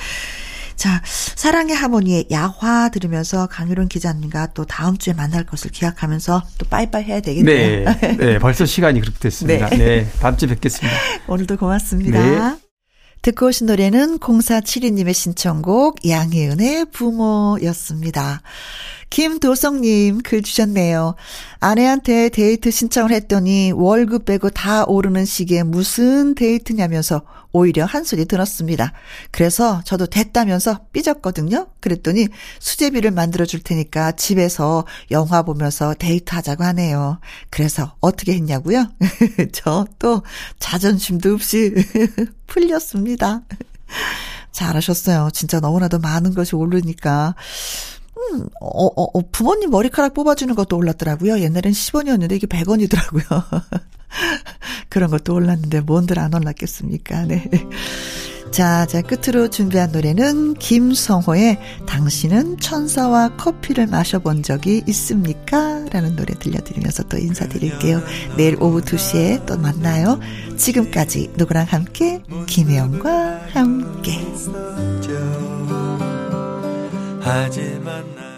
자, 0.81 1.03
사랑의 1.05 1.77
하모니의 1.77 2.29
야화 2.31 2.89
들으면서 2.89 3.47
강유론 3.49 3.89
기자님과 3.89 4.55
또 4.55 4.65
다음 4.65 4.97
주에 4.97 5.13
만날 5.13 5.45
것을 5.45 5.71
기약하면서 5.73 6.43
또 6.57 6.67
빠이빠이 6.71 7.05
해야 7.05 7.21
되겠네요. 7.21 7.85
네. 8.01 8.17
네 8.17 8.39
벌써 8.39 8.65
시간이 8.65 9.03
그렇게 9.03 9.19
됐습니다. 9.19 9.69
네. 9.69 9.77
네. 9.77 10.13
다음 10.21 10.39
주에 10.39 10.49
뵙겠습니다. 10.49 10.97
오늘도 11.27 11.59
고맙습니다. 11.59 12.19
네. 12.19 12.57
듣고 13.21 13.49
오신 13.49 13.67
노래는 13.67 14.21
0472님의 14.21 15.13
신청곡 15.13 16.09
양혜은의 16.09 16.87
부모였습니다. 16.87 18.41
김도성님 19.11 20.23
글 20.23 20.41
주셨네요. 20.41 21.15
아내한테 21.59 22.31
데이트 22.31 22.71
신청을 22.71 23.11
했더니 23.11 23.71
월급 23.73 24.25
빼고 24.25 24.49
다 24.49 24.85
오르는 24.87 25.27
시기에 25.27 25.63
무슨 25.65 26.35
데이트냐면서 26.35 27.21
오히려 27.53 27.85
한 27.85 28.05
소리 28.05 28.25
들었습니다. 28.25 28.93
그래서 29.31 29.83
저도 29.85 30.07
됐다면서 30.07 30.87
삐졌거든요. 30.93 31.69
그랬더니 31.81 32.29
수제비를 32.59 33.11
만들어 33.11 33.45
줄 33.45 33.61
테니까 33.61 34.13
집에서 34.13 34.87
영화 35.11 35.43
보면서 35.43 35.95
데이트 35.95 36.35
하자고 36.35 36.65
하네요. 36.65 37.21
그래서 37.51 37.95
어떻게 38.01 38.33
했냐고요? 38.35 38.89
저 39.53 39.87
또 39.99 40.23
자존심도 40.59 41.35
없이 41.35 41.73
풀렸습니다. 42.47 43.43
잘하셨어요. 44.53 45.31
진짜 45.33 45.61
너무나도 45.61 45.99
많은 45.99 46.35
것이 46.35 46.57
오르니까. 46.57 47.35
음, 48.33 48.47
어, 48.61 48.87
어, 48.87 49.05
어, 49.15 49.23
부모님 49.33 49.71
머리카락 49.71 50.15
뽑아주는 50.15 50.55
것도 50.55 50.77
올랐더라고요. 50.77 51.41
옛날엔 51.41 51.73
10원이었는데 51.73 52.33
이게 52.33 52.47
100원이더라고요. 52.47 53.65
그런 54.89 55.11
것도 55.11 55.35
올랐는데 55.35 55.81
뭔들 55.81 56.19
안 56.19 56.35
올랐겠습니까? 56.35 57.25
네. 57.27 57.49
자, 58.51 58.85
자, 58.87 59.01
끝으로 59.01 59.49
준비한 59.49 59.93
노래는 59.93 60.55
김성호의 60.55 61.59
당신은 61.87 62.59
천사와 62.59 63.37
커피를 63.37 63.87
마셔본 63.87 64.43
적이 64.43 64.83
있습니까? 64.89 65.85
라는 65.93 66.17
노래 66.17 66.35
들려드리면서 66.35 67.05
또 67.05 67.17
인사드릴게요. 67.17 68.03
내일 68.37 68.61
오후 68.61 68.81
2시에 68.81 69.47
또 69.47 69.57
만나요. 69.57 70.19
지금까지 70.57 71.31
누구랑 71.37 71.67
함께? 71.69 72.23
김혜영과 72.47 73.41
함께. 73.53 74.19
하지만 77.21 78.30